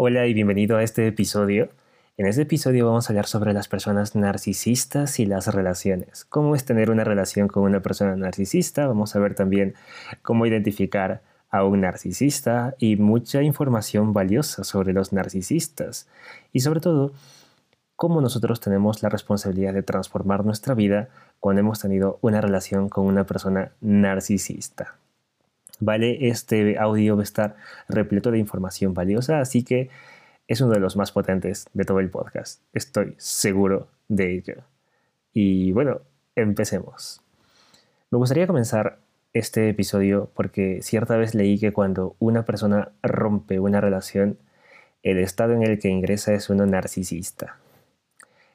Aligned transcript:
Hola 0.00 0.28
y 0.28 0.32
bienvenido 0.32 0.76
a 0.76 0.84
este 0.84 1.08
episodio. 1.08 1.70
En 2.16 2.26
este 2.26 2.42
episodio 2.42 2.86
vamos 2.86 3.10
a 3.10 3.12
hablar 3.12 3.26
sobre 3.26 3.52
las 3.52 3.66
personas 3.66 4.14
narcisistas 4.14 5.18
y 5.18 5.26
las 5.26 5.52
relaciones. 5.52 6.24
Cómo 6.24 6.54
es 6.54 6.64
tener 6.64 6.92
una 6.92 7.02
relación 7.02 7.48
con 7.48 7.64
una 7.64 7.82
persona 7.82 8.14
narcisista. 8.14 8.86
Vamos 8.86 9.16
a 9.16 9.18
ver 9.18 9.34
también 9.34 9.74
cómo 10.22 10.46
identificar 10.46 11.22
a 11.50 11.64
un 11.64 11.80
narcisista 11.80 12.76
y 12.78 12.94
mucha 12.94 13.42
información 13.42 14.12
valiosa 14.12 14.62
sobre 14.62 14.92
los 14.92 15.12
narcisistas. 15.12 16.06
Y 16.52 16.60
sobre 16.60 16.78
todo, 16.78 17.10
cómo 17.96 18.20
nosotros 18.20 18.60
tenemos 18.60 19.02
la 19.02 19.08
responsabilidad 19.08 19.74
de 19.74 19.82
transformar 19.82 20.44
nuestra 20.44 20.74
vida 20.74 21.08
cuando 21.40 21.58
hemos 21.58 21.80
tenido 21.80 22.20
una 22.22 22.40
relación 22.40 22.88
con 22.88 23.04
una 23.04 23.26
persona 23.26 23.72
narcisista. 23.80 24.94
¿Vale? 25.80 26.28
Este 26.28 26.78
audio 26.78 27.16
va 27.16 27.22
a 27.22 27.24
estar 27.24 27.56
repleto 27.88 28.30
de 28.30 28.38
información 28.38 28.94
valiosa, 28.94 29.40
así 29.40 29.62
que 29.62 29.90
es 30.46 30.60
uno 30.60 30.72
de 30.72 30.80
los 30.80 30.96
más 30.96 31.12
potentes 31.12 31.66
de 31.74 31.84
todo 31.84 32.00
el 32.00 32.10
podcast. 32.10 32.62
Estoy 32.72 33.14
seguro 33.18 33.88
de 34.08 34.34
ello. 34.34 34.54
Y 35.32 35.72
bueno, 35.72 36.00
empecemos. 36.34 37.20
Me 38.10 38.18
gustaría 38.18 38.46
comenzar 38.46 38.98
este 39.34 39.68
episodio 39.68 40.30
porque 40.34 40.80
cierta 40.82 41.16
vez 41.16 41.34
leí 41.34 41.58
que 41.58 41.72
cuando 41.72 42.16
una 42.18 42.44
persona 42.44 42.92
rompe 43.02 43.60
una 43.60 43.80
relación, 43.80 44.38
el 45.02 45.18
estado 45.18 45.52
en 45.52 45.62
el 45.62 45.78
que 45.78 45.88
ingresa 45.88 46.32
es 46.32 46.48
uno 46.50 46.66
narcisista, 46.66 47.58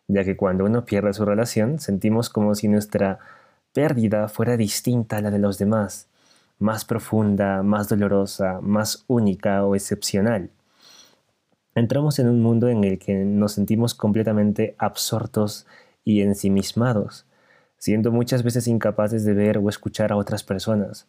ya 0.08 0.24
que 0.24 0.36
cuando 0.36 0.66
uno 0.66 0.84
pierde 0.84 1.14
su 1.14 1.26
relación 1.26 1.80
sentimos 1.80 2.30
como 2.30 2.56
si 2.56 2.68
nuestra 2.68 3.20
pérdida 3.72 4.28
fuera 4.28 4.58
distinta 4.58 5.18
a 5.18 5.22
la 5.22 5.32
de 5.32 5.40
los 5.40 5.58
demás 5.58 6.08
más 6.60 6.86
profunda, 6.86 7.64
más 7.64 7.90
dolorosa, 7.90 8.60
más 8.62 9.04
única 9.08 9.66
o 9.66 9.76
excepcional. 9.76 10.50
Entramos 11.76 12.20
en 12.20 12.30
un 12.30 12.42
mundo 12.42 12.70
en 12.70 12.84
el 12.84 13.00
que 13.00 13.16
nos 13.26 13.54
sentimos 13.54 13.94
completamente 13.94 14.76
absortos 14.78 15.66
y 16.04 16.22
ensimismados, 16.22 17.26
siendo 17.78 18.12
muchas 18.12 18.44
veces 18.44 18.68
incapaces 18.68 19.26
de 19.26 19.34
ver 19.34 19.58
o 19.58 19.70
escuchar 19.70 20.12
a 20.12 20.18
otras 20.18 20.44
personas, 20.44 21.08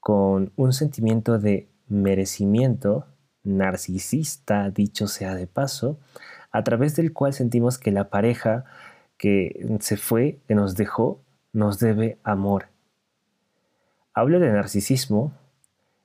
con 0.00 0.52
un 0.56 0.72
sentimiento 0.72 1.38
de 1.38 1.68
merecimiento 1.88 3.06
narcisista, 3.44 4.70
dicho 4.70 5.06
sea 5.06 5.34
de 5.34 5.46
paso, 5.46 5.98
a 6.50 6.64
través 6.64 6.96
del 6.96 7.12
cual 7.12 7.34
sentimos 7.34 7.78
que 7.78 7.92
la 7.92 8.08
pareja 8.08 8.64
que 9.16 9.76
se 9.80 9.96
fue, 9.96 10.40
que 10.48 10.54
nos 10.54 10.74
dejó, 10.74 11.20
nos 11.52 11.78
debe 11.78 12.18
amor 12.24 12.71
Hablo 14.14 14.40
de 14.40 14.52
narcisismo 14.52 15.32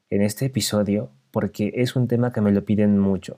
en 0.09 0.21
este 0.21 0.45
episodio 0.45 1.09
porque 1.29 1.73
es 1.75 1.97
un 1.97 2.07
tema 2.07 2.31
que 2.31 2.39
me 2.39 2.53
lo 2.53 2.63
piden 2.63 2.97
mucho. 2.97 3.37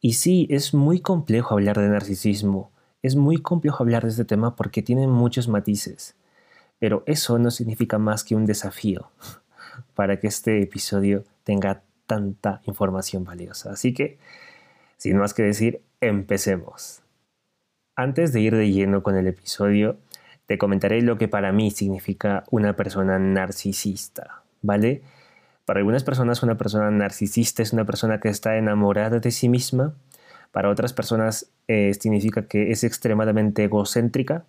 Y 0.00 0.12
sí, 0.12 0.46
es 0.48 0.74
muy 0.74 1.00
complejo 1.00 1.54
hablar 1.54 1.76
de 1.76 1.88
narcisismo, 1.88 2.70
es 3.02 3.16
muy 3.16 3.38
complejo 3.38 3.82
hablar 3.82 4.04
de 4.04 4.10
este 4.10 4.24
tema 4.24 4.54
porque 4.54 4.82
tiene 4.82 5.08
muchos 5.08 5.48
matices, 5.48 6.14
pero 6.78 7.02
eso 7.06 7.40
no 7.40 7.50
significa 7.50 7.98
más 7.98 8.22
que 8.22 8.36
un 8.36 8.46
desafío 8.46 9.10
para 9.94 10.20
que 10.20 10.28
este 10.28 10.62
episodio 10.62 11.24
tenga 11.42 11.82
tanta 12.06 12.62
información 12.66 13.24
valiosa. 13.24 13.72
Así 13.72 13.92
que, 13.92 14.18
sin 14.98 15.16
más 15.16 15.34
que 15.34 15.42
decir, 15.42 15.82
empecemos. 16.00 17.02
Antes 17.96 18.32
de 18.32 18.40
ir 18.40 18.54
de 18.54 18.70
lleno 18.70 19.02
con 19.02 19.16
el 19.16 19.26
episodio, 19.26 19.98
te 20.50 20.58
comentaré 20.58 21.00
lo 21.00 21.16
que 21.16 21.28
para 21.28 21.52
mí 21.52 21.70
significa 21.70 22.42
una 22.50 22.74
persona 22.74 23.20
narcisista, 23.20 24.42
¿vale? 24.62 25.00
Para 25.64 25.78
algunas 25.78 26.02
personas 26.02 26.42
una 26.42 26.56
persona 26.56 26.90
narcisista 26.90 27.62
es 27.62 27.72
una 27.72 27.84
persona 27.84 28.18
que 28.18 28.30
está 28.30 28.56
enamorada 28.56 29.20
de 29.20 29.30
sí 29.30 29.48
misma, 29.48 29.94
para 30.50 30.68
otras 30.68 30.92
personas 30.92 31.52
eh, 31.68 31.94
significa 31.94 32.46
que 32.46 32.72
es 32.72 32.82
extremadamente 32.82 33.62
egocéntrica, 33.62 34.42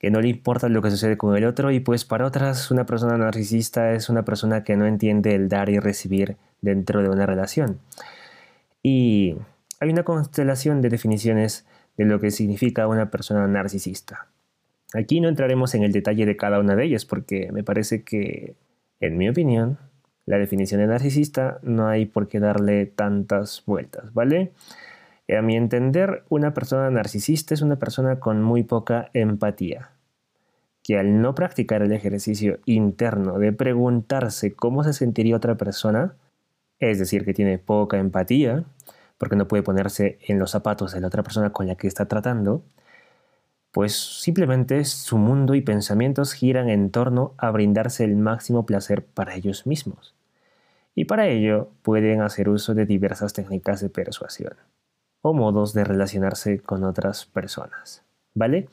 que 0.00 0.10
no 0.10 0.20
le 0.20 0.30
importa 0.30 0.68
lo 0.68 0.82
que 0.82 0.90
sucede 0.90 1.16
con 1.16 1.36
el 1.36 1.44
otro 1.44 1.70
y 1.70 1.78
pues 1.78 2.04
para 2.04 2.26
otras 2.26 2.72
una 2.72 2.84
persona 2.84 3.16
narcisista 3.16 3.92
es 3.92 4.08
una 4.08 4.24
persona 4.24 4.64
que 4.64 4.76
no 4.76 4.84
entiende 4.84 5.36
el 5.36 5.48
dar 5.48 5.68
y 5.68 5.78
recibir 5.78 6.38
dentro 6.60 7.04
de 7.04 7.08
una 7.08 7.24
relación. 7.24 7.78
Y 8.82 9.36
hay 9.78 9.90
una 9.90 10.02
constelación 10.02 10.82
de 10.82 10.88
definiciones 10.88 11.66
de 11.96 12.04
lo 12.04 12.18
que 12.18 12.32
significa 12.32 12.88
una 12.88 13.12
persona 13.12 13.46
narcisista. 13.46 14.26
Aquí 14.94 15.20
no 15.20 15.28
entraremos 15.28 15.74
en 15.74 15.82
el 15.82 15.92
detalle 15.92 16.24
de 16.24 16.36
cada 16.36 16.60
una 16.60 16.76
de 16.76 16.84
ellas 16.84 17.04
porque 17.04 17.50
me 17.52 17.64
parece 17.64 18.04
que, 18.04 18.54
en 19.00 19.18
mi 19.18 19.28
opinión, 19.28 19.78
la 20.24 20.38
definición 20.38 20.80
de 20.80 20.86
narcisista 20.86 21.58
no 21.62 21.88
hay 21.88 22.06
por 22.06 22.28
qué 22.28 22.40
darle 22.40 22.86
tantas 22.86 23.64
vueltas, 23.66 24.14
¿vale? 24.14 24.52
A 25.28 25.42
mi 25.42 25.56
entender, 25.56 26.22
una 26.28 26.54
persona 26.54 26.90
narcisista 26.90 27.54
es 27.54 27.62
una 27.62 27.76
persona 27.76 28.20
con 28.20 28.42
muy 28.42 28.62
poca 28.62 29.10
empatía, 29.14 29.90
que 30.82 30.98
al 30.98 31.20
no 31.20 31.34
practicar 31.34 31.82
el 31.82 31.92
ejercicio 31.92 32.60
interno 32.64 33.38
de 33.38 33.52
preguntarse 33.52 34.54
cómo 34.54 34.84
se 34.84 34.92
sentiría 34.92 35.36
otra 35.36 35.56
persona, 35.56 36.14
es 36.78 36.98
decir, 36.98 37.24
que 37.24 37.34
tiene 37.34 37.58
poca 37.58 37.98
empatía, 37.98 38.64
porque 39.18 39.36
no 39.36 39.48
puede 39.48 39.62
ponerse 39.62 40.18
en 40.28 40.38
los 40.38 40.52
zapatos 40.52 40.92
de 40.92 41.00
la 41.00 41.06
otra 41.08 41.22
persona 41.22 41.50
con 41.50 41.66
la 41.66 41.74
que 41.74 41.88
está 41.88 42.06
tratando, 42.06 42.62
pues 43.74 44.20
simplemente 44.20 44.84
su 44.84 45.18
mundo 45.18 45.56
y 45.56 45.60
pensamientos 45.60 46.32
giran 46.32 46.68
en 46.68 46.92
torno 46.92 47.34
a 47.38 47.50
brindarse 47.50 48.04
el 48.04 48.14
máximo 48.14 48.66
placer 48.66 49.04
para 49.04 49.34
ellos 49.34 49.66
mismos. 49.66 50.14
Y 50.94 51.06
para 51.06 51.26
ello 51.26 51.70
pueden 51.82 52.20
hacer 52.20 52.48
uso 52.48 52.74
de 52.74 52.86
diversas 52.86 53.32
técnicas 53.32 53.80
de 53.80 53.88
persuasión 53.88 54.52
o 55.22 55.34
modos 55.34 55.74
de 55.74 55.82
relacionarse 55.82 56.60
con 56.60 56.84
otras 56.84 57.26
personas. 57.26 58.04
¿Vale? 58.32 58.68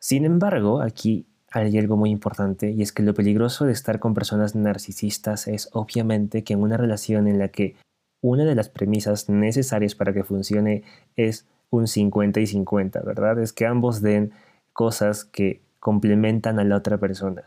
Sin 0.00 0.24
embargo, 0.24 0.80
aquí 0.80 1.28
hay 1.52 1.78
algo 1.78 1.96
muy 1.96 2.10
importante 2.10 2.72
y 2.72 2.82
es 2.82 2.92
que 2.92 3.04
lo 3.04 3.14
peligroso 3.14 3.66
de 3.66 3.72
estar 3.72 4.00
con 4.00 4.14
personas 4.14 4.56
narcisistas 4.56 5.46
es 5.46 5.68
obviamente 5.74 6.42
que 6.42 6.54
en 6.54 6.62
una 6.62 6.76
relación 6.76 7.28
en 7.28 7.38
la 7.38 7.50
que 7.50 7.76
una 8.20 8.44
de 8.44 8.56
las 8.56 8.68
premisas 8.68 9.28
necesarias 9.28 9.94
para 9.94 10.12
que 10.12 10.24
funcione 10.24 10.82
es 11.14 11.46
un 11.70 11.86
50 11.86 12.40
y 12.40 12.46
50, 12.46 13.00
¿verdad? 13.00 13.38
Es 13.38 13.52
que 13.52 13.66
ambos 13.66 14.00
den 14.00 14.32
cosas 14.72 15.24
que 15.24 15.60
complementan 15.80 16.58
a 16.58 16.64
la 16.64 16.76
otra 16.76 16.98
persona. 16.98 17.42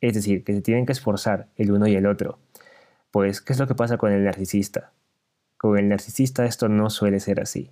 Es 0.00 0.14
decir, 0.14 0.44
que 0.44 0.52
se 0.52 0.60
tienen 0.60 0.86
que 0.86 0.92
esforzar 0.92 1.48
el 1.56 1.72
uno 1.72 1.86
y 1.86 1.94
el 1.94 2.06
otro. 2.06 2.38
Pues, 3.10 3.40
¿qué 3.40 3.52
es 3.52 3.58
lo 3.58 3.66
que 3.66 3.74
pasa 3.74 3.96
con 3.96 4.12
el 4.12 4.24
narcisista? 4.24 4.92
Con 5.56 5.78
el 5.78 5.88
narcisista 5.88 6.44
esto 6.44 6.68
no 6.68 6.90
suele 6.90 7.20
ser 7.20 7.40
así, 7.40 7.70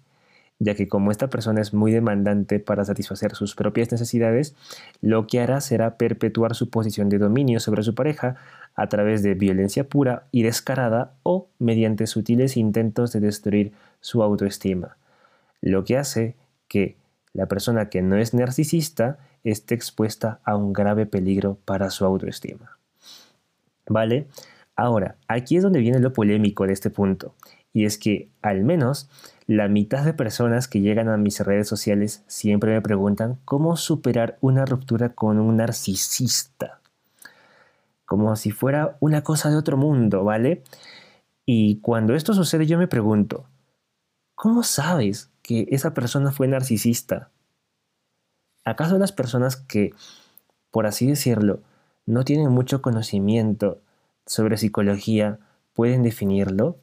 ya 0.58 0.74
que 0.74 0.88
como 0.88 1.10
esta 1.10 1.28
persona 1.28 1.60
es 1.60 1.74
muy 1.74 1.92
demandante 1.92 2.58
para 2.58 2.84
satisfacer 2.84 3.34
sus 3.34 3.54
propias 3.54 3.92
necesidades, 3.92 4.54
lo 5.00 5.26
que 5.26 5.40
hará 5.40 5.60
será 5.60 5.96
perpetuar 5.98 6.54
su 6.54 6.70
posición 6.70 7.08
de 7.08 7.18
dominio 7.18 7.60
sobre 7.60 7.82
su 7.82 7.94
pareja 7.94 8.36
a 8.74 8.88
través 8.88 9.22
de 9.22 9.34
violencia 9.34 9.84
pura 9.84 10.24
y 10.30 10.42
descarada 10.42 11.12
o 11.22 11.48
mediante 11.58 12.06
sutiles 12.06 12.56
intentos 12.56 13.12
de 13.12 13.20
destruir 13.20 13.72
su 14.00 14.22
autoestima 14.22 14.96
lo 15.62 15.84
que 15.84 15.96
hace 15.96 16.36
que 16.68 16.96
la 17.32 17.46
persona 17.46 17.88
que 17.88 18.02
no 18.02 18.18
es 18.18 18.34
narcisista 18.34 19.18
esté 19.44 19.74
expuesta 19.74 20.40
a 20.44 20.56
un 20.56 20.72
grave 20.72 21.06
peligro 21.06 21.58
para 21.64 21.88
su 21.90 22.04
autoestima. 22.04 22.78
¿Vale? 23.88 24.28
Ahora, 24.76 25.16
aquí 25.28 25.56
es 25.56 25.62
donde 25.62 25.80
viene 25.80 25.98
lo 25.98 26.12
polémico 26.12 26.66
de 26.66 26.72
este 26.72 26.90
punto, 26.90 27.34
y 27.72 27.84
es 27.84 27.98
que 27.98 28.28
al 28.42 28.64
menos 28.64 29.08
la 29.46 29.68
mitad 29.68 30.04
de 30.04 30.14
personas 30.14 30.68
que 30.68 30.80
llegan 30.80 31.08
a 31.08 31.16
mis 31.16 31.40
redes 31.40 31.68
sociales 31.68 32.22
siempre 32.26 32.72
me 32.72 32.80
preguntan 32.80 33.38
cómo 33.44 33.76
superar 33.76 34.38
una 34.40 34.64
ruptura 34.64 35.10
con 35.10 35.38
un 35.38 35.56
narcisista. 35.56 36.80
Como 38.04 38.36
si 38.36 38.50
fuera 38.50 38.96
una 39.00 39.22
cosa 39.22 39.50
de 39.50 39.56
otro 39.56 39.76
mundo, 39.76 40.24
¿vale? 40.24 40.62
Y 41.44 41.80
cuando 41.80 42.14
esto 42.14 42.34
sucede 42.34 42.66
yo 42.66 42.78
me 42.78 42.88
pregunto, 42.88 43.46
¿cómo 44.34 44.62
sabes 44.62 45.31
que 45.42 45.66
esa 45.70 45.92
persona 45.94 46.32
fue 46.32 46.48
narcisista? 46.48 47.30
¿Acaso 48.64 48.98
las 48.98 49.12
personas 49.12 49.56
que, 49.56 49.92
por 50.70 50.86
así 50.86 51.06
decirlo, 51.06 51.62
no 52.06 52.24
tienen 52.24 52.50
mucho 52.50 52.80
conocimiento 52.80 53.82
sobre 54.26 54.56
psicología 54.56 55.38
pueden 55.74 56.02
definirlo? 56.02 56.78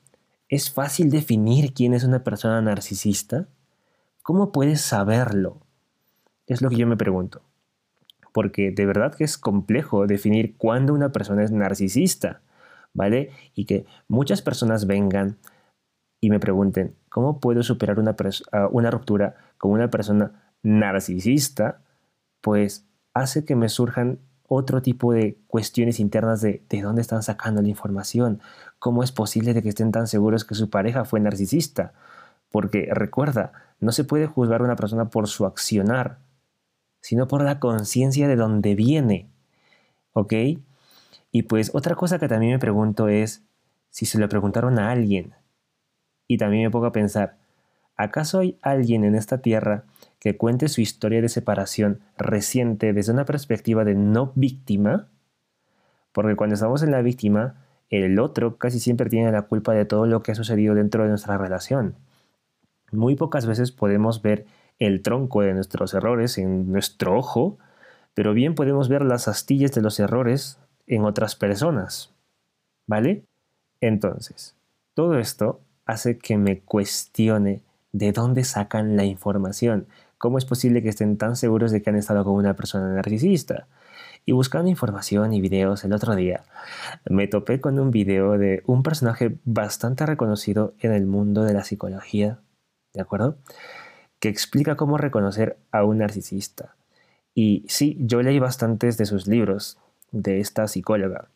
¿Es 0.50 0.71
fácil 0.71 1.09
definir 1.09 1.73
quién 1.73 1.94
es 1.94 2.03
una 2.03 2.23
persona 2.23 2.61
narcisista? 2.61 3.47
¿Cómo 4.23 4.51
puedes 4.51 4.81
saberlo? 4.81 5.61
Es 6.47 6.61
lo 6.61 6.69
que 6.69 6.77
yo 6.77 6.88
me 6.88 6.97
pregunto. 6.97 7.41
Porque 8.33 8.71
de 8.71 8.85
verdad 8.85 9.15
que 9.15 9.23
es 9.23 9.38
complejo 9.38 10.06
definir 10.06 10.57
cuándo 10.57 10.94
una 10.94 11.11
persona 11.11 11.44
es 11.44 11.51
narcisista, 11.51 12.41
¿vale? 12.94 13.31
Y 13.53 13.65
que 13.65 13.85
muchas 14.07 14.41
personas 14.41 14.85
vengan 14.85 15.38
y 16.21 16.30
me 16.30 16.39
pregunten, 16.39 16.95
¿cómo 17.10 17.39
puedo 17.39 17.63
superar 17.63 18.00
una, 18.00 18.16
una 18.71 18.92
ruptura 18.92 19.36
con 19.57 19.71
una 19.71 19.89
persona 19.89 20.54
narcisista? 20.63 21.81
Pues 22.42 22.86
hace 23.13 23.45
que 23.45 23.56
me 23.56 23.69
surjan 23.69 24.19
otro 24.48 24.81
tipo 24.81 25.13
de 25.13 25.38
cuestiones 25.48 26.00
internas 26.00 26.42
de 26.42 26.63
de 26.69 26.81
dónde 26.81 27.01
están 27.01 27.21
sacando 27.24 27.62
la 27.62 27.69
información, 27.69 28.42
cómo 28.80 29.04
es 29.04 29.12
posible 29.12 29.54
de 29.54 29.62
que 29.62 29.69
estén 29.69 29.92
tan 29.92 30.07
seguros 30.07 30.44
que 30.44 30.56
su 30.56 30.69
pareja 30.69 31.06
fue 31.06 31.19
narcisista. 31.19 31.94
Porque 32.51 32.89
recuerda, 32.92 33.54
no 33.80 33.92
se 33.92 34.04
puede 34.04 34.25
juzgar 34.25 34.62
a 34.62 34.63
una 34.63 34.75
persona 34.75 35.10
por 35.10 35.27
su 35.27 35.45
accionar, 35.45 36.18
sino 37.00 37.27
por 37.27 37.44
la 37.44 37.60
conciencia 37.60 38.27
de 38.27 38.36
dónde 38.36 38.75
viene. 38.75 39.30
¿Ok? 40.13 40.33
Y 41.31 41.44
pues 41.44 41.71
otra 41.74 41.95
cosa 41.95 42.18
que 42.19 42.27
también 42.27 42.54
me 42.54 42.60
pregunto 42.60 43.07
es 43.07 43.44
si 43.92 44.06
se 44.06 44.18
lo 44.19 44.27
preguntaron 44.30 44.80
a 44.80 44.92
alguien. 44.92 45.33
Y 46.30 46.38
también 46.38 46.64
me 46.64 46.70
pongo 46.70 46.86
a 46.86 46.92
pensar, 46.92 47.38
¿acaso 47.98 48.40
hay 48.40 48.60
alguien 48.62 49.04
en 49.04 49.16
esta 49.16 49.40
tierra 49.40 49.86
que 50.20 50.38
cuente 50.38 50.68
su 50.68 50.80
historia 50.80 51.24
de 51.24 51.28
separación 51.28 52.02
reciente 52.20 52.94
desde 52.94 53.12
una 53.12 53.26
perspectiva 53.26 53.84
de 53.84 53.96
no 53.96 54.31
víctima? 54.36 55.08
Porque 56.12 56.36
cuando 56.36 56.54
estamos 56.54 56.84
en 56.84 56.92
la 56.92 57.02
víctima, 57.02 57.66
el 57.90 58.20
otro 58.20 58.58
casi 58.58 58.80
siempre 58.80 59.10
tiene 59.10 59.31
la 59.31 59.42
culpa 59.42 59.74
de 59.74 59.86
todo 59.86 60.06
lo 60.06 60.22
que 60.22 60.31
ha 60.31 60.36
sucedido 60.36 60.76
dentro 60.76 61.02
de 61.02 61.10
nuestra 61.10 61.40
relación. 61.40 61.96
Muy 62.92 63.16
pocas 63.16 63.48
veces 63.48 63.72
podemos 63.72 64.22
ver 64.22 64.46
el 64.78 65.02
tronco 65.02 65.42
de 65.42 65.56
nuestros 65.56 65.96
errores 65.96 66.38
en 66.38 66.72
nuestro 66.72 67.18
ojo, 67.18 67.58
pero 68.14 68.36
bien 68.36 68.54
podemos 68.54 68.88
ver 68.88 69.02
las 69.02 69.28
astillas 69.28 69.72
de 69.72 69.81
los 69.81 70.00
errores 70.00 70.60
en 70.86 71.06
otras 71.06 71.36
personas. 71.36 72.14
¿Vale? 72.86 73.24
Entonces, 73.81 74.56
todo 74.94 75.18
esto 75.18 75.62
hace 75.89 76.19
que 76.19 76.38
me 76.38 76.59
cuestione 76.59 77.63
de 77.91 78.12
dónde 78.12 78.44
sacan 78.44 78.95
la 78.95 79.06
información. 79.06 79.88
¿Cómo 80.19 80.38
es 80.38 80.45
posible 80.45 80.83
que 80.83 80.89
estén 80.89 81.18
tan 81.18 81.36
seguros 81.36 81.71
de 81.71 81.81
que 81.81 81.89
han 81.89 81.95
estado 81.95 82.24
con 82.24 82.36
una 82.36 82.56
persona 82.56 82.94
narcisista? 82.94 83.68
Y 84.25 84.33
buscando 84.33 84.69
información 84.69 85.33
y 85.33 85.41
videos 85.41 85.83
el 85.83 85.94
otro 85.94 86.15
día, 86.15 86.44
me 87.09 87.27
topé 87.27 87.59
con 87.59 87.80
un 87.80 87.89
video 87.89 88.38
de 88.38 88.62
un 88.68 88.83
personaje 88.83 89.38
bastante 89.45 90.06
reconocido 90.06 90.74
en 90.80 90.94
el 90.94 91.07
mundo 91.07 91.44
de 91.44 91.53
la 91.53 91.63
psicología, 91.63 92.39
¿de 92.94 93.01
acuerdo? 93.01 93.38
Que 94.19 94.30
explica 94.30 94.75
cómo 94.75 94.97
reconocer 94.97 95.57
a 95.71 95.83
un 95.85 96.00
narcisista. 96.00 96.75
Y 97.33 97.65
sí, 97.68 97.97
yo 98.01 98.21
leí 98.21 98.38
bastantes 98.38 98.97
de 98.97 99.07
sus 99.07 99.25
libros 99.25 99.80
de 100.12 100.39
esta 100.39 100.68
psicóloga. 100.68 101.30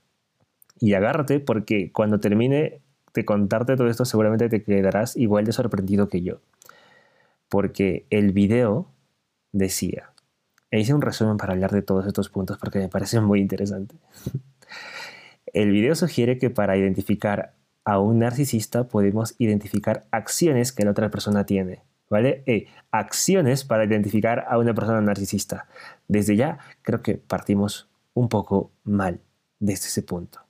Y 0.80 0.94
agárrate 0.94 1.40
porque 1.40 1.92
cuando 1.92 2.20
termine 2.20 2.82
de 3.14 3.26
contarte 3.26 3.76
todo 3.76 3.88
esto 3.88 4.06
seguramente 4.06 4.50
te 4.50 4.64
quedarás 4.64 5.16
igual 5.16 5.46
de 5.46 5.52
sorprendido 5.52 6.10
que 6.10 6.22
yo. 6.22 6.42
Porque 7.50 8.06
el 8.10 8.32
video 8.32 8.92
decía, 9.52 10.14
e 10.72 10.80
hice 10.80 10.94
un 10.94 11.02
resumen 11.02 11.38
para 11.38 11.54
hablar 11.54 11.72
de 11.72 11.84
todos 11.84 12.08
estos 12.08 12.30
puntos 12.30 12.58
porque 12.58 12.80
me 12.80 12.90
parece 12.90 13.22
muy 13.22 13.40
interesante. 13.40 13.96
el 15.54 15.72
video 15.72 15.94
sugiere 15.96 16.40
que 16.40 16.50
para 16.50 16.76
identificar 16.76 17.54
a 17.86 18.00
un 18.00 18.20
narcisista 18.20 18.88
podemos 18.88 19.36
identificar 19.38 20.08
acciones 20.12 20.72
que 20.72 20.84
la 20.84 20.92
otra 20.92 21.12
persona 21.12 21.46
tiene. 21.46 21.84
¿Vale? 22.10 22.44
Eh, 22.46 22.68
acciones 22.92 23.64
para 23.64 23.86
identificar 23.86 24.46
a 24.48 24.60
una 24.60 24.74
persona 24.76 25.02
narcisista. 25.02 25.68
Desde 26.08 26.36
ya 26.36 26.60
creo 26.84 27.02
que 27.02 27.16
partimos 27.16 27.90
un 28.14 28.30
poco 28.30 28.72
mal 28.84 29.20
desde 29.60 29.88
ese 29.88 30.04
punto. 30.04 30.43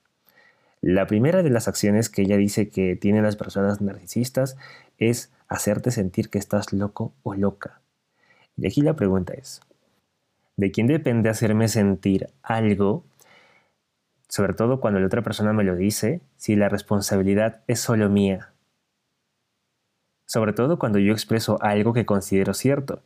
La 0.83 1.07
primera 1.07 1.44
de 1.44 1.50
las 1.50 1.69
acciones 1.69 2.09
que 2.09 2.24
ella 2.24 2.35
dice 2.35 2.68
que 2.68 2.97
tienen 2.97 3.24
las 3.24 3.38
personas 3.38 3.80
narcisistas 3.80 4.57
es 4.97 5.31
hacerte 5.47 5.91
sentir 5.91 6.30
que 6.30 6.38
estás 6.38 6.74
loco 6.74 7.13
o 7.24 7.35
loca. 7.35 7.80
Y 8.57 8.68
aquí 8.68 8.81
la 8.81 8.94
pregunta 8.94 9.31
es, 9.31 9.62
¿de 10.57 10.71
quién 10.71 10.88
depende 10.88 11.30
hacerme 11.30 11.69
sentir 11.69 12.31
algo? 12.41 13.06
Sobre 14.27 14.56
todo 14.56 14.81
cuando 14.81 15.00
la 15.00 15.06
otra 15.06 15.21
persona 15.21 15.53
me 15.53 15.63
lo 15.63 15.77
dice, 15.77 16.19
si 16.35 16.57
la 16.57 16.68
responsabilidad 16.68 17.62
es 17.68 17.80
solo 17.80 18.09
mía. 18.09 18.51
Sobre 20.27 20.51
todo 20.51 20.80
cuando 20.80 21.00
yo 21.00 21.13
expreso 21.13 21.59
algo 21.62 21.94
que 21.94 22.06
considero 22.06 22.53
cierto. 22.53 23.01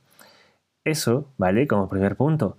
Eso, 0.83 1.31
¿vale? 1.38 1.68
Como 1.68 1.89
primer 1.89 2.15
punto 2.15 2.57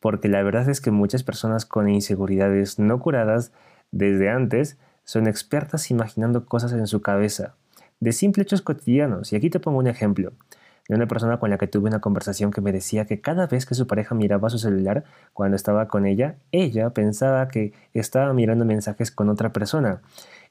porque 0.00 0.28
la 0.28 0.42
verdad 0.42 0.68
es 0.68 0.80
que 0.80 0.90
muchas 0.90 1.22
personas 1.22 1.66
con 1.66 1.88
inseguridades 1.88 2.78
no 2.78 2.98
curadas 2.98 3.52
desde 3.90 4.30
antes 4.30 4.78
son 5.04 5.26
expertas 5.26 5.90
imaginando 5.90 6.46
cosas 6.46 6.72
en 6.72 6.86
su 6.86 7.02
cabeza, 7.02 7.54
de 8.00 8.12
simples 8.12 8.46
hechos 8.46 8.62
cotidianos. 8.62 9.32
Y 9.32 9.36
aquí 9.36 9.50
te 9.50 9.60
pongo 9.60 9.78
un 9.78 9.86
ejemplo 9.86 10.32
de 10.88 10.94
una 10.94 11.06
persona 11.06 11.38
con 11.38 11.50
la 11.50 11.58
que 11.58 11.66
tuve 11.66 11.88
una 11.88 12.00
conversación 12.00 12.50
que 12.50 12.60
me 12.60 12.72
decía 12.72 13.04
que 13.04 13.20
cada 13.20 13.46
vez 13.46 13.66
que 13.66 13.74
su 13.74 13.86
pareja 13.86 14.14
miraba 14.14 14.50
su 14.50 14.58
celular 14.58 15.04
cuando 15.32 15.56
estaba 15.56 15.88
con 15.88 16.06
ella, 16.06 16.36
ella 16.52 16.90
pensaba 16.90 17.48
que 17.48 17.72
estaba 17.94 18.32
mirando 18.32 18.64
mensajes 18.64 19.10
con 19.10 19.28
otra 19.28 19.52
persona 19.52 20.00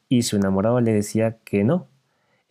y 0.07 0.23
su 0.23 0.37
enamorado 0.37 0.79
le 0.81 0.93
decía 0.93 1.37
que 1.43 1.63
no, 1.63 1.87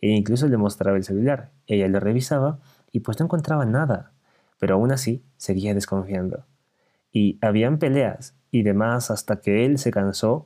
e 0.01 0.09
incluso 0.09 0.47
le 0.47 0.57
mostraba 0.57 0.97
el 0.97 1.03
celular. 1.03 1.49
Ella 1.67 1.87
lo 1.87 1.99
revisaba 1.99 2.59
y 2.91 2.99
pues 3.01 3.19
no 3.19 3.25
encontraba 3.25 3.65
nada, 3.65 4.11
pero 4.59 4.75
aún 4.75 4.91
así 4.91 5.23
seguía 5.37 5.73
desconfiando 5.73 6.45
y 7.11 7.37
habían 7.41 7.79
peleas 7.79 8.35
y 8.51 8.63
demás 8.63 9.11
hasta 9.11 9.41
que 9.41 9.65
él 9.65 9.77
se 9.77 9.91
cansó, 9.91 10.45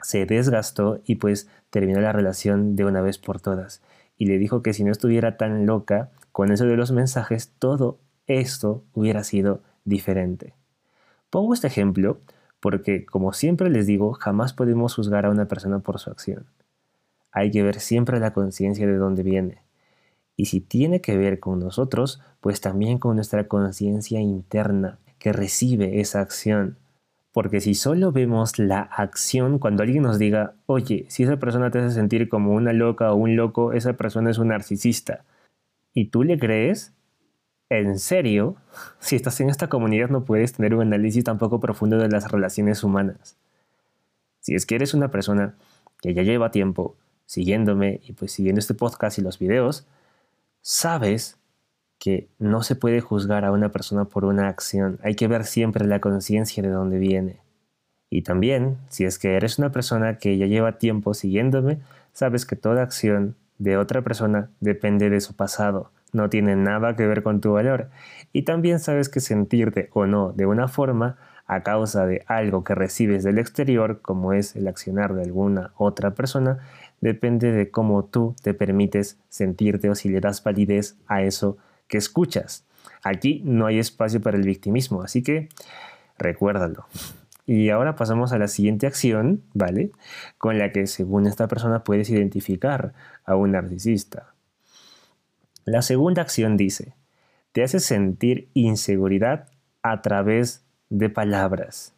se 0.00 0.26
desgastó 0.26 1.00
y 1.04 1.16
pues 1.16 1.48
terminó 1.70 2.00
la 2.00 2.12
relación 2.12 2.76
de 2.76 2.84
una 2.84 3.00
vez 3.00 3.18
por 3.18 3.40
todas. 3.40 3.82
Y 4.16 4.26
le 4.26 4.38
dijo 4.38 4.62
que 4.62 4.72
si 4.72 4.84
no 4.84 4.92
estuviera 4.92 5.36
tan 5.36 5.66
loca 5.66 6.10
con 6.32 6.52
eso 6.52 6.66
de 6.66 6.76
los 6.76 6.92
mensajes, 6.92 7.52
todo 7.58 7.98
esto 8.26 8.84
hubiera 8.92 9.24
sido 9.24 9.62
diferente. 9.84 10.54
Pongo 11.30 11.54
este 11.54 11.66
ejemplo 11.66 12.20
porque, 12.60 13.06
como 13.06 13.32
siempre 13.32 13.70
les 13.70 13.86
digo, 13.86 14.12
jamás 14.14 14.52
podemos 14.52 14.94
juzgar 14.94 15.26
a 15.26 15.30
una 15.30 15.46
persona 15.46 15.78
por 15.78 15.98
su 15.98 16.10
acción. 16.10 16.46
Hay 17.30 17.50
que 17.50 17.62
ver 17.62 17.80
siempre 17.80 18.18
la 18.18 18.32
conciencia 18.32 18.86
de 18.86 18.96
dónde 18.96 19.22
viene. 19.22 19.62
Y 20.36 20.46
si 20.46 20.60
tiene 20.60 21.00
que 21.00 21.16
ver 21.16 21.40
con 21.40 21.58
nosotros, 21.58 22.20
pues 22.40 22.60
también 22.60 22.98
con 22.98 23.16
nuestra 23.16 23.48
conciencia 23.48 24.20
interna, 24.20 24.98
que 25.18 25.32
recibe 25.32 26.00
esa 26.00 26.20
acción. 26.20 26.78
Porque 27.32 27.60
si 27.60 27.74
solo 27.74 28.10
vemos 28.10 28.58
la 28.58 28.80
acción, 28.80 29.58
cuando 29.58 29.82
alguien 29.82 30.02
nos 30.02 30.18
diga, 30.18 30.54
oye, 30.66 31.06
si 31.08 31.24
esa 31.24 31.38
persona 31.38 31.70
te 31.70 31.78
hace 31.78 31.94
sentir 31.94 32.28
como 32.28 32.52
una 32.54 32.72
loca 32.72 33.12
o 33.12 33.16
un 33.16 33.36
loco, 33.36 33.72
esa 33.72 33.94
persona 33.94 34.30
es 34.30 34.38
un 34.38 34.48
narcisista, 34.48 35.24
y 35.94 36.06
tú 36.06 36.22
le 36.24 36.38
crees, 36.38 36.94
en 37.70 37.98
serio, 37.98 38.56
si 39.00 39.16
estás 39.16 39.40
en 39.40 39.50
esta 39.50 39.68
comunidad 39.68 40.08
no 40.08 40.24
puedes 40.24 40.52
tener 40.52 40.74
un 40.74 40.82
análisis 40.82 41.24
tampoco 41.24 41.60
profundo 41.60 41.98
de 41.98 42.08
las 42.08 42.30
relaciones 42.30 42.82
humanas. 42.84 43.36
Si 44.40 44.54
es 44.54 44.64
que 44.64 44.76
eres 44.76 44.94
una 44.94 45.10
persona 45.10 45.56
que 46.00 46.14
ya 46.14 46.22
lleva 46.22 46.50
tiempo 46.50 46.96
siguiéndome 47.26 48.00
y 48.04 48.12
pues 48.12 48.32
siguiendo 48.32 48.58
este 48.60 48.74
podcast 48.74 49.18
y 49.18 49.22
los 49.22 49.38
videos, 49.38 49.86
sabes 50.62 51.37
que 51.98 52.28
no 52.38 52.62
se 52.62 52.76
puede 52.76 53.00
juzgar 53.00 53.44
a 53.44 53.52
una 53.52 53.70
persona 53.70 54.04
por 54.04 54.24
una 54.24 54.48
acción, 54.48 54.98
hay 55.02 55.14
que 55.14 55.28
ver 55.28 55.44
siempre 55.44 55.86
la 55.86 56.00
conciencia 56.00 56.62
de 56.62 56.70
dónde 56.70 56.98
viene. 56.98 57.40
Y 58.10 58.22
también, 58.22 58.78
si 58.88 59.04
es 59.04 59.18
que 59.18 59.34
eres 59.34 59.58
una 59.58 59.70
persona 59.70 60.18
que 60.18 60.38
ya 60.38 60.46
lleva 60.46 60.78
tiempo 60.78 61.12
siguiéndome, 61.12 61.78
sabes 62.12 62.46
que 62.46 62.56
toda 62.56 62.82
acción 62.82 63.36
de 63.58 63.76
otra 63.76 64.02
persona 64.02 64.50
depende 64.60 65.10
de 65.10 65.20
su 65.20 65.34
pasado, 65.34 65.90
no 66.12 66.30
tiene 66.30 66.56
nada 66.56 66.96
que 66.96 67.06
ver 67.06 67.22
con 67.22 67.40
tu 67.40 67.52
valor. 67.52 67.90
Y 68.32 68.42
también 68.42 68.78
sabes 68.78 69.08
que 69.08 69.20
sentirte 69.20 69.90
o 69.92 70.06
no 70.06 70.32
de 70.32 70.46
una 70.46 70.68
forma 70.68 71.16
a 71.46 71.62
causa 71.62 72.06
de 72.06 72.24
algo 72.26 72.62
que 72.62 72.74
recibes 72.74 73.24
del 73.24 73.38
exterior, 73.38 74.00
como 74.02 74.32
es 74.32 74.54
el 74.54 74.68
accionar 74.68 75.14
de 75.14 75.22
alguna 75.22 75.72
otra 75.76 76.12
persona, 76.12 76.58
depende 77.00 77.52
de 77.52 77.70
cómo 77.70 78.04
tú 78.04 78.36
te 78.42 78.54
permites 78.54 79.18
sentirte 79.28 79.88
o 79.90 79.94
si 79.94 80.08
le 80.08 80.20
das 80.20 80.42
validez 80.42 80.96
a 81.06 81.22
eso 81.22 81.56
que 81.88 81.98
escuchas. 81.98 82.64
Aquí 83.02 83.42
no 83.44 83.66
hay 83.66 83.78
espacio 83.78 84.20
para 84.20 84.36
el 84.36 84.44
victimismo, 84.44 85.02
así 85.02 85.22
que 85.22 85.48
recuérdalo. 86.18 86.86
Y 87.46 87.70
ahora 87.70 87.96
pasamos 87.96 88.32
a 88.32 88.38
la 88.38 88.46
siguiente 88.46 88.86
acción, 88.86 89.42
¿vale? 89.54 89.90
Con 90.36 90.58
la 90.58 90.70
que 90.70 90.86
según 90.86 91.26
esta 91.26 91.48
persona 91.48 91.82
puedes 91.82 92.10
identificar 92.10 92.92
a 93.24 93.36
un 93.36 93.52
narcisista. 93.52 94.34
La 95.64 95.82
segunda 95.82 96.22
acción 96.22 96.56
dice, 96.56 96.94
te 97.52 97.62
hace 97.62 97.80
sentir 97.80 98.48
inseguridad 98.52 99.48
a 99.82 100.02
través 100.02 100.64
de 100.90 101.08
palabras. 101.08 101.94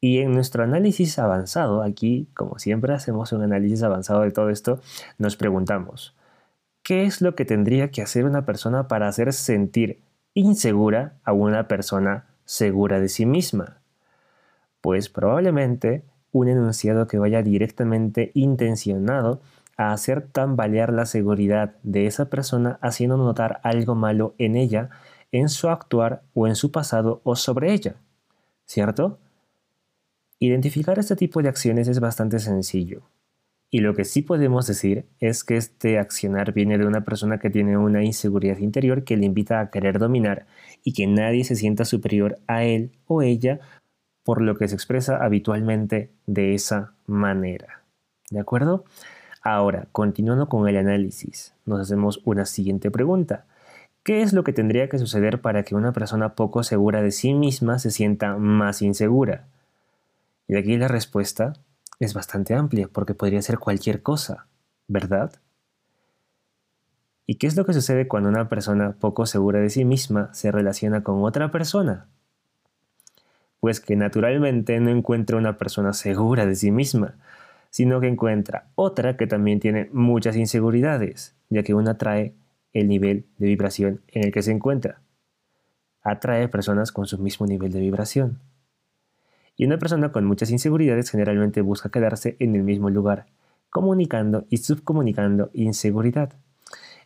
Y 0.00 0.18
en 0.18 0.32
nuestro 0.32 0.64
análisis 0.64 1.18
avanzado, 1.18 1.82
aquí, 1.82 2.28
como 2.34 2.58
siempre 2.58 2.92
hacemos 2.92 3.32
un 3.32 3.42
análisis 3.42 3.82
avanzado 3.82 4.22
de 4.22 4.30
todo 4.30 4.50
esto, 4.50 4.80
nos 5.16 5.36
preguntamos, 5.36 6.14
¿Qué 6.84 7.04
es 7.04 7.20
lo 7.20 7.34
que 7.34 7.44
tendría 7.44 7.90
que 7.90 8.02
hacer 8.02 8.24
una 8.24 8.44
persona 8.44 8.86
para 8.86 9.08
hacer 9.08 9.32
sentir 9.32 10.02
insegura 10.34 11.14
a 11.24 11.32
una 11.32 11.66
persona 11.66 12.26
segura 12.44 13.00
de 13.00 13.08
sí 13.08 13.26
misma? 13.26 13.80
Pues 14.80 15.08
probablemente 15.08 16.04
un 16.30 16.46
enunciado 16.46 17.08
que 17.08 17.18
vaya 17.18 17.42
directamente 17.42 18.30
intencionado 18.34 19.40
a 19.76 19.92
hacer 19.92 20.28
tambalear 20.28 20.92
la 20.92 21.06
seguridad 21.06 21.74
de 21.82 22.06
esa 22.06 22.30
persona 22.30 22.78
haciendo 22.80 23.16
notar 23.16 23.58
algo 23.64 23.96
malo 23.96 24.36
en 24.38 24.54
ella, 24.54 24.90
en 25.32 25.48
su 25.48 25.68
actuar 25.68 26.22
o 26.34 26.46
en 26.46 26.54
su 26.54 26.70
pasado 26.70 27.20
o 27.24 27.34
sobre 27.34 27.72
ella. 27.72 27.96
¿cierto? 28.66 29.18
Identificar 30.38 30.98
este 30.98 31.16
tipo 31.16 31.42
de 31.42 31.48
acciones 31.48 31.88
es 31.88 32.00
bastante 32.00 32.38
sencillo. 32.38 33.02
Y 33.74 33.80
lo 33.80 33.92
que 33.96 34.04
sí 34.04 34.22
podemos 34.22 34.68
decir 34.68 35.04
es 35.18 35.42
que 35.42 35.56
este 35.56 35.98
accionar 35.98 36.52
viene 36.52 36.78
de 36.78 36.86
una 36.86 37.00
persona 37.00 37.38
que 37.38 37.50
tiene 37.50 37.76
una 37.76 38.04
inseguridad 38.04 38.58
interior 38.58 39.02
que 39.02 39.16
le 39.16 39.26
invita 39.26 39.58
a 39.58 39.68
querer 39.72 39.98
dominar 39.98 40.46
y 40.84 40.92
que 40.92 41.08
nadie 41.08 41.42
se 41.42 41.56
sienta 41.56 41.84
superior 41.84 42.38
a 42.46 42.62
él 42.62 42.92
o 43.08 43.20
ella, 43.20 43.58
por 44.22 44.42
lo 44.42 44.56
que 44.56 44.68
se 44.68 44.76
expresa 44.76 45.16
habitualmente 45.16 46.12
de 46.26 46.54
esa 46.54 46.92
manera. 47.08 47.82
¿De 48.30 48.38
acuerdo? 48.38 48.84
Ahora, 49.42 49.88
continuando 49.90 50.48
con 50.48 50.68
el 50.68 50.76
análisis, 50.76 51.52
nos 51.66 51.80
hacemos 51.80 52.20
una 52.24 52.46
siguiente 52.46 52.92
pregunta. 52.92 53.44
¿Qué 54.04 54.22
es 54.22 54.32
lo 54.32 54.44
que 54.44 54.52
tendría 54.52 54.88
que 54.88 54.98
suceder 54.98 55.40
para 55.40 55.64
que 55.64 55.74
una 55.74 55.92
persona 55.92 56.36
poco 56.36 56.62
segura 56.62 57.02
de 57.02 57.10
sí 57.10 57.34
misma 57.34 57.80
se 57.80 57.90
sienta 57.90 58.36
más 58.36 58.82
insegura? 58.82 59.48
Y 60.46 60.54
aquí 60.54 60.76
la 60.76 60.86
respuesta 60.86 61.54
es 62.04 62.14
bastante 62.14 62.54
amplia 62.54 62.88
porque 62.92 63.14
podría 63.14 63.42
ser 63.42 63.58
cualquier 63.58 64.02
cosa, 64.02 64.46
¿verdad? 64.88 65.32
¿Y 67.26 67.36
qué 67.36 67.46
es 67.46 67.56
lo 67.56 67.64
que 67.64 67.72
sucede 67.72 68.06
cuando 68.06 68.28
una 68.28 68.48
persona 68.48 68.96
poco 68.98 69.24
segura 69.26 69.60
de 69.60 69.70
sí 69.70 69.84
misma 69.84 70.32
se 70.34 70.52
relaciona 70.52 71.02
con 71.02 71.24
otra 71.24 71.50
persona? 71.50 72.06
Pues 73.60 73.80
que 73.80 73.96
naturalmente 73.96 74.78
no 74.80 74.90
encuentra 74.90 75.38
una 75.38 75.56
persona 75.56 75.94
segura 75.94 76.44
de 76.44 76.54
sí 76.54 76.70
misma, 76.70 77.16
sino 77.70 78.00
que 78.00 78.08
encuentra 78.08 78.68
otra 78.74 79.16
que 79.16 79.26
también 79.26 79.58
tiene 79.58 79.88
muchas 79.92 80.36
inseguridades, 80.36 81.34
ya 81.48 81.62
que 81.62 81.74
una 81.74 81.92
atrae 81.92 82.34
el 82.74 82.88
nivel 82.88 83.26
de 83.38 83.46
vibración 83.46 84.02
en 84.08 84.24
el 84.24 84.32
que 84.32 84.42
se 84.42 84.52
encuentra. 84.52 85.00
Atrae 86.02 86.48
personas 86.48 86.92
con 86.92 87.06
su 87.06 87.18
mismo 87.18 87.46
nivel 87.46 87.72
de 87.72 87.80
vibración. 87.80 88.40
Y 89.56 89.66
una 89.66 89.78
persona 89.78 90.12
con 90.12 90.24
muchas 90.24 90.50
inseguridades 90.50 91.10
generalmente 91.10 91.60
busca 91.60 91.90
quedarse 91.90 92.36
en 92.40 92.56
el 92.56 92.62
mismo 92.62 92.90
lugar, 92.90 93.26
comunicando 93.70 94.46
y 94.50 94.58
subcomunicando 94.58 95.50
inseguridad. 95.52 96.32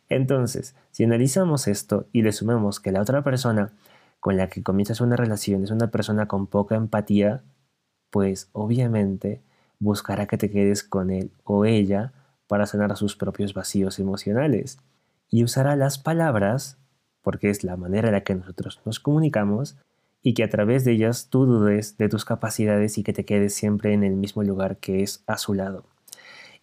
Entonces, 0.09 0.75
si 0.91 1.03
analizamos 1.03 1.67
esto 1.67 2.07
y 2.11 2.23
le 2.23 2.31
sumamos 2.31 2.79
que 2.79 2.91
la 2.91 3.01
otra 3.01 3.23
persona 3.23 3.71
con 4.19 4.37
la 4.37 4.49
que 4.49 4.63
comienzas 4.63 5.01
una 5.01 5.15
relación 5.15 5.63
es 5.63 5.71
una 5.71 5.91
persona 5.91 6.27
con 6.27 6.47
poca 6.47 6.75
empatía, 6.75 7.43
pues 8.09 8.49
obviamente 8.51 9.41
buscará 9.79 10.25
que 10.25 10.37
te 10.37 10.49
quedes 10.49 10.83
con 10.83 11.11
él 11.11 11.31
o 11.43 11.65
ella 11.65 12.11
para 12.47 12.65
sanar 12.65 12.97
sus 12.97 13.15
propios 13.15 13.53
vacíos 13.53 13.99
emocionales. 13.99 14.79
Y 15.29 15.43
usará 15.43 15.75
las 15.75 15.99
palabras, 15.99 16.77
porque 17.21 17.51
es 17.51 17.63
la 17.63 17.77
manera 17.77 18.07
en 18.07 18.15
la 18.15 18.23
que 18.23 18.33
nosotros 18.33 18.81
nos 18.85 18.99
comunicamos, 18.99 19.77
y 20.21 20.33
que 20.33 20.43
a 20.43 20.49
través 20.49 20.83
de 20.85 20.91
ellas 20.93 21.27
tú 21.29 21.45
dudes 21.45 21.97
de 21.97 22.09
tus 22.09 22.25
capacidades 22.25 22.97
y 22.97 23.03
que 23.03 23.13
te 23.13 23.25
quedes 23.25 23.53
siempre 23.53 23.93
en 23.93 24.03
el 24.03 24.15
mismo 24.15 24.43
lugar 24.43 24.77
que 24.77 25.01
es 25.01 25.23
a 25.27 25.37
su 25.37 25.53
lado. 25.53 25.85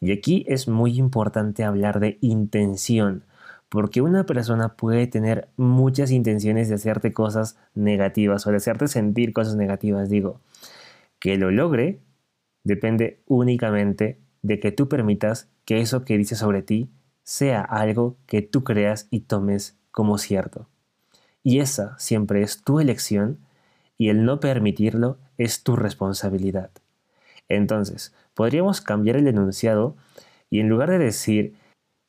Y 0.01 0.13
aquí 0.13 0.45
es 0.49 0.69
muy 0.69 0.99
importante 0.99 1.65
hablar 1.65 2.01
de 2.01 2.19
intención, 2.21 3.25
porque 3.69 4.03
una 4.03 4.27
persona 4.27 4.77
puede 4.77 5.07
tener 5.07 5.49
muchas 5.57 6.11
intenciones 6.11 6.69
de 6.69 6.75
hacerte 6.75 7.13
cosas 7.13 7.59
negativas 7.75 8.47
o 8.47 8.51
de 8.51 8.59
hacerte 8.59 8.89
sentir 8.89 9.33
cosas 9.33 9.57
negativas, 9.57 10.11
digo. 10.11 10.41
Que 11.19 11.37
lo 11.39 11.51
logre 11.51 12.01
depende 12.63 13.23
únicamente 13.27 14.21
de 14.43 14.61
que 14.61 14.71
tú 14.71 14.89
permitas 14.89 15.49
que 15.65 15.81
eso 15.81 16.05
que 16.05 16.19
dice 16.19 16.37
sobre 16.37 16.63
ti 16.63 16.91
sea 17.25 17.61
algo 17.63 18.17
que 18.27 18.43
tú 18.43 18.63
creas 18.63 19.09
y 19.11 19.21
tomes 19.21 19.77
como 19.91 20.19
cierto. 20.19 20.69
Y 21.43 21.61
esa 21.61 21.99
siempre 21.99 22.43
es 22.43 22.63
tu 22.63 22.81
elección 22.81 23.39
y 23.99 24.09
el 24.09 24.25
no 24.25 24.41
permitirlo 24.41 25.19
es 25.39 25.63
tu 25.63 25.77
responsabilidad. 25.77 26.71
Entonces, 27.49 28.15
podríamos 28.35 28.81
cambiar 28.81 29.17
el 29.17 29.29
enunciado 29.29 29.97
y 30.51 30.61
en 30.61 30.69
lugar 30.69 30.91
de 30.91 30.99
decir 30.99 31.55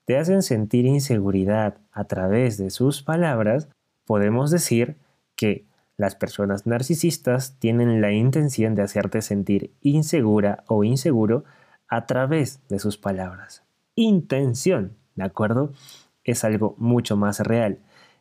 te 0.06 0.18
hacen 0.18 0.42
sentir 0.42 0.86
inseguridad 0.86 1.78
a 1.92 2.06
través 2.06 2.58
de 2.58 2.70
sus 2.70 3.04
palabras, 3.04 3.68
podemos 4.06 4.52
decir 4.52 4.96
que 5.36 5.66
las 5.98 6.16
personas 6.16 6.66
narcisistas 6.66 7.58
tienen 7.60 8.02
la 8.02 8.14
intención 8.14 8.74
de 8.74 8.84
hacerte 8.84 9.22
sentir 9.22 9.74
insegura 9.82 10.64
o 10.68 10.84
inseguro 10.86 11.44
a 11.90 12.06
través 12.06 12.62
de 12.70 12.80
sus 12.80 12.98
palabras. 12.98 13.64
Intención, 13.96 14.96
¿de 15.16 15.26
acuerdo? 15.26 15.74
Es 16.24 16.44
algo 16.44 16.76
mucho 16.78 17.18
más 17.18 17.42
real, 17.42 17.80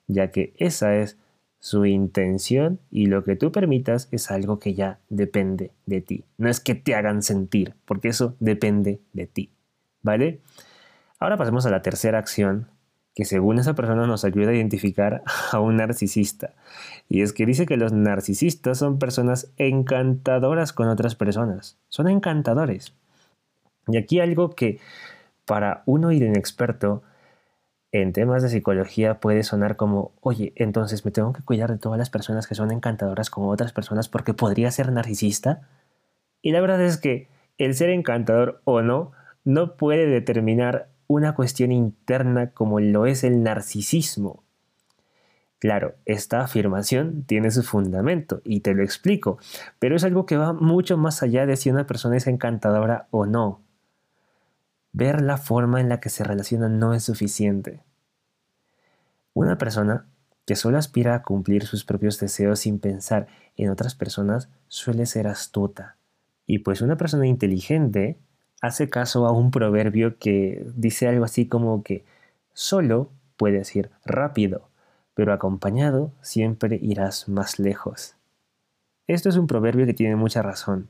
ya 0.08 0.30
que 0.30 0.54
esa 0.56 0.96
es 0.96 1.18
su 1.66 1.84
intención 1.84 2.78
y 2.92 3.06
lo 3.06 3.24
que 3.24 3.34
tú 3.34 3.50
permitas 3.50 4.06
es 4.12 4.30
algo 4.30 4.60
que 4.60 4.74
ya 4.74 5.00
depende 5.08 5.72
de 5.84 6.00
ti. 6.00 6.24
No 6.38 6.48
es 6.48 6.60
que 6.60 6.76
te 6.76 6.94
hagan 6.94 7.24
sentir, 7.24 7.74
porque 7.86 8.06
eso 8.06 8.36
depende 8.38 9.00
de 9.12 9.26
ti. 9.26 9.50
¿Vale? 10.00 10.42
Ahora 11.18 11.36
pasemos 11.36 11.66
a 11.66 11.70
la 11.70 11.82
tercera 11.82 12.20
acción, 12.20 12.68
que 13.16 13.24
según 13.24 13.58
esa 13.58 13.74
persona 13.74 14.06
nos 14.06 14.24
ayuda 14.24 14.50
a 14.50 14.54
identificar 14.54 15.24
a 15.50 15.58
un 15.58 15.78
narcisista. 15.78 16.54
Y 17.08 17.22
es 17.22 17.32
que 17.32 17.46
dice 17.46 17.66
que 17.66 17.76
los 17.76 17.92
narcisistas 17.92 18.78
son 18.78 19.00
personas 19.00 19.50
encantadoras 19.56 20.72
con 20.72 20.86
otras 20.86 21.16
personas. 21.16 21.78
Son 21.88 22.06
encantadores. 22.06 22.94
Y 23.88 23.96
aquí 23.96 24.20
algo 24.20 24.50
que 24.50 24.78
para 25.44 25.82
uno 25.84 26.12
inexperto 26.12 27.02
en 28.02 28.12
temas 28.12 28.42
de 28.42 28.48
psicología 28.48 29.20
puede 29.20 29.42
sonar 29.42 29.76
como, 29.76 30.12
oye, 30.20 30.52
entonces 30.56 31.04
me 31.04 31.10
tengo 31.10 31.32
que 31.32 31.42
cuidar 31.42 31.70
de 31.70 31.78
todas 31.78 31.98
las 31.98 32.10
personas 32.10 32.46
que 32.46 32.54
son 32.54 32.70
encantadoras 32.70 33.30
con 33.30 33.48
otras 33.48 33.72
personas 33.72 34.08
porque 34.08 34.34
podría 34.34 34.70
ser 34.70 34.92
narcisista. 34.92 35.62
Y 36.42 36.52
la 36.52 36.60
verdad 36.60 36.82
es 36.82 36.98
que 36.98 37.28
el 37.58 37.74
ser 37.74 37.90
encantador 37.90 38.60
o 38.64 38.82
no 38.82 39.12
no 39.44 39.76
puede 39.76 40.06
determinar 40.06 40.88
una 41.06 41.34
cuestión 41.34 41.72
interna 41.72 42.50
como 42.50 42.80
lo 42.80 43.06
es 43.06 43.24
el 43.24 43.42
narcisismo. 43.42 44.42
Claro, 45.58 45.94
esta 46.04 46.42
afirmación 46.42 47.24
tiene 47.24 47.50
su 47.50 47.62
fundamento 47.62 48.42
y 48.44 48.60
te 48.60 48.74
lo 48.74 48.82
explico, 48.82 49.38
pero 49.78 49.96
es 49.96 50.04
algo 50.04 50.26
que 50.26 50.36
va 50.36 50.52
mucho 50.52 50.98
más 50.98 51.22
allá 51.22 51.46
de 51.46 51.56
si 51.56 51.70
una 51.70 51.86
persona 51.86 52.16
es 52.16 52.26
encantadora 52.26 53.08
o 53.10 53.24
no. 53.24 53.62
Ver 54.92 55.22
la 55.22 55.38
forma 55.38 55.80
en 55.80 55.88
la 55.88 56.00
que 56.00 56.10
se 56.10 56.24
relacionan 56.24 56.78
no 56.78 56.92
es 56.92 57.04
suficiente. 57.04 57.85
Una 59.36 59.58
persona 59.58 60.06
que 60.46 60.56
solo 60.56 60.78
aspira 60.78 61.14
a 61.14 61.22
cumplir 61.22 61.66
sus 61.66 61.84
propios 61.84 62.18
deseos 62.18 62.60
sin 62.60 62.78
pensar 62.78 63.26
en 63.58 63.68
otras 63.68 63.94
personas 63.94 64.48
suele 64.68 65.04
ser 65.04 65.26
astuta. 65.26 65.98
Y 66.46 66.60
pues 66.60 66.80
una 66.80 66.96
persona 66.96 67.26
inteligente 67.26 68.16
hace 68.62 68.88
caso 68.88 69.26
a 69.26 69.32
un 69.32 69.50
proverbio 69.50 70.16
que 70.16 70.66
dice 70.74 71.06
algo 71.06 71.26
así 71.26 71.48
como 71.48 71.82
que 71.82 72.06
solo 72.54 73.10
puedes 73.36 73.76
ir 73.76 73.90
rápido, 74.06 74.70
pero 75.12 75.34
acompañado 75.34 76.12
siempre 76.22 76.78
irás 76.80 77.28
más 77.28 77.58
lejos. 77.58 78.16
Esto 79.06 79.28
es 79.28 79.36
un 79.36 79.48
proverbio 79.48 79.84
que 79.84 79.92
tiene 79.92 80.16
mucha 80.16 80.40
razón. 80.40 80.88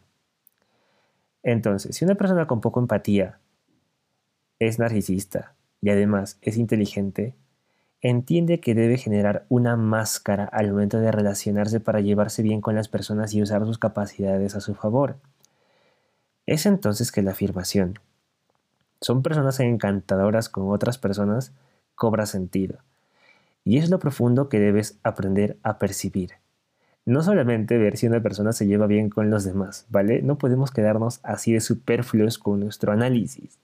Entonces, 1.42 1.96
si 1.96 2.04
una 2.04 2.14
persona 2.14 2.46
con 2.46 2.60
poco 2.60 2.78
empatía 2.78 3.40
es 4.60 4.78
narcisista 4.78 5.56
y 5.80 5.90
además 5.90 6.38
es 6.42 6.58
inteligente, 6.58 7.34
entiende 8.00 8.60
que 8.60 8.74
debe 8.74 8.98
generar 8.98 9.46
una 9.48 9.76
máscara 9.76 10.44
al 10.44 10.70
momento 10.70 11.00
de 11.00 11.10
relacionarse 11.10 11.80
para 11.80 12.00
llevarse 12.00 12.42
bien 12.42 12.60
con 12.60 12.74
las 12.74 12.88
personas 12.88 13.34
y 13.34 13.42
usar 13.42 13.64
sus 13.64 13.78
capacidades 13.78 14.54
a 14.54 14.60
su 14.60 14.74
favor. 14.74 15.16
Es 16.46 16.66
entonces 16.66 17.10
que 17.10 17.22
la 17.22 17.32
afirmación, 17.32 17.98
son 19.00 19.22
personas 19.22 19.60
encantadoras 19.60 20.48
con 20.48 20.70
otras 20.70 20.98
personas, 20.98 21.52
cobra 21.94 22.26
sentido. 22.26 22.78
Y 23.64 23.78
es 23.78 23.90
lo 23.90 23.98
profundo 23.98 24.48
que 24.48 24.60
debes 24.60 24.98
aprender 25.02 25.58
a 25.62 25.78
percibir. 25.78 26.32
No 27.04 27.22
solamente 27.22 27.78
ver 27.78 27.96
si 27.96 28.06
una 28.06 28.22
persona 28.22 28.52
se 28.52 28.66
lleva 28.66 28.86
bien 28.86 29.10
con 29.10 29.30
los 29.30 29.44
demás, 29.44 29.86
¿vale? 29.90 30.22
No 30.22 30.38
podemos 30.38 30.70
quedarnos 30.70 31.20
así 31.22 31.52
de 31.52 31.60
superfluos 31.60 32.38
con 32.38 32.60
nuestro 32.60 32.92
análisis 32.92 33.58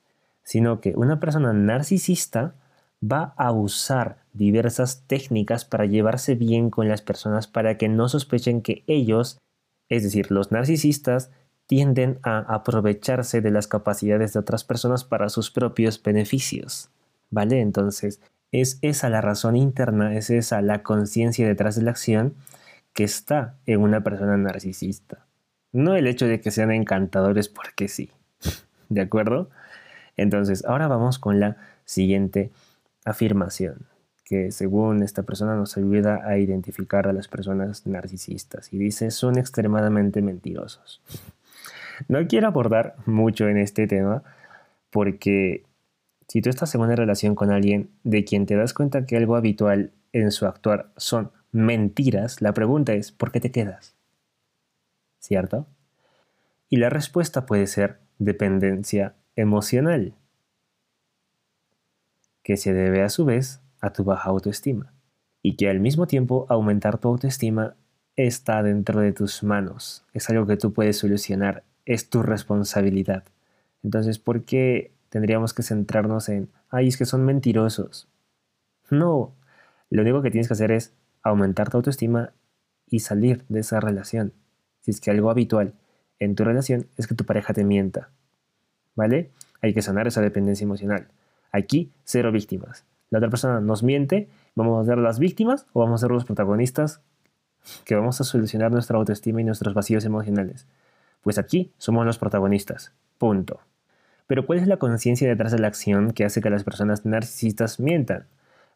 sino 0.45 0.81
que 0.81 0.95
una 0.97 1.21
persona 1.21 1.53
narcisista 1.53 2.55
va 3.03 3.35
a 3.37 3.53
usar 3.53 4.19
diversas 4.33 5.05
técnicas 5.07 5.65
para 5.65 5.87
llevarse 5.87 6.35
bien 6.35 6.71
con 6.71 6.89
las 6.89 7.03
personas 7.03 7.47
para 7.47 7.77
que 7.77 7.89
no 7.89 8.09
sospechen 8.09 8.63
que 8.63 8.85
ellos, 8.87 9.39
es 9.89 10.03
decir, 10.03 10.31
los 10.31 10.53
narcisistas, 10.53 11.31
tienden 11.67 12.19
a 12.23 12.39
aprovecharse 12.39 13.41
de 13.41 13.51
las 13.51 13.67
capacidades 13.67 14.33
de 14.33 14.41
otras 14.41 14.65
personas 14.65 15.05
para 15.05 15.29
sus 15.29 15.51
propios 15.51 16.03
beneficios. 16.03 16.91
¿Vale? 17.31 17.61
Entonces, 17.61 18.21
es 18.53 18.79
esa 18.83 19.09
la 19.09 19.23
razón 19.23 19.57
interna, 19.57 20.15
es 20.15 20.29
esa 20.29 20.61
la 20.61 20.83
conciencia 20.83 21.47
detrás 21.47 21.77
de 21.77 21.83
la 21.83 21.93
acción 21.93 22.35
que 22.93 23.05
está 23.05 23.57
en 23.65 23.81
una 23.81 24.05
persona 24.05 24.37
narcisista. 24.37 25.27
No 25.73 25.97
el 25.97 26.07
hecho 26.07 26.27
de 26.27 26.41
que 26.41 26.51
sean 26.51 26.71
encantadores 26.71 27.49
porque 27.49 27.89
sí. 27.89 28.11
¿De 28.91 29.01
acuerdo? 29.01 29.49
Entonces, 30.19 30.65
ahora 30.67 30.89
vamos 30.89 31.19
con 31.19 31.41
la 31.41 31.57
siguiente 31.87 32.51
afirmación. 33.05 33.87
que 34.25 34.53
según 34.53 35.03
esta 35.03 35.25
persona 35.25 35.57
nos 35.57 35.77
ayuda 35.77 36.23
a 36.25 36.39
identificar 36.39 37.09
a 37.09 37.13
las 37.13 37.29
personas 37.29 37.87
narcisistas 37.87 38.73
y 38.73 38.79
dice 38.79 39.11
son 39.11 39.37
extremadamente 39.37 40.23
mentirosos. 40.23 41.03
No 42.09 42.27
quiero 42.29 42.47
abordar 42.47 42.97
mucho 43.05 43.49
en 43.49 43.59
este 43.59 43.87
tema 43.87 44.23
porque 44.91 45.65
si 46.29 46.41
tú 46.41 46.49
estás 46.49 46.75
en 46.75 46.81
una 46.81 46.97
relación 46.97 47.35
con 47.35 47.51
alguien 47.51 47.91
de 48.05 48.25
quien 48.25 48.47
te 48.47 48.57
das 48.57 48.73
cuenta 48.73 49.05
que 49.05 49.17
algo 49.17 49.37
habitual 49.37 49.91
en 50.13 50.31
su 50.31 50.47
actuar 50.47 50.93
son 50.97 51.31
mentiras, 51.51 52.41
la 52.41 52.55
pregunta 52.55 52.95
es 52.95 53.13
¿por 53.13 53.33
qué 53.33 53.41
te 53.41 53.51
quedas? 53.51 53.95
¿Cierto? 55.19 55.67
Y 56.69 56.77
la 56.77 56.89
respuesta 56.89 57.45
puede 57.45 57.67
ser 57.67 57.99
dependencia 58.19 59.15
emocional, 59.37 60.15
que 62.43 62.57
se 62.57 62.73
debe 62.73 63.03
a 63.03 63.09
su 63.09 63.25
vez 63.25 63.61
a 63.81 63.93
tu 63.93 64.05
baja 64.05 64.31
autoestima, 64.31 64.93
y 65.43 65.57
que 65.57 65.69
al 65.69 65.81
mismo 65.81 66.07
tiempo 66.07 66.47
aumentar 66.49 66.99
tu 66.99 67.09
autoestima 67.09 67.75
está 68.17 68.63
dentro 68.63 69.01
de 69.01 69.13
tus 69.13 69.43
manos, 69.43 70.05
es 70.13 70.29
algo 70.31 70.47
que 70.47 70.57
tú 70.57 70.73
puedes 70.73 70.99
solucionar, 70.99 71.65
es 71.85 72.11
tu 72.11 72.23
responsabilidad. 72.23 73.25
Entonces, 73.83 74.19
¿por 74.19 74.45
qué 74.45 74.93
tendríamos 75.09 75.55
que 75.55 75.63
centrarnos 75.63 76.29
en, 76.29 76.49
ay, 76.71 76.89
es 76.89 76.97
que 76.97 77.05
son 77.05 77.25
mentirosos? 77.25 78.09
No, 78.91 79.35
lo 79.91 80.03
único 80.03 80.23
que 80.23 80.31
tienes 80.31 80.49
que 80.49 80.55
hacer 80.55 80.73
es 80.73 80.95
aumentar 81.23 81.71
tu 81.71 81.79
autoestima 81.79 82.33
y 82.87 83.01
salir 83.01 83.45
de 83.49 83.61
esa 83.61 83.81
relación. 83.81 84.33
Si 84.81 84.91
es 84.91 85.01
que 85.01 85.11
algo 85.11 85.31
habitual 85.31 85.75
en 86.19 86.35
tu 86.35 86.45
relación 86.45 86.87
es 86.97 87.07
que 87.07 87.15
tu 87.15 87.25
pareja 87.25 87.53
te 87.53 87.65
mienta. 87.65 88.11
¿Vale? 88.95 89.31
Hay 89.61 89.75
que 89.75 89.83
sanar 89.83 90.07
esa 90.07 90.21
dependencia 90.21 90.65
emocional. 90.65 91.09
Aquí, 91.53 91.93
cero 92.05 92.33
víctimas. 92.33 92.85
La 93.11 93.19
otra 93.19 93.31
persona 93.31 93.61
nos 93.61 93.83
miente, 93.83 94.29
vamos 94.55 94.83
a 94.83 94.89
ser 94.89 94.99
las 94.99 95.19
víctimas 95.19 95.67
o 95.75 95.81
vamos 95.81 96.01
a 96.01 96.07
ser 96.07 96.11
los 96.11 96.25
protagonistas 96.25 97.03
que 97.85 97.95
vamos 97.95 98.21
a 98.21 98.25
solucionar 98.25 98.73
nuestra 98.73 98.97
autoestima 98.97 99.41
y 99.41 99.45
nuestros 99.45 99.75
vacíos 99.75 100.05
emocionales. 100.05 100.67
Pues 101.21 101.39
aquí 101.39 101.73
somos 101.79 102.07
los 102.07 102.19
protagonistas. 102.19 102.93
Punto. 103.19 103.61
Pero 104.27 104.47
¿cuál 104.47 104.61
es 104.61 104.67
la 104.67 104.79
conciencia 104.79 105.29
detrás 105.29 105.53
de 105.53 105.59
la 105.59 105.69
acción 105.69 106.13
que 106.13 106.25
hace 106.25 106.41
que 106.41 106.51
las 106.51 106.65
personas 106.65 107.05
narcisistas 107.05 107.79
mientan? 107.79 108.27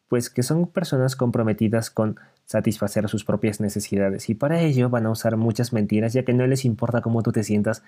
Pues 0.08 0.30
que 0.30 0.42
son 0.42 0.66
personas 0.66 1.16
comprometidas 1.16 1.90
con 1.90 2.16
satisfacer 2.44 3.08
sus 3.08 3.24
propias 3.24 3.60
necesidades 3.60 4.28
y 4.28 4.34
para 4.34 4.60
ello 4.60 4.88
van 4.88 5.06
a 5.06 5.10
usar 5.10 5.36
muchas 5.36 5.72
mentiras 5.72 6.12
ya 6.12 6.24
que 6.24 6.34
no 6.34 6.46
les 6.46 6.64
importa 6.64 7.00
cómo 7.00 7.22
tú 7.22 7.32
te 7.32 7.42
sientas 7.42 7.82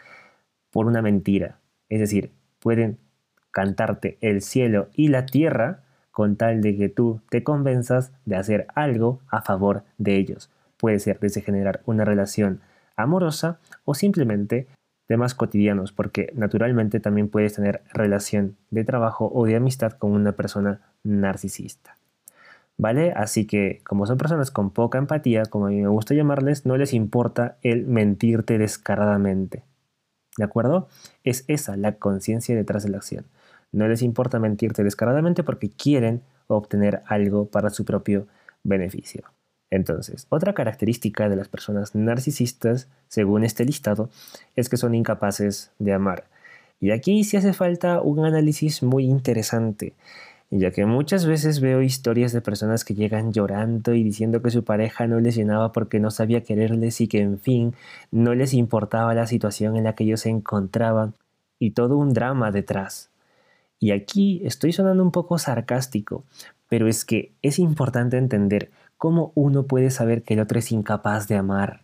por 0.70 0.86
una 0.86 1.02
mentira. 1.02 1.60
Es 1.88 2.00
decir, 2.00 2.32
pueden 2.58 2.98
cantarte 3.50 4.18
el 4.20 4.42
cielo 4.42 4.88
y 4.94 5.08
la 5.08 5.26
tierra 5.26 5.80
con 6.10 6.36
tal 6.36 6.62
de 6.62 6.76
que 6.76 6.88
tú 6.88 7.20
te 7.30 7.44
convenzas 7.44 8.12
de 8.24 8.36
hacer 8.36 8.66
algo 8.74 9.20
a 9.28 9.42
favor 9.42 9.84
de 9.98 10.16
ellos. 10.16 10.50
Puede 10.76 10.98
ser 10.98 11.20
desde 11.20 11.42
generar 11.42 11.80
una 11.86 12.04
relación 12.04 12.60
amorosa 12.96 13.58
o 13.84 13.94
simplemente 13.94 14.66
temas 15.06 15.34
cotidianos, 15.34 15.92
porque 15.92 16.32
naturalmente 16.34 17.00
también 17.00 17.28
puedes 17.28 17.54
tener 17.54 17.82
relación 17.92 18.56
de 18.70 18.84
trabajo 18.84 19.30
o 19.32 19.46
de 19.46 19.56
amistad 19.56 19.92
con 19.92 20.12
una 20.12 20.32
persona 20.32 20.80
narcisista. 21.02 21.96
¿Vale? 22.76 23.12
Así 23.16 23.46
que 23.46 23.80
como 23.84 24.06
son 24.06 24.18
personas 24.18 24.50
con 24.50 24.70
poca 24.70 24.98
empatía, 24.98 25.44
como 25.44 25.66
a 25.66 25.70
mí 25.70 25.80
me 25.80 25.88
gusta 25.88 26.14
llamarles, 26.14 26.66
no 26.66 26.76
les 26.76 26.92
importa 26.92 27.56
el 27.62 27.86
mentirte 27.86 28.58
descaradamente. 28.58 29.64
¿De 30.38 30.44
acuerdo? 30.44 30.88
Es 31.24 31.44
esa 31.48 31.76
la 31.76 31.96
conciencia 31.96 32.54
detrás 32.54 32.84
de 32.84 32.90
la 32.90 32.98
acción. 32.98 33.26
No 33.72 33.88
les 33.88 34.02
importa 34.02 34.38
mentirte 34.38 34.84
descaradamente 34.84 35.42
porque 35.42 35.68
quieren 35.68 36.22
obtener 36.46 37.02
algo 37.06 37.46
para 37.46 37.70
su 37.70 37.84
propio 37.84 38.28
beneficio. 38.62 39.24
Entonces, 39.70 40.26
otra 40.30 40.54
característica 40.54 41.28
de 41.28 41.36
las 41.36 41.48
personas 41.48 41.94
narcisistas, 41.94 42.88
según 43.08 43.44
este 43.44 43.64
listado, 43.64 44.10
es 44.56 44.68
que 44.68 44.78
son 44.78 44.94
incapaces 44.94 45.72
de 45.78 45.92
amar. 45.92 46.24
Y 46.80 46.92
aquí 46.92 47.24
sí 47.24 47.36
hace 47.36 47.52
falta 47.52 48.00
un 48.00 48.24
análisis 48.24 48.82
muy 48.84 49.04
interesante 49.04 49.94
ya 50.50 50.70
que 50.70 50.86
muchas 50.86 51.26
veces 51.26 51.60
veo 51.60 51.82
historias 51.82 52.32
de 52.32 52.40
personas 52.40 52.84
que 52.84 52.94
llegan 52.94 53.32
llorando 53.32 53.92
y 53.92 54.02
diciendo 54.02 54.40
que 54.40 54.50
su 54.50 54.64
pareja 54.64 55.06
no 55.06 55.20
les 55.20 55.34
llenaba 55.36 55.72
porque 55.72 56.00
no 56.00 56.10
sabía 56.10 56.42
quererles 56.42 57.02
y 57.02 57.08
que 57.08 57.20
en 57.20 57.38
fin 57.38 57.74
no 58.10 58.34
les 58.34 58.54
importaba 58.54 59.12
la 59.14 59.26
situación 59.26 59.76
en 59.76 59.84
la 59.84 59.94
que 59.94 60.04
ellos 60.04 60.22
se 60.22 60.30
encontraban 60.30 61.14
y 61.58 61.72
todo 61.72 61.98
un 61.98 62.14
drama 62.14 62.50
detrás. 62.50 63.10
Y 63.78 63.90
aquí 63.90 64.40
estoy 64.44 64.72
sonando 64.72 65.02
un 65.02 65.12
poco 65.12 65.38
sarcástico, 65.38 66.24
pero 66.68 66.88
es 66.88 67.04
que 67.04 67.32
es 67.42 67.58
importante 67.58 68.16
entender 68.16 68.70
cómo 68.96 69.32
uno 69.34 69.64
puede 69.64 69.90
saber 69.90 70.22
que 70.22 70.34
el 70.34 70.40
otro 70.40 70.58
es 70.58 70.72
incapaz 70.72 71.28
de 71.28 71.36
amar. 71.36 71.82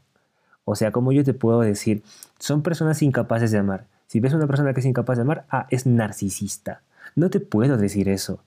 O 0.64 0.74
sea, 0.74 0.90
como 0.90 1.12
yo 1.12 1.22
te 1.22 1.34
puedo 1.34 1.60
decir, 1.60 2.02
son 2.38 2.62
personas 2.62 3.02
incapaces 3.02 3.50
de 3.52 3.58
amar. 3.58 3.86
Si 4.06 4.20
ves 4.20 4.32
a 4.32 4.36
una 4.36 4.46
persona 4.46 4.72
que 4.72 4.80
es 4.80 4.86
incapaz 4.86 5.18
de 5.18 5.22
amar, 5.22 5.44
ah, 5.50 5.66
es 5.70 5.84
narcisista. 5.84 6.80
No 7.14 7.28
te 7.28 7.40
puedo 7.40 7.76
decir 7.76 8.08
eso 8.08 8.40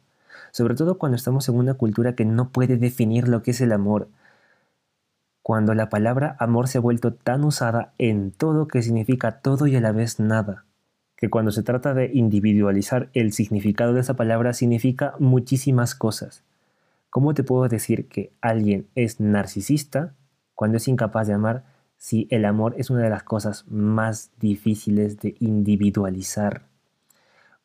sobre 0.52 0.76
todo 0.76 0.98
cuando 0.98 1.16
estamos 1.16 1.48
en 1.50 1.56
una 1.56 1.76
cultura 1.76 2.16
que 2.16 2.26
no 2.26 2.50
puede 2.50 2.78
definir 2.78 3.28
lo 3.28 3.44
que 3.44 3.52
es 3.52 3.62
el 3.62 3.72
amor. 3.72 4.10
Cuando 5.42 5.74
la 5.74 5.90
palabra 5.90 6.36
amor 6.40 6.68
se 6.68 6.78
ha 6.78 6.82
vuelto 6.82 7.14
tan 7.14 7.44
usada 7.44 7.94
en 7.98 8.32
todo 8.32 8.68
que 8.68 8.82
significa 8.82 9.40
todo 9.40 9.68
y 9.68 9.76
a 9.76 9.82
la 9.82 9.92
vez 9.92 10.20
nada, 10.20 10.66
que 11.16 11.30
cuando 11.30 11.52
se 11.52 11.64
trata 11.64 11.94
de 11.94 12.12
individualizar 12.14 13.10
el 13.14 13.34
significado 13.34 13.94
de 13.94 14.02
esa 14.02 14.16
palabra 14.16 14.54
significa 14.54 15.16
muchísimas 15.20 15.96
cosas. 15.96 16.44
¿Cómo 17.10 17.34
te 17.34 17.44
puedo 17.44 17.68
decir 17.68 18.08
que 18.08 18.32
alguien 18.42 18.88
es 18.94 19.20
narcisista 19.20 20.14
cuando 20.54 20.78
es 20.78 20.88
incapaz 20.88 21.28
de 21.28 21.34
amar 21.34 21.64
si 21.98 22.28
el 22.30 22.46
amor 22.46 22.76
es 22.78 22.90
una 22.90 23.02
de 23.02 23.10
las 23.10 23.24
cosas 23.24 23.66
más 23.68 24.32
difíciles 24.40 25.20
de 25.20 25.36
individualizar? 25.40 26.68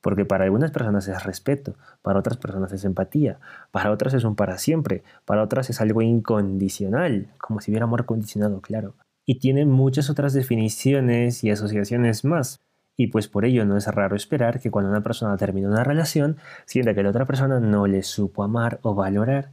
Porque 0.03 0.27
para 0.27 0.45
algunas 0.45 0.73
personas 0.73 1.09
es 1.09 1.25
respeto, 1.25 1.77
para 2.03 2.19
otras 2.19 2.37
personas 2.37 2.73
es 2.73 2.85
empatía, 2.85 3.38
para 3.71 3.91
otras 3.91 4.12
es 4.12 4.25
un 4.25 4.37
para 4.37 4.59
siempre, 4.59 5.05
para 5.25 5.43
otras 5.43 5.71
es 5.71 5.81
algo 5.81 6.03
incondicional, 6.03 7.29
como 7.38 7.61
si 7.61 7.71
hubiera 7.71 7.85
amor 7.85 8.05
condicionado, 8.05 8.61
claro. 8.61 8.95
Y 9.25 9.38
tiene 9.38 9.65
muchas 9.65 10.11
otras 10.11 10.35
definiciones 10.35 11.45
y 11.45 11.51
asociaciones 11.51 12.25
más. 12.25 12.61
Y 12.97 13.07
pues 13.07 13.29
por 13.29 13.45
ello 13.45 13.65
no 13.65 13.77
es 13.77 13.87
raro 13.87 14.17
esperar 14.17 14.61
que 14.61 14.71
cuando 14.71 14.91
una 14.91 15.03
persona 15.03 15.37
termina 15.37 15.69
una 15.69 15.85
relación, 15.85 16.37
sienta 16.67 16.95
que 16.95 17.03
la 17.03 17.11
otra 17.11 17.25
persona 17.25 17.61
no 17.61 17.87
le 17.87 18.03
supo 18.03 18.43
amar 18.43 18.81
o 18.83 18.95
valorar. 18.95 19.53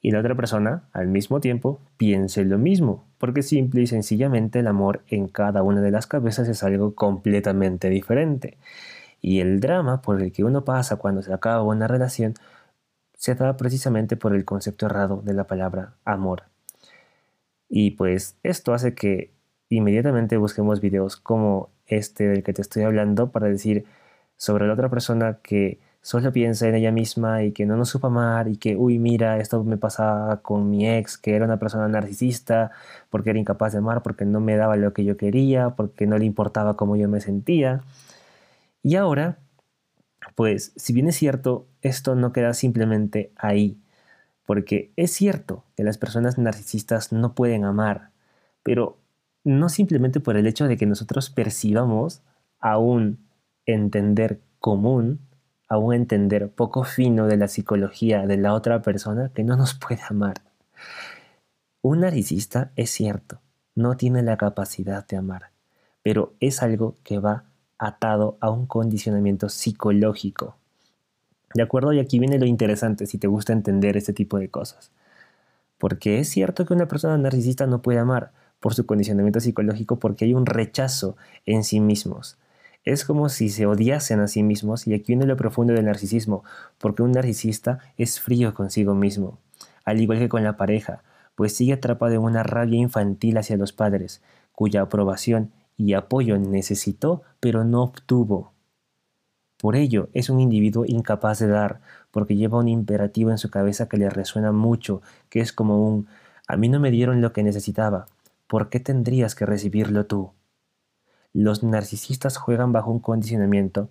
Y 0.00 0.12
la 0.12 0.20
otra 0.20 0.36
persona, 0.36 0.84
al 0.92 1.08
mismo 1.08 1.40
tiempo, 1.40 1.80
piense 1.96 2.44
lo 2.44 2.58
mismo, 2.58 3.04
porque 3.18 3.42
simple 3.42 3.82
y 3.82 3.86
sencillamente 3.88 4.60
el 4.60 4.68
amor 4.68 5.02
en 5.08 5.26
cada 5.26 5.64
una 5.64 5.80
de 5.80 5.90
las 5.90 6.06
cabezas 6.06 6.48
es 6.48 6.62
algo 6.62 6.94
completamente 6.94 7.90
diferente. 7.90 8.56
Y 9.26 9.40
el 9.40 9.58
drama 9.58 10.02
por 10.02 10.22
el 10.22 10.30
que 10.30 10.44
uno 10.44 10.64
pasa 10.64 10.98
cuando 10.98 11.20
se 11.20 11.34
acaba 11.34 11.60
una 11.64 11.88
relación 11.88 12.34
se 13.14 13.34
da 13.34 13.56
precisamente 13.56 14.16
por 14.16 14.32
el 14.36 14.44
concepto 14.44 14.86
errado 14.86 15.20
de 15.20 15.34
la 15.34 15.48
palabra 15.48 15.94
amor. 16.04 16.44
Y 17.68 17.90
pues 17.90 18.36
esto 18.44 18.72
hace 18.72 18.94
que 18.94 19.32
inmediatamente 19.68 20.36
busquemos 20.36 20.80
videos 20.80 21.16
como 21.16 21.70
este 21.88 22.28
del 22.28 22.44
que 22.44 22.52
te 22.52 22.62
estoy 22.62 22.84
hablando 22.84 23.32
para 23.32 23.48
decir 23.48 23.84
sobre 24.36 24.68
la 24.68 24.74
otra 24.74 24.90
persona 24.90 25.38
que 25.42 25.80
solo 26.02 26.32
piensa 26.32 26.68
en 26.68 26.76
ella 26.76 26.92
misma 26.92 27.42
y 27.42 27.50
que 27.50 27.66
no 27.66 27.76
nos 27.76 27.88
supo 27.88 28.06
amar 28.06 28.46
y 28.46 28.58
que, 28.58 28.76
uy, 28.76 29.00
mira, 29.00 29.38
esto 29.38 29.64
me 29.64 29.76
pasaba 29.76 30.40
con 30.40 30.70
mi 30.70 30.88
ex, 30.88 31.18
que 31.18 31.34
era 31.34 31.46
una 31.46 31.58
persona 31.58 31.88
narcisista, 31.88 32.70
porque 33.10 33.30
era 33.30 33.40
incapaz 33.40 33.72
de 33.72 33.78
amar, 33.78 34.04
porque 34.04 34.24
no 34.24 34.38
me 34.38 34.54
daba 34.54 34.76
lo 34.76 34.92
que 34.92 35.04
yo 35.04 35.16
quería, 35.16 35.70
porque 35.70 36.06
no 36.06 36.16
le 36.16 36.26
importaba 36.26 36.76
cómo 36.76 36.94
yo 36.94 37.08
me 37.08 37.20
sentía. 37.20 37.82
Y 38.86 38.94
ahora, 38.94 39.40
pues 40.36 40.72
si 40.76 40.92
bien 40.92 41.08
es 41.08 41.16
cierto, 41.16 41.66
esto 41.82 42.14
no 42.14 42.32
queda 42.32 42.54
simplemente 42.54 43.32
ahí, 43.34 43.82
porque 44.44 44.92
es 44.94 45.10
cierto 45.10 45.64
que 45.76 45.82
las 45.82 45.98
personas 45.98 46.38
narcisistas 46.38 47.10
no 47.10 47.34
pueden 47.34 47.64
amar, 47.64 48.10
pero 48.62 48.96
no 49.42 49.70
simplemente 49.70 50.20
por 50.20 50.36
el 50.36 50.46
hecho 50.46 50.68
de 50.68 50.76
que 50.76 50.86
nosotros 50.86 51.30
percibamos 51.30 52.22
a 52.60 52.78
un 52.78 53.26
entender 53.64 54.40
común, 54.60 55.18
a 55.66 55.78
un 55.78 55.92
entender 55.92 56.48
poco 56.52 56.84
fino 56.84 57.26
de 57.26 57.38
la 57.38 57.48
psicología 57.48 58.24
de 58.24 58.36
la 58.36 58.54
otra 58.54 58.82
persona 58.82 59.32
que 59.34 59.42
no 59.42 59.56
nos 59.56 59.74
puede 59.74 60.02
amar. 60.08 60.42
Un 61.82 62.02
narcisista 62.02 62.70
es 62.76 62.90
cierto, 62.90 63.40
no 63.74 63.96
tiene 63.96 64.22
la 64.22 64.36
capacidad 64.36 65.04
de 65.08 65.16
amar, 65.16 65.50
pero 66.04 66.34
es 66.38 66.62
algo 66.62 66.94
que 67.02 67.18
va 67.18 67.46
atado 67.78 68.38
a 68.40 68.50
un 68.50 68.66
condicionamiento 68.66 69.48
psicológico. 69.48 70.56
¿De 71.54 71.62
acuerdo? 71.62 71.92
Y 71.92 72.00
aquí 72.00 72.18
viene 72.18 72.38
lo 72.38 72.46
interesante 72.46 73.06
si 73.06 73.18
te 73.18 73.26
gusta 73.26 73.52
entender 73.52 73.96
este 73.96 74.12
tipo 74.12 74.38
de 74.38 74.50
cosas. 74.50 74.90
Porque 75.78 76.18
es 76.18 76.28
cierto 76.28 76.66
que 76.66 76.74
una 76.74 76.88
persona 76.88 77.16
narcisista 77.18 77.66
no 77.66 77.82
puede 77.82 77.98
amar 77.98 78.32
por 78.60 78.74
su 78.74 78.86
condicionamiento 78.86 79.40
psicológico 79.40 79.98
porque 79.98 80.24
hay 80.24 80.34
un 80.34 80.46
rechazo 80.46 81.16
en 81.44 81.64
sí 81.64 81.80
mismos. 81.80 82.38
Es 82.84 83.04
como 83.04 83.28
si 83.28 83.48
se 83.48 83.66
odiasen 83.66 84.20
a 84.20 84.28
sí 84.28 84.42
mismos 84.42 84.86
y 84.86 84.94
aquí 84.94 85.06
viene 85.08 85.26
lo 85.26 85.36
profundo 85.36 85.72
del 85.74 85.86
narcisismo, 85.86 86.44
porque 86.78 87.02
un 87.02 87.12
narcisista 87.12 87.80
es 87.96 88.20
frío 88.20 88.54
consigo 88.54 88.94
mismo, 88.94 89.38
al 89.84 90.00
igual 90.00 90.20
que 90.20 90.28
con 90.28 90.44
la 90.44 90.56
pareja, 90.56 91.02
pues 91.34 91.54
sigue 91.54 91.72
atrapado 91.72 92.14
en 92.14 92.20
una 92.20 92.44
rabia 92.44 92.78
infantil 92.78 93.38
hacia 93.38 93.56
los 93.56 93.72
padres, 93.72 94.22
cuya 94.52 94.82
aprobación 94.82 95.50
y 95.76 95.94
apoyo 95.94 96.38
necesitó 96.38 97.22
pero 97.40 97.64
no 97.64 97.82
obtuvo. 97.82 98.52
Por 99.58 99.76
ello, 99.76 100.08
es 100.12 100.28
un 100.28 100.40
individuo 100.40 100.84
incapaz 100.86 101.38
de 101.38 101.48
dar, 101.48 101.80
porque 102.10 102.36
lleva 102.36 102.58
un 102.58 102.68
imperativo 102.68 103.30
en 103.30 103.38
su 103.38 103.50
cabeza 103.50 103.88
que 103.88 103.96
le 103.96 104.10
resuena 104.10 104.52
mucho, 104.52 105.00
que 105.30 105.40
es 105.40 105.52
como 105.52 105.86
un 105.86 106.06
a 106.48 106.56
mí 106.56 106.68
no 106.68 106.78
me 106.78 106.92
dieron 106.92 107.20
lo 107.20 107.32
que 107.32 107.42
necesitaba, 107.42 108.06
¿por 108.46 108.68
qué 108.68 108.78
tendrías 108.78 109.34
que 109.34 109.46
recibirlo 109.46 110.06
tú? 110.06 110.30
Los 111.32 111.64
narcisistas 111.64 112.36
juegan 112.36 112.72
bajo 112.72 112.90
un 112.90 113.00
condicionamiento 113.00 113.88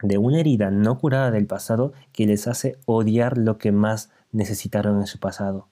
de 0.00 0.18
una 0.18 0.38
herida 0.38 0.70
no 0.70 0.98
curada 0.98 1.32
del 1.32 1.46
pasado 1.46 1.92
que 2.12 2.26
les 2.26 2.46
hace 2.46 2.78
odiar 2.86 3.38
lo 3.38 3.58
que 3.58 3.72
más 3.72 4.10
necesitaron 4.30 5.00
en 5.00 5.06
su 5.06 5.18
pasado, 5.18 5.68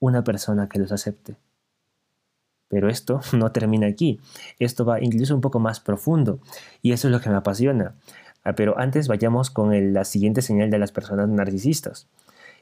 una 0.00 0.24
persona 0.24 0.68
que 0.68 0.78
los 0.78 0.92
acepte. 0.92 1.36
Pero 2.68 2.88
esto 2.88 3.20
no 3.32 3.52
termina 3.52 3.86
aquí, 3.86 4.20
esto 4.58 4.84
va 4.84 5.00
incluso 5.00 5.34
un 5.34 5.40
poco 5.40 5.58
más 5.58 5.80
profundo, 5.80 6.40
y 6.82 6.92
eso 6.92 7.08
es 7.08 7.12
lo 7.12 7.20
que 7.20 7.30
me 7.30 7.36
apasiona. 7.36 7.94
Ah, 8.44 8.54
pero 8.54 8.78
antes 8.78 9.08
vayamos 9.08 9.50
con 9.50 9.94
la 9.94 10.04
siguiente 10.04 10.42
señal 10.42 10.70
de 10.70 10.78
las 10.78 10.92
personas 10.92 11.28
narcisistas. 11.28 12.06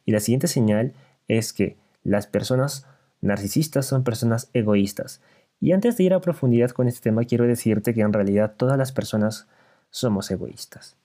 Y 0.05 0.13
la 0.13 0.21
siguiente 0.21 0.47
señal 0.47 0.93
es 1.29 1.53
que 1.53 1.77
las 2.05 2.27
personas 2.27 2.87
narcisistas 3.21 3.87
son 3.87 4.05
personas 4.05 4.49
egoístas. 4.53 5.21
Y 5.61 5.73
antes 5.73 5.97
de 5.97 6.05
ir 6.05 6.15
a 6.15 6.21
profundidad 6.21 6.71
con 6.71 6.89
este 6.89 7.01
tema, 7.01 7.25
quiero 7.25 7.47
decirte 7.47 7.95
que 7.95 8.01
en 8.01 8.13
realidad 8.13 8.55
todas 8.57 8.79
las 8.79 8.93
personas 8.93 9.47
somos 9.91 10.31
egoístas. 10.31 10.97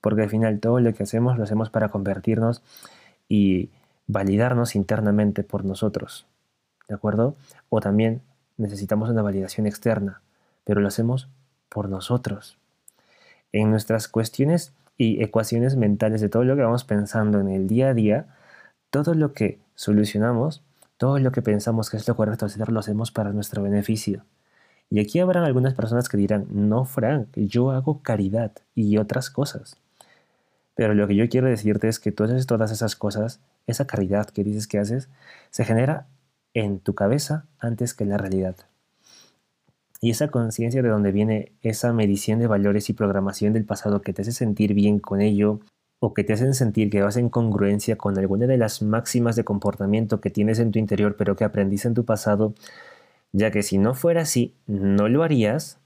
Porque 0.00 0.22
al 0.22 0.30
final 0.30 0.60
todo 0.60 0.80
lo 0.80 0.92
que 0.94 1.02
hacemos 1.02 1.36
lo 1.36 1.44
hacemos 1.44 1.70
para 1.70 1.90
convertirnos 1.90 2.62
y 3.28 3.70
validarnos 4.06 4.74
internamente 4.74 5.44
por 5.44 5.64
nosotros. 5.64 6.26
¿De 6.88 6.94
acuerdo? 6.94 7.36
O 7.68 7.80
también 7.80 8.22
necesitamos 8.60 9.10
una 9.10 9.22
validación 9.22 9.66
externa, 9.66 10.20
pero 10.64 10.80
lo 10.80 10.88
hacemos 10.88 11.28
por 11.68 11.88
nosotros. 11.88 12.58
En 13.52 13.70
nuestras 13.70 14.06
cuestiones 14.08 14.72
y 14.96 15.22
ecuaciones 15.22 15.76
mentales 15.76 16.20
de 16.20 16.28
todo 16.28 16.44
lo 16.44 16.56
que 16.56 16.62
vamos 16.62 16.84
pensando 16.84 17.40
en 17.40 17.48
el 17.48 17.66
día 17.66 17.88
a 17.88 17.94
día, 17.94 18.26
todo 18.90 19.14
lo 19.14 19.32
que 19.32 19.58
solucionamos, 19.74 20.62
todo 20.98 21.18
lo 21.18 21.32
que 21.32 21.42
pensamos 21.42 21.88
que 21.88 21.96
es 21.96 22.06
lo 22.06 22.16
correcto 22.16 22.46
hacer, 22.46 22.70
lo 22.70 22.80
hacemos 22.80 23.10
para 23.10 23.32
nuestro 23.32 23.62
beneficio. 23.62 24.24
Y 24.90 25.00
aquí 25.00 25.20
habrán 25.20 25.44
algunas 25.44 25.74
personas 25.74 26.08
que 26.08 26.16
dirán, 26.16 26.46
no, 26.50 26.84
Frank, 26.84 27.28
yo 27.36 27.70
hago 27.70 28.02
caridad 28.02 28.52
y 28.74 28.98
otras 28.98 29.30
cosas. 29.30 29.76
Pero 30.74 30.94
lo 30.94 31.06
que 31.06 31.14
yo 31.14 31.28
quiero 31.28 31.46
decirte 31.46 31.88
es 31.88 32.00
que 32.00 32.12
todas, 32.12 32.46
todas 32.46 32.70
esas 32.70 32.96
cosas, 32.96 33.40
esa 33.66 33.86
caridad 33.86 34.28
que 34.28 34.44
dices 34.44 34.66
que 34.66 34.78
haces, 34.78 35.08
se 35.50 35.64
genera 35.64 36.06
en 36.54 36.80
tu 36.80 36.94
cabeza 36.94 37.46
antes 37.58 37.94
que 37.94 38.04
en 38.04 38.10
la 38.10 38.18
realidad. 38.18 38.56
Y 40.00 40.10
esa 40.10 40.28
conciencia 40.28 40.82
de 40.82 40.88
donde 40.88 41.12
viene 41.12 41.52
esa 41.60 41.92
medición 41.92 42.38
de 42.38 42.46
valores 42.46 42.88
y 42.88 42.94
programación 42.94 43.52
del 43.52 43.66
pasado 43.66 44.00
que 44.00 44.12
te 44.12 44.22
hace 44.22 44.32
sentir 44.32 44.74
bien 44.74 44.98
con 44.98 45.20
ello, 45.20 45.60
o 46.00 46.14
que 46.14 46.24
te 46.24 46.32
hacen 46.32 46.54
sentir 46.54 46.90
que 46.90 47.02
vas 47.02 47.16
en 47.16 47.28
congruencia 47.28 47.96
con 47.96 48.18
alguna 48.18 48.46
de 48.46 48.56
las 48.56 48.82
máximas 48.82 49.36
de 49.36 49.44
comportamiento 49.44 50.20
que 50.20 50.30
tienes 50.30 50.58
en 50.58 50.72
tu 50.72 50.78
interior 50.78 51.14
pero 51.16 51.36
que 51.36 51.44
aprendiste 51.44 51.88
en 51.88 51.94
tu 51.94 52.06
pasado, 52.06 52.54
ya 53.32 53.50
que 53.50 53.62
si 53.62 53.78
no 53.78 53.94
fuera 53.94 54.22
así, 54.22 54.56
no 54.66 55.08
lo 55.08 55.22
harías, 55.22 55.78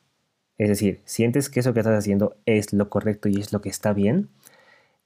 es 0.56 0.68
decir, 0.68 1.02
sientes 1.04 1.50
que 1.50 1.60
eso 1.60 1.74
que 1.74 1.80
estás 1.80 1.98
haciendo 1.98 2.36
es 2.46 2.72
lo 2.72 2.88
correcto 2.88 3.28
y 3.28 3.40
es 3.40 3.52
lo 3.52 3.60
que 3.60 3.68
está 3.68 3.92
bien, 3.92 4.28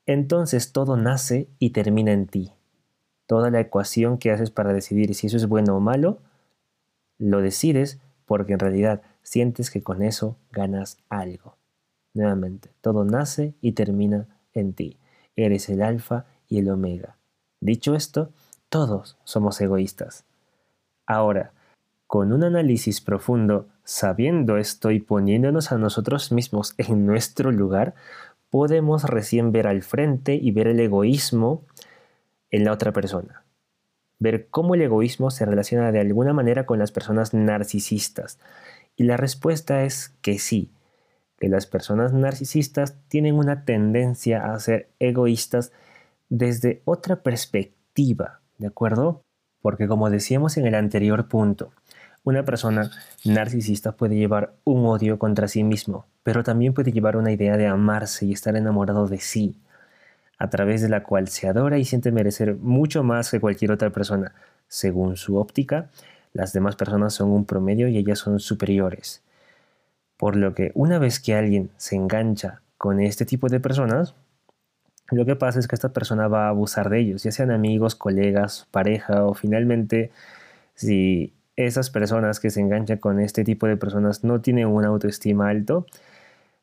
entonces 0.04 0.72
todo 0.72 0.98
nace 0.98 1.48
y 1.58 1.70
termina 1.70 2.12
en 2.12 2.26
ti. 2.26 2.52
Toda 3.28 3.50
la 3.50 3.60
ecuación 3.60 4.16
que 4.16 4.30
haces 4.30 4.50
para 4.50 4.72
decidir 4.72 5.14
si 5.14 5.26
eso 5.26 5.36
es 5.36 5.46
bueno 5.46 5.76
o 5.76 5.80
malo, 5.80 6.16
lo 7.18 7.42
decides 7.42 8.00
porque 8.24 8.54
en 8.54 8.58
realidad 8.58 9.02
sientes 9.22 9.70
que 9.70 9.82
con 9.82 10.02
eso 10.02 10.38
ganas 10.50 10.96
algo. 11.10 11.56
Nuevamente, 12.14 12.70
todo 12.80 13.04
nace 13.04 13.52
y 13.60 13.72
termina 13.72 14.26
en 14.54 14.72
ti. 14.72 14.96
Eres 15.36 15.68
el 15.68 15.82
alfa 15.82 16.24
y 16.48 16.58
el 16.58 16.70
omega. 16.70 17.18
Dicho 17.60 17.94
esto, 17.94 18.30
todos 18.70 19.18
somos 19.24 19.60
egoístas. 19.60 20.24
Ahora, 21.04 21.52
con 22.06 22.32
un 22.32 22.44
análisis 22.44 23.02
profundo, 23.02 23.68
sabiendo 23.84 24.56
esto 24.56 24.90
y 24.90 25.00
poniéndonos 25.00 25.70
a 25.70 25.76
nosotros 25.76 26.32
mismos 26.32 26.72
en 26.78 27.04
nuestro 27.04 27.52
lugar, 27.52 27.94
podemos 28.48 29.04
recién 29.04 29.52
ver 29.52 29.66
al 29.66 29.82
frente 29.82 30.34
y 30.34 30.50
ver 30.50 30.68
el 30.68 30.80
egoísmo 30.80 31.64
en 32.50 32.64
la 32.64 32.72
otra 32.72 32.92
persona. 32.92 33.44
Ver 34.18 34.48
cómo 34.48 34.74
el 34.74 34.82
egoísmo 34.82 35.30
se 35.30 35.46
relaciona 35.46 35.92
de 35.92 36.00
alguna 36.00 36.32
manera 36.32 36.66
con 36.66 36.78
las 36.78 36.92
personas 36.92 37.34
narcisistas. 37.34 38.38
Y 38.96 39.04
la 39.04 39.16
respuesta 39.16 39.84
es 39.84 40.10
que 40.22 40.38
sí, 40.38 40.72
que 41.38 41.48
las 41.48 41.66
personas 41.66 42.12
narcisistas 42.12 42.96
tienen 43.08 43.36
una 43.36 43.64
tendencia 43.64 44.52
a 44.52 44.58
ser 44.58 44.90
egoístas 44.98 45.72
desde 46.28 46.82
otra 46.84 47.22
perspectiva, 47.22 48.40
¿de 48.58 48.66
acuerdo? 48.66 49.22
Porque 49.62 49.86
como 49.86 50.10
decíamos 50.10 50.56
en 50.56 50.66
el 50.66 50.74
anterior 50.74 51.28
punto, 51.28 51.72
una 52.24 52.44
persona 52.44 52.90
narcisista 53.24 53.92
puede 53.92 54.16
llevar 54.16 54.54
un 54.64 54.84
odio 54.84 55.18
contra 55.18 55.48
sí 55.48 55.64
mismo, 55.64 56.06
pero 56.22 56.42
también 56.42 56.74
puede 56.74 56.92
llevar 56.92 57.16
una 57.16 57.32
idea 57.32 57.56
de 57.56 57.66
amarse 57.66 58.26
y 58.26 58.32
estar 58.32 58.56
enamorado 58.56 59.06
de 59.06 59.18
sí, 59.18 59.56
a 60.38 60.50
través 60.50 60.80
de 60.80 60.88
la 60.88 61.02
cual 61.02 61.28
se 61.28 61.48
adora 61.48 61.78
y 61.78 61.84
siente 61.84 62.12
merecer 62.12 62.54
mucho 62.56 63.02
más 63.02 63.30
que 63.30 63.40
cualquier 63.40 63.72
otra 63.72 63.90
persona. 63.90 64.34
Según 64.68 65.16
su 65.16 65.36
óptica, 65.36 65.90
las 66.32 66.52
demás 66.52 66.76
personas 66.76 67.14
son 67.14 67.30
un 67.30 67.44
promedio 67.44 67.88
y 67.88 67.98
ellas 67.98 68.20
son 68.20 68.38
superiores. 68.38 69.22
Por 70.16 70.36
lo 70.36 70.54
que 70.54 70.72
una 70.74 70.98
vez 70.98 71.20
que 71.20 71.34
alguien 71.34 71.70
se 71.76 71.96
engancha 71.96 72.62
con 72.76 73.00
este 73.00 73.24
tipo 73.24 73.48
de 73.48 73.60
personas, 73.60 74.14
lo 75.10 75.24
que 75.24 75.36
pasa 75.36 75.58
es 75.58 75.66
que 75.66 75.74
esta 75.74 75.92
persona 75.92 76.28
va 76.28 76.46
a 76.46 76.50
abusar 76.50 76.90
de 76.90 77.00
ellos, 77.00 77.22
ya 77.22 77.32
sean 77.32 77.50
amigos, 77.50 77.94
colegas, 77.94 78.68
pareja 78.70 79.24
o 79.24 79.34
finalmente 79.34 80.10
si 80.74 81.34
esas 81.56 81.90
personas 81.90 82.38
que 82.38 82.50
se 82.50 82.60
enganchan 82.60 82.98
con 82.98 83.18
este 83.18 83.42
tipo 83.42 83.66
de 83.66 83.76
personas 83.76 84.22
no 84.22 84.40
tienen 84.40 84.68
una 84.68 84.88
autoestima 84.88 85.48
alto, 85.48 85.86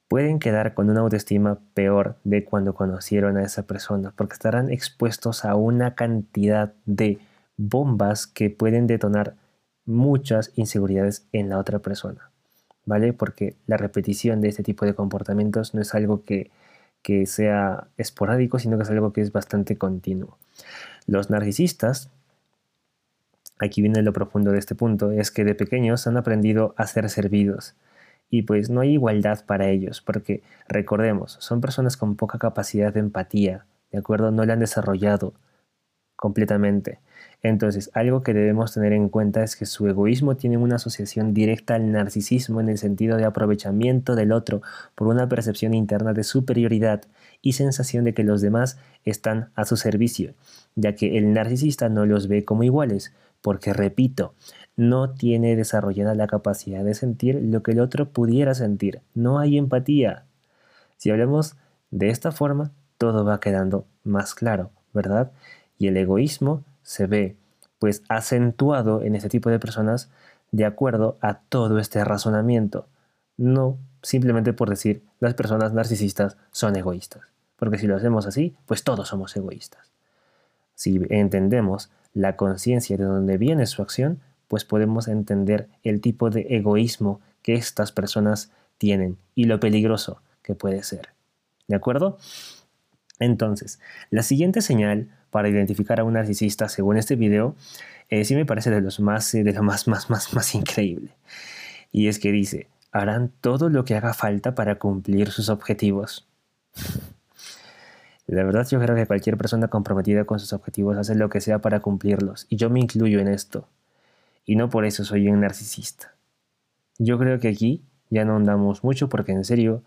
pueden 0.08 0.40
quedar 0.40 0.74
con 0.74 0.90
una 0.90 1.02
autoestima 1.02 1.60
peor 1.74 2.18
de 2.24 2.44
cuando 2.44 2.74
conocieron 2.74 3.38
a 3.38 3.44
esa 3.44 3.64
persona, 3.64 4.14
porque 4.16 4.34
estarán 4.34 4.72
expuestos 4.72 5.46
a 5.46 5.56
una 5.56 5.96
cantidad 5.96 6.74
de 6.86 7.20
bombas 7.58 8.28
que 8.28 8.50
pueden 8.50 8.88
detonar 8.88 9.36
muchas 9.86 10.52
inseguridades 10.56 11.28
en 11.32 11.50
la 11.50 11.58
otra 11.58 11.80
persona. 11.80 12.30
¿vale? 12.86 13.14
Porque 13.14 13.56
la 13.68 13.78
repetición 13.78 14.42
de 14.42 14.50
este 14.50 14.64
tipo 14.64 14.86
de 14.86 14.94
comportamientos 14.94 15.74
no 15.74 15.82
es 15.82 15.94
algo 15.94 16.24
que, 16.24 16.52
que 17.02 17.26
sea 17.26 17.88
esporádico, 17.98 18.60
sino 18.60 18.78
que 18.78 18.84
es 18.84 18.90
algo 18.90 19.12
que 19.12 19.22
es 19.22 19.32
bastante 19.32 19.78
continuo. 19.78 20.38
Los 21.08 21.30
narcisistas, 21.30 22.10
aquí 23.60 23.82
viene 23.82 24.02
lo 24.02 24.14
profundo 24.14 24.52
de 24.52 24.60
este 24.60 24.76
punto, 24.76 25.12
es 25.12 25.32
que 25.32 25.44
de 25.44 25.56
pequeños 25.56 26.08
han 26.08 26.18
aprendido 26.18 26.74
a 26.78 26.88
ser 26.88 27.10
servidos. 27.10 27.76
Y 28.30 28.44
pues 28.44 28.70
no 28.70 28.82
hay 28.82 28.94
igualdad 28.94 29.46
para 29.46 29.70
ellos, 29.70 30.02
porque 30.02 30.42
recordemos, 30.68 31.38
son 31.40 31.62
personas 31.62 31.98
con 31.98 32.16
poca 32.16 32.40
capacidad 32.40 32.94
de 32.94 33.00
empatía, 33.00 33.66
¿de 33.92 34.00
acuerdo? 34.00 34.32
No 34.32 34.46
la 34.46 34.54
han 34.54 34.60
desarrollado 34.60 35.34
completamente. 36.16 37.00
Entonces, 37.44 37.92
algo 37.94 38.24
que 38.24 38.34
debemos 38.34 38.74
tener 38.74 38.94
en 38.94 39.10
cuenta 39.10 39.44
es 39.44 39.56
que 39.56 39.66
su 39.66 39.88
egoísmo 39.88 40.36
tiene 40.36 40.58
una 40.58 40.78
asociación 40.78 41.34
directa 41.34 41.76
al 41.76 41.92
narcisismo 41.92 42.60
en 42.60 42.70
el 42.70 42.78
sentido 42.78 43.18
de 43.18 43.26
aprovechamiento 43.26 44.16
del 44.16 44.32
otro 44.32 44.62
por 44.96 45.08
una 45.08 45.30
percepción 45.30 45.74
interna 45.74 46.14
de 46.14 46.24
superioridad 46.24 47.04
y 47.42 47.54
sensación 47.54 48.04
de 48.04 48.14
que 48.14 48.24
los 48.24 48.42
demás 48.42 48.80
están 49.04 49.50
a 49.56 49.66
su 49.66 49.78
servicio, 49.78 50.34
ya 50.76 50.96
que 50.96 51.18
el 51.18 51.34
narcisista 51.34 51.90
no 51.90 52.06
los 52.06 52.28
ve 52.28 52.44
como 52.44 52.64
iguales, 52.64 53.14
porque, 53.42 53.74
repito, 53.74 54.34
no 54.76 55.12
tiene 55.12 55.56
desarrollada 55.56 56.16
la 56.16 56.28
capacidad 56.28 56.84
de 56.84 56.94
sentir 56.94 57.40
lo 57.42 57.64
que 57.64 57.72
el 57.72 57.80
otro 57.80 58.10
pudiera 58.10 58.54
sentir, 58.54 59.02
no 59.14 59.40
hay 59.40 59.58
empatía. 59.58 60.26
Si 60.98 61.10
hablamos 61.10 61.56
de 61.92 62.10
esta 62.10 62.32
forma, 62.32 62.72
todo 62.98 63.26
va 63.26 63.40
quedando 63.40 63.86
más 64.04 64.36
claro, 64.36 64.72
¿verdad? 64.94 65.32
Y 65.78 65.88
el 65.88 65.98
egoísmo 65.98 66.64
se 66.84 67.08
ve 67.08 67.36
pues 67.80 68.04
acentuado 68.10 69.02
en 69.02 69.16
ese 69.16 69.30
tipo 69.30 69.50
de 69.50 69.60
personas 69.60 70.10
de 70.52 70.66
acuerdo 70.66 71.18
a 71.22 71.40
todo 71.40 71.80
este 71.80 72.04
razonamiento, 72.04 72.88
no 73.38 73.78
simplemente 74.02 74.54
por 74.54 74.70
decir 74.70 75.04
las 75.20 75.34
personas 75.34 75.74
narcisistas 75.74 76.38
son 76.52 76.76
egoístas, 76.76 77.24
porque 77.58 77.78
si 77.78 77.88
lo 77.88 77.96
hacemos 77.96 78.26
así, 78.28 78.56
pues 78.66 78.84
todos 78.84 79.10
somos 79.10 79.36
egoístas. 79.36 79.92
Si 80.76 81.02
entendemos 81.10 81.90
la 82.14 82.36
conciencia 82.36 82.98
de 82.98 83.04
dónde 83.04 83.38
viene 83.38 83.66
su 83.66 83.82
acción, 83.82 84.20
pues 84.56 84.64
podemos 84.64 85.10
entender 85.10 85.68
el 85.84 86.00
tipo 86.00 86.30
de 86.30 86.48
egoísmo 86.50 87.20
que 87.42 87.56
estas 87.56 87.92
personas 87.92 88.54
tienen 88.78 89.18
y 89.36 89.48
lo 89.48 89.60
peligroso 89.60 90.22
que 90.44 90.56
puede 90.56 90.82
ser. 90.84 91.10
¿De 91.68 91.76
acuerdo? 91.76 92.18
Entonces, 93.20 93.82
la 94.12 94.24
siguiente 94.24 94.62
señal 94.62 95.10
para 95.30 95.50
identificar 95.50 96.00
a 96.00 96.06
un 96.06 96.14
narcisista, 96.14 96.70
según 96.70 96.96
este 96.96 97.18
video, 97.18 97.54
eh, 98.08 98.24
sí 98.24 98.34
me 98.34 98.46
parece 98.46 98.72
de 98.72 98.80
los 98.80 99.02
más, 99.02 99.34
eh, 99.36 99.44
de 99.44 99.52
lo 99.52 99.62
más, 99.62 99.90
más, 99.90 100.10
más, 100.10 100.34
más 100.34 100.56
increíble. 100.56 101.12
Y 101.92 102.08
es 102.08 102.18
que 102.18 102.32
dice, 102.32 102.70
harán 102.94 103.34
todo 103.42 103.68
lo 103.68 103.84
que 103.84 103.96
haga 103.96 104.14
falta 104.14 104.56
para 104.56 104.80
cumplir 104.80 105.32
sus 105.32 105.50
objetivos. 105.50 106.30
La 108.26 108.46
verdad 108.46 108.66
yo 108.70 108.80
creo 108.80 108.96
que 108.96 109.06
cualquier 109.06 109.36
persona 109.36 109.68
comprometida 109.68 110.24
con 110.24 110.40
sus 110.40 110.54
objetivos 110.54 110.96
hace 110.98 111.14
lo 111.14 111.28
que 111.28 111.42
sea 111.42 111.60
para 111.60 111.82
cumplirlos, 111.82 112.48
y 112.48 112.56
yo 112.56 112.70
me 112.70 112.80
incluyo 112.80 113.20
en 113.20 113.28
esto. 113.28 113.68
Y 114.46 114.56
no 114.56 114.70
por 114.70 114.86
eso 114.86 115.04
soy 115.04 115.28
un 115.28 115.42
narcisista. 115.42 116.16
Yo 116.98 117.18
creo 117.18 117.40
que 117.40 117.50
aquí 117.50 117.84
ya 118.10 118.26
no 118.26 118.36
andamos 118.36 118.84
mucho 118.84 119.10
porque 119.10 119.32
en 119.32 119.44
serio 119.44 119.84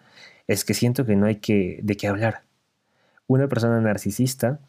es 0.46 0.64
que 0.64 0.74
siento 0.74 1.06
que 1.06 1.16
no 1.16 1.26
hay 1.26 1.36
que, 1.36 1.80
de 1.82 1.96
qué 1.96 2.08
hablar. 2.08 2.42
Una 3.26 3.48
persona 3.48 3.80
narcisista, 3.80 4.60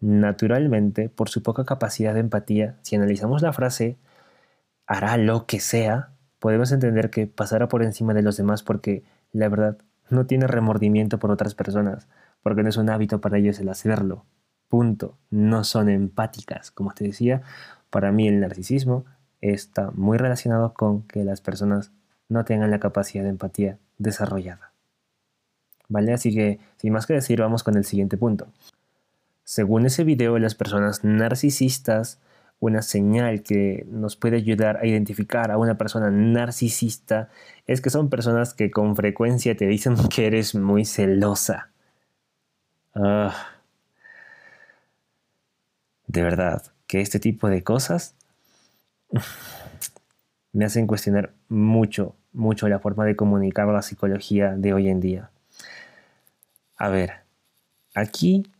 naturalmente, 0.00 1.08
por 1.08 1.28
su 1.28 1.42
poca 1.42 1.64
capacidad 1.64 2.14
de 2.14 2.20
empatía, 2.20 2.76
si 2.82 2.96
analizamos 2.96 3.42
la 3.42 3.52
frase, 3.52 3.96
hará 4.86 5.16
lo 5.16 5.46
que 5.46 5.60
sea, 5.60 6.10
podemos 6.38 6.72
entender 6.72 7.10
que 7.10 7.26
pasará 7.26 7.68
por 7.68 7.82
encima 7.82 8.14
de 8.14 8.22
los 8.22 8.36
demás 8.36 8.62
porque, 8.62 9.04
la 9.32 9.48
verdad, 9.48 9.78
no 10.10 10.26
tiene 10.26 10.46
remordimiento 10.46 11.18
por 11.18 11.30
otras 11.30 11.54
personas, 11.54 12.08
porque 12.42 12.62
no 12.62 12.70
es 12.70 12.76
un 12.76 12.88
hábito 12.90 13.20
para 13.20 13.38
ellos 13.38 13.60
el 13.60 13.68
hacerlo. 13.68 14.24
Punto. 14.68 15.18
No 15.30 15.64
son 15.64 15.88
empáticas. 15.88 16.70
Como 16.70 16.92
te 16.92 17.04
decía, 17.04 17.42
para 17.90 18.12
mí 18.12 18.28
el 18.28 18.40
narcisismo 18.40 19.04
está 19.40 19.90
muy 19.92 20.18
relacionado 20.18 20.74
con 20.74 21.02
que 21.02 21.24
las 21.24 21.40
personas 21.40 21.90
no 22.28 22.44
tengan 22.44 22.70
la 22.70 22.80
capacidad 22.80 23.24
de 23.24 23.30
empatía 23.30 23.78
desarrollada. 23.98 24.72
¿Vale? 25.88 26.12
Así 26.12 26.34
que, 26.34 26.58
sin 26.76 26.92
más 26.92 27.06
que 27.06 27.14
decir, 27.14 27.40
vamos 27.40 27.62
con 27.62 27.76
el 27.76 27.84
siguiente 27.84 28.16
punto. 28.16 28.48
Según 29.44 29.86
ese 29.86 30.04
video, 30.04 30.38
las 30.38 30.54
personas 30.54 31.04
narcisistas, 31.04 32.20
una 32.60 32.82
señal 32.82 33.42
que 33.42 33.86
nos 33.88 34.16
puede 34.16 34.36
ayudar 34.36 34.76
a 34.78 34.86
identificar 34.86 35.50
a 35.50 35.58
una 35.58 35.78
persona 35.78 36.10
narcisista 36.10 37.30
es 37.66 37.80
que 37.80 37.88
son 37.88 38.10
personas 38.10 38.52
que 38.52 38.70
con 38.70 38.96
frecuencia 38.96 39.56
te 39.56 39.66
dicen 39.66 39.96
que 40.14 40.26
eres 40.26 40.54
muy 40.54 40.84
celosa. 40.84 41.70
Ah. 42.94 43.34
de 46.08 46.22
verdad, 46.22 46.62
que 46.88 47.00
este 47.00 47.20
tipo 47.20 47.48
de 47.48 47.62
cosas 47.62 48.16
me 50.52 50.64
hacen 50.64 50.86
cuestionar 50.86 51.32
mucho, 51.48 52.16
mucho 52.32 52.68
la 52.68 52.78
forma 52.78 53.04
de 53.04 53.16
comunicar 53.16 53.66
la 53.68 53.82
psicología 53.82 54.54
de 54.56 54.72
hoy 54.72 54.88
en 54.88 55.00
día. 55.00 55.30
A 56.76 56.88
ver, 56.88 57.12
aquí 57.94 58.50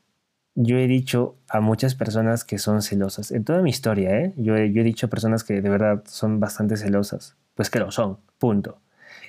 yo 0.55 0.77
he 0.77 0.89
dicho 0.89 1.37
a 1.49 1.61
muchas 1.61 1.95
personas 1.95 2.45
que 2.45 2.59
son 2.59 2.83
celosas. 2.83 3.31
En 3.31 3.45
toda 3.45 3.63
mi 3.63 3.71
historia, 3.71 4.19
¿eh? 4.19 4.35
yo, 4.37 4.57
he, 4.57 4.73
yo 4.73 4.81
he 4.81 4.85
dicho 4.85 5.07
a 5.07 5.11
personas 5.11 5.45
que 5.45 5.61
de 5.61 5.71
verdad 5.71 6.03
son 6.07 6.41
bastante 6.41 6.77
celosas. 6.77 7.37
Pues 7.55 7.71
que 7.71 7.79
lo 7.79 7.91
son, 7.91 8.19
punto. 8.39 8.81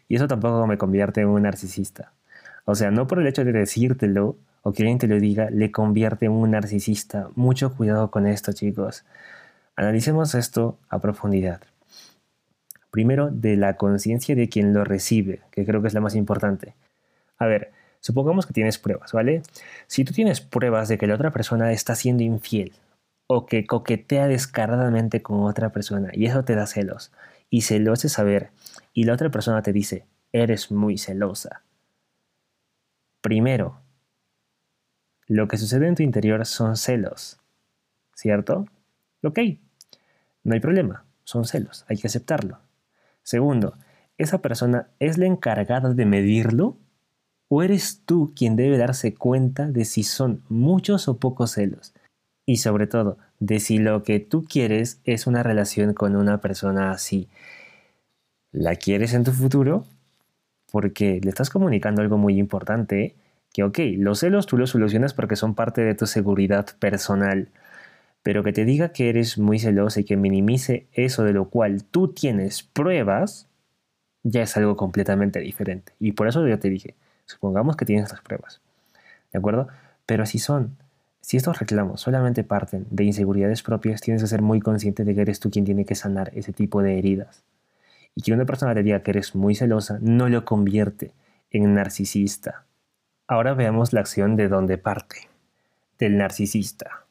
Y 0.07 0.15
eso 0.15 0.27
tampoco 0.27 0.65
me 0.65 0.77
convierte 0.77 1.21
en 1.21 1.27
un 1.27 1.43
narcisista. 1.43 2.13
O 2.65 2.75
sea, 2.75 2.91
no 2.91 3.07
por 3.07 3.19
el 3.19 3.27
hecho 3.27 3.45
de 3.45 3.51
decírtelo 3.51 4.37
o 4.63 4.73
que 4.73 4.83
alguien 4.83 4.97
te 4.97 5.07
lo 5.07 5.19
diga, 5.19 5.49
le 5.49 5.71
convierte 5.71 6.25
en 6.25 6.31
un 6.31 6.51
narcisista. 6.51 7.29
Mucho 7.35 7.75
cuidado 7.75 8.11
con 8.11 8.27
esto, 8.27 8.51
chicos. 8.53 9.05
Analicemos 9.79 10.35
esto 10.35 10.77
a 10.89 10.99
profundidad. 10.99 11.61
Primero, 12.91 13.29
de 13.31 13.55
la 13.55 13.77
conciencia 13.77 14.35
de 14.35 14.49
quien 14.49 14.73
lo 14.73 14.83
recibe, 14.83 15.39
que 15.51 15.65
creo 15.65 15.81
que 15.81 15.87
es 15.87 15.93
la 15.93 16.01
más 16.01 16.15
importante. 16.15 16.75
A 17.37 17.45
ver, 17.45 17.71
supongamos 18.01 18.45
que 18.45 18.51
tienes 18.51 18.77
pruebas, 18.77 19.13
¿vale? 19.13 19.41
Si 19.87 20.03
tú 20.03 20.11
tienes 20.11 20.41
pruebas 20.41 20.89
de 20.89 20.97
que 20.97 21.07
la 21.07 21.15
otra 21.15 21.31
persona 21.31 21.71
está 21.71 21.95
siendo 21.95 22.23
infiel 22.23 22.73
o 23.25 23.45
que 23.45 23.65
coquetea 23.65 24.27
descaradamente 24.27 25.21
con 25.21 25.43
otra 25.43 25.69
persona 25.69 26.09
y 26.11 26.25
eso 26.25 26.43
te 26.43 26.55
da 26.55 26.67
celos 26.67 27.13
y 27.49 27.61
se 27.61 27.79
lo 27.79 27.93
hace 27.93 28.09
saber 28.09 28.49
y 28.93 29.05
la 29.05 29.13
otra 29.13 29.31
persona 29.31 29.61
te 29.61 29.71
dice, 29.71 30.03
eres 30.33 30.71
muy 30.71 30.97
celosa. 30.97 31.61
Primero, 33.21 33.79
lo 35.25 35.47
que 35.47 35.55
sucede 35.55 35.87
en 35.87 35.95
tu 35.95 36.03
interior 36.03 36.45
son 36.45 36.75
celos, 36.75 37.39
¿cierto? 38.13 38.65
Ok, 39.23 39.39
no 40.49 40.55
hay 40.55 40.61
problema, 40.61 41.05
son 41.25 41.45
celos, 41.45 41.85
hay 41.87 41.97
que 41.97 42.07
aceptarlo. 42.07 42.57
Segundo, 43.21 43.75
¿esa 44.17 44.39
persona 44.39 44.87
es 44.97 45.19
la 45.19 45.27
encargada 45.27 45.93
de 45.93 46.05
medirlo? 46.07 46.75
¿O 47.49 47.61
eres 47.61 48.01
tú 48.03 48.33
quien 48.35 48.55
debe 48.55 48.79
darse 48.79 49.13
cuenta 49.13 49.67
de 49.67 49.85
si 49.85 50.01
son 50.01 50.41
muchos 50.49 51.07
o 51.07 51.19
pocos 51.19 51.51
celos? 51.51 51.93
Y 52.47 52.57
sobre 52.57 52.87
todo, 52.87 53.19
de 53.39 53.59
si 53.59 53.77
lo 53.77 54.01
que 54.01 54.19
tú 54.19 54.43
quieres 54.43 55.01
es 55.03 55.27
una 55.27 55.43
relación 55.43 55.93
con 55.93 56.15
una 56.15 56.41
persona 56.41 56.89
así. 56.89 57.29
¿La 58.51 58.75
quieres 58.75 59.13
en 59.13 59.23
tu 59.23 59.31
futuro? 59.31 59.85
Porque 60.71 61.21
le 61.23 61.29
estás 61.29 61.51
comunicando 61.51 62.01
algo 62.01 62.17
muy 62.17 62.39
importante, 62.39 63.15
que 63.53 63.63
ok, 63.63 63.77
los 63.97 64.21
celos 64.21 64.47
tú 64.47 64.57
los 64.57 64.71
solucionas 64.71 65.13
porque 65.13 65.35
son 65.35 65.53
parte 65.53 65.81
de 65.81 65.93
tu 65.93 66.07
seguridad 66.07 66.65
personal, 66.79 67.49
pero 68.23 68.43
que 68.43 68.53
te 68.53 68.65
diga 68.65 68.91
que 68.91 69.09
eres 69.09 69.37
muy 69.37 69.59
celoso 69.59 69.99
y 69.99 70.03
que 70.03 70.17
minimice 70.17 70.87
eso 70.93 71.23
de 71.23 71.33
lo 71.33 71.49
cual 71.49 71.83
tú 71.83 72.09
tienes 72.09 72.63
pruebas, 72.63 73.47
ya 74.23 74.43
es 74.43 74.57
algo 74.57 74.75
completamente 74.75 75.39
diferente. 75.39 75.93
Y 75.99 76.11
por 76.11 76.27
eso 76.27 76.45
yo 76.47 76.59
te 76.59 76.69
dije, 76.69 76.95
supongamos 77.25 77.77
que 77.77 77.85
tienes 77.85 78.11
las 78.11 78.21
pruebas, 78.21 78.61
¿de 79.31 79.39
acuerdo? 79.39 79.67
Pero 80.05 80.25
si 80.25 80.39
son, 80.39 80.77
si 81.21 81.37
estos 81.37 81.59
reclamos 81.59 82.01
solamente 82.01 82.43
parten 82.43 82.87
de 82.89 83.03
inseguridades 83.03 83.63
propias, 83.63 84.01
tienes 84.01 84.21
que 84.23 84.27
ser 84.27 84.41
muy 84.41 84.59
consciente 84.59 85.03
de 85.05 85.15
que 85.15 85.21
eres 85.21 85.39
tú 85.39 85.49
quien 85.49 85.65
tiene 85.65 85.85
que 85.85 85.95
sanar 85.95 86.31
ese 86.33 86.53
tipo 86.53 86.81
de 86.81 86.97
heridas. 86.97 87.43
Y 88.15 88.21
que 88.21 88.33
una 88.33 88.45
persona 88.45 88.73
te 88.73 88.83
diga 88.83 89.03
que 89.03 89.11
eres 89.11 89.35
muy 89.35 89.55
celosa 89.55 89.99
no 90.01 90.27
lo 90.27 90.43
convierte 90.43 91.11
en 91.51 91.73
narcisista. 91.73 92.65
Ahora 93.27 93.53
veamos 93.53 93.93
la 93.93 93.99
acción 93.99 94.35
de 94.35 94.47
dónde 94.47 94.77
parte, 94.77 95.29
del 95.99 96.17
narcisista. 96.17 97.05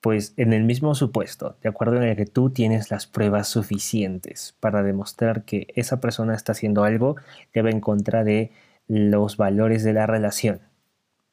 Pues 0.00 0.32
en 0.36 0.52
el 0.52 0.62
mismo 0.62 0.94
supuesto, 0.94 1.56
de 1.60 1.68
acuerdo 1.68 1.96
en 1.96 2.04
el 2.04 2.16
que 2.16 2.26
tú 2.26 2.50
tienes 2.50 2.90
las 2.90 3.06
pruebas 3.06 3.48
suficientes 3.48 4.54
para 4.60 4.84
demostrar 4.84 5.42
que 5.42 5.66
esa 5.74 6.00
persona 6.00 6.34
está 6.34 6.52
haciendo 6.52 6.84
algo 6.84 7.16
que 7.52 7.62
va 7.62 7.70
en 7.70 7.80
contra 7.80 8.22
de 8.22 8.52
los 8.86 9.36
valores 9.36 9.82
de 9.82 9.92
la 9.92 10.06
relación. 10.06 10.60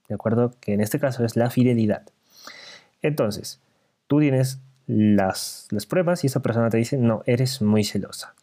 De 0.07 0.15
acuerdo 0.15 0.53
que 0.59 0.73
en 0.73 0.81
este 0.81 0.99
caso 0.99 1.23
es 1.23 1.35
la 1.35 1.51
fidelidad. 1.51 2.03
Entonces, 3.03 3.59
tú 4.07 4.19
tienes 4.19 4.59
las, 4.87 5.67
las 5.69 5.85
pruebas 5.85 6.23
y 6.23 6.27
esa 6.27 6.41
persona 6.41 6.69
te 6.69 6.77
dice, 6.77 6.97
no, 6.97 7.21
eres 7.27 7.61
muy 7.61 7.83
celosa. 7.83 8.33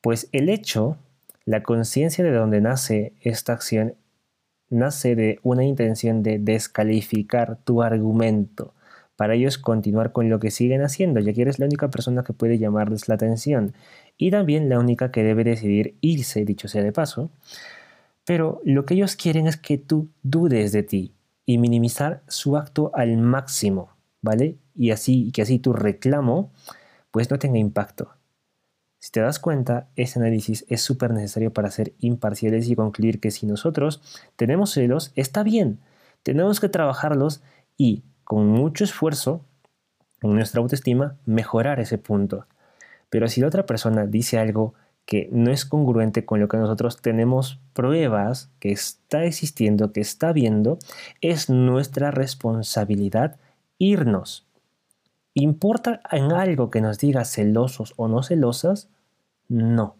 Pues 0.00 0.28
el 0.32 0.48
hecho, 0.48 0.96
la 1.44 1.62
conciencia 1.62 2.24
de 2.24 2.32
donde 2.32 2.60
nace 2.62 3.12
esta 3.20 3.52
acción, 3.52 3.94
nace 4.70 5.14
de 5.14 5.38
una 5.42 5.64
intención 5.64 6.22
de 6.22 6.38
descalificar 6.38 7.58
tu 7.64 7.82
argumento 7.82 8.72
para 9.22 9.34
ellos 9.34 9.56
continuar 9.56 10.10
con 10.10 10.28
lo 10.28 10.40
que 10.40 10.50
siguen 10.50 10.82
haciendo, 10.82 11.20
ya 11.20 11.32
que 11.32 11.42
eres 11.42 11.60
la 11.60 11.66
única 11.66 11.92
persona 11.92 12.24
que 12.24 12.32
puede 12.32 12.58
llamarles 12.58 13.06
la 13.06 13.14
atención 13.14 13.72
y 14.18 14.32
también 14.32 14.68
la 14.68 14.80
única 14.80 15.12
que 15.12 15.22
debe 15.22 15.44
decidir 15.44 15.96
irse, 16.00 16.44
dicho 16.44 16.66
sea 16.66 16.82
de 16.82 16.90
paso. 16.90 17.30
Pero 18.24 18.60
lo 18.64 18.84
que 18.84 18.94
ellos 18.94 19.14
quieren 19.14 19.46
es 19.46 19.56
que 19.56 19.78
tú 19.78 20.08
dudes 20.24 20.72
de 20.72 20.82
ti 20.82 21.14
y 21.46 21.58
minimizar 21.58 22.24
su 22.26 22.56
acto 22.56 22.90
al 22.96 23.16
máximo, 23.16 23.90
¿vale? 24.22 24.58
Y 24.74 24.90
así 24.90 25.30
que 25.30 25.42
así 25.42 25.60
tu 25.60 25.72
reclamo 25.72 26.50
pues 27.12 27.30
no 27.30 27.38
tenga 27.38 27.60
impacto. 27.60 28.10
Si 28.98 29.12
te 29.12 29.20
das 29.20 29.38
cuenta, 29.38 29.88
ese 29.94 30.18
análisis 30.18 30.64
es 30.68 30.82
súper 30.82 31.12
necesario 31.12 31.52
para 31.52 31.70
ser 31.70 31.92
imparciales 32.00 32.68
y 32.68 32.74
concluir 32.74 33.20
que 33.20 33.30
si 33.30 33.46
nosotros 33.46 34.02
tenemos 34.34 34.72
celos, 34.72 35.12
está 35.14 35.44
bien. 35.44 35.78
Tenemos 36.24 36.58
que 36.58 36.68
trabajarlos 36.68 37.40
y 37.76 38.02
con 38.32 38.48
mucho 38.48 38.84
esfuerzo 38.84 39.44
en 40.22 40.34
nuestra 40.34 40.62
autoestima 40.62 41.18
mejorar 41.26 41.80
ese 41.80 41.98
punto. 41.98 42.46
Pero 43.10 43.28
si 43.28 43.42
la 43.42 43.46
otra 43.46 43.66
persona 43.66 44.06
dice 44.06 44.38
algo 44.38 44.72
que 45.04 45.28
no 45.32 45.50
es 45.50 45.66
congruente 45.66 46.24
con 46.24 46.40
lo 46.40 46.48
que 46.48 46.56
nosotros 46.56 47.02
tenemos 47.02 47.60
pruebas 47.74 48.50
que 48.58 48.72
está 48.72 49.24
existiendo, 49.24 49.92
que 49.92 50.00
está 50.00 50.32
viendo, 50.32 50.78
es 51.20 51.50
nuestra 51.50 52.10
responsabilidad 52.10 53.36
irnos. 53.76 54.46
¿Importa 55.34 56.00
en 56.10 56.32
algo 56.32 56.70
que 56.70 56.80
nos 56.80 56.96
diga 56.96 57.26
celosos 57.26 57.92
o 57.98 58.08
no 58.08 58.22
celosas? 58.22 58.88
No, 59.50 59.96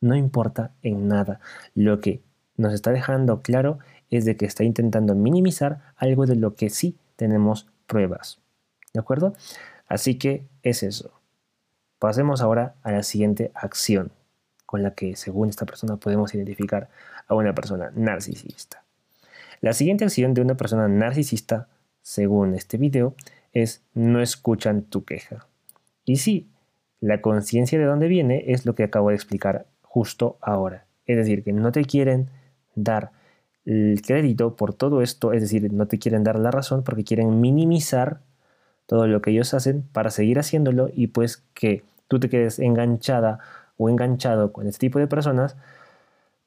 no 0.00 0.16
importa 0.16 0.72
en 0.80 1.06
nada. 1.06 1.38
Lo 1.74 2.00
que 2.00 2.22
nos 2.56 2.72
está 2.72 2.92
dejando 2.92 3.42
claro 3.42 3.78
es 4.08 4.24
de 4.24 4.38
que 4.38 4.46
está 4.46 4.64
intentando 4.64 5.14
minimizar 5.14 5.92
algo 5.96 6.24
de 6.24 6.36
lo 6.36 6.54
que 6.54 6.70
sí 6.70 6.96
tenemos 7.16 7.68
pruebas. 7.86 8.38
¿De 8.92 9.00
acuerdo? 9.00 9.34
Así 9.86 10.16
que 10.16 10.46
es 10.62 10.82
eso. 10.82 11.12
Pasemos 11.98 12.42
ahora 12.42 12.74
a 12.82 12.92
la 12.92 13.02
siguiente 13.02 13.50
acción. 13.54 14.12
con 14.66 14.82
la 14.82 14.94
que 14.94 15.14
según 15.14 15.50
esta 15.50 15.66
persona 15.66 15.98
podemos 15.98 16.34
identificar 16.34 16.88
a 17.28 17.34
una 17.34 17.54
persona 17.54 17.92
narcisista. 17.94 18.82
La 19.60 19.72
siguiente 19.72 20.04
acción 20.04 20.34
de 20.34 20.40
una 20.40 20.56
persona 20.56 20.88
narcisista, 20.88 21.68
según 22.02 22.54
este 22.54 22.76
video, 22.76 23.14
es 23.52 23.82
no 23.94 24.20
escuchan 24.20 24.82
tu 24.82 25.04
queja. 25.04 25.46
Y 26.04 26.16
sí, 26.16 26.48
la 27.00 27.20
conciencia 27.20 27.78
de 27.78 27.84
dónde 27.84 28.08
viene 28.08 28.44
es 28.48 28.66
lo 28.66 28.74
que 28.74 28.82
acabo 28.82 29.10
de 29.10 29.14
explicar 29.14 29.66
justo 29.82 30.38
ahora. 30.40 30.86
Es 31.06 31.16
decir, 31.16 31.44
que 31.44 31.52
no 31.52 31.70
te 31.70 31.84
quieren 31.84 32.30
dar 32.74 33.12
el 33.64 34.02
crédito 34.02 34.56
por 34.56 34.74
todo 34.74 35.02
esto, 35.02 35.32
es 35.32 35.42
decir, 35.42 35.72
no 35.72 35.86
te 35.86 35.98
quieren 35.98 36.24
dar 36.24 36.38
la 36.38 36.50
razón 36.50 36.82
porque 36.82 37.04
quieren 37.04 37.40
minimizar 37.40 38.20
todo 38.86 39.06
lo 39.06 39.22
que 39.22 39.30
ellos 39.30 39.54
hacen 39.54 39.82
para 39.92 40.10
seguir 40.10 40.38
haciéndolo 40.38 40.90
y 40.92 41.08
pues 41.08 41.42
que 41.54 41.82
tú 42.08 42.20
te 42.20 42.28
quedes 42.28 42.58
enganchada 42.58 43.38
o 43.76 43.88
enganchado 43.88 44.52
con 44.52 44.66
este 44.66 44.80
tipo 44.80 44.98
de 44.98 45.06
personas 45.06 45.56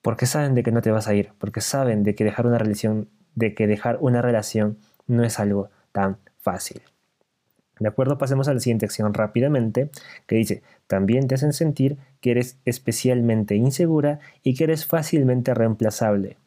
porque 0.01 0.25
saben 0.25 0.55
de 0.55 0.63
que 0.63 0.71
no 0.71 0.81
te 0.81 0.91
vas 0.91 1.07
a 1.07 1.15
ir, 1.15 1.31
porque 1.37 1.61
saben 1.61 2.03
de 2.03 2.15
que 2.15 2.23
dejar 2.23 2.47
una 2.47 2.57
relación, 2.57 3.09
de 3.35 3.53
que 3.53 3.67
dejar 3.67 3.97
una 3.99 4.21
relación 4.21 4.77
no 5.07 5.23
es 5.23 5.39
algo 5.39 5.69
tan 5.91 6.17
fácil. 6.39 6.81
¿De 7.79 7.87
acuerdo? 7.87 8.17
Pasemos 8.17 8.47
a 8.47 8.53
la 8.53 8.59
siguiente 8.59 8.85
acción 8.85 9.13
rápidamente, 9.13 9.89
que 10.25 10.35
dice, 10.35 10.63
también 10.87 11.27
te 11.27 11.35
hacen 11.35 11.53
sentir 11.53 11.97
que 12.21 12.31
eres 12.31 12.57
especialmente 12.65 13.55
insegura 13.55 14.19
y 14.43 14.55
que 14.55 14.63
eres 14.63 14.85
fácilmente 14.85 15.53
reemplazable. 15.53 16.37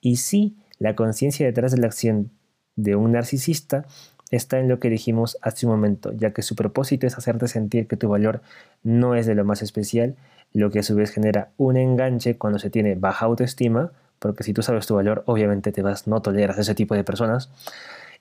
Y 0.00 0.16
sí, 0.16 0.56
la 0.78 0.94
conciencia 0.94 1.46
detrás 1.46 1.72
de 1.72 1.78
la 1.78 1.86
acción 1.86 2.30
de 2.76 2.96
un 2.96 3.12
narcisista 3.12 3.86
está 4.30 4.58
en 4.58 4.68
lo 4.68 4.80
que 4.80 4.90
dijimos 4.90 5.38
hace 5.40 5.66
un 5.66 5.72
momento, 5.72 6.12
ya 6.12 6.32
que 6.32 6.42
su 6.42 6.56
propósito 6.56 7.06
es 7.06 7.16
hacerte 7.16 7.48
sentir 7.48 7.86
que 7.86 7.96
tu 7.96 8.08
valor 8.08 8.42
no 8.82 9.14
es 9.14 9.26
de 9.26 9.34
lo 9.34 9.44
más 9.44 9.62
especial, 9.62 10.16
lo 10.52 10.70
que 10.70 10.80
a 10.80 10.82
su 10.82 10.94
vez 10.94 11.10
genera 11.10 11.50
un 11.56 11.76
enganche 11.76 12.36
cuando 12.36 12.58
se 12.58 12.70
tiene 12.70 12.94
baja 12.94 13.26
autoestima, 13.26 13.92
porque 14.18 14.42
si 14.42 14.52
tú 14.52 14.62
sabes 14.62 14.86
tu 14.86 14.94
valor, 14.94 15.22
obviamente 15.26 15.72
te 15.72 15.82
vas, 15.82 16.06
no 16.06 16.22
toleras 16.22 16.58
a 16.58 16.62
ese 16.62 16.74
tipo 16.74 16.94
de 16.94 17.04
personas, 17.04 17.50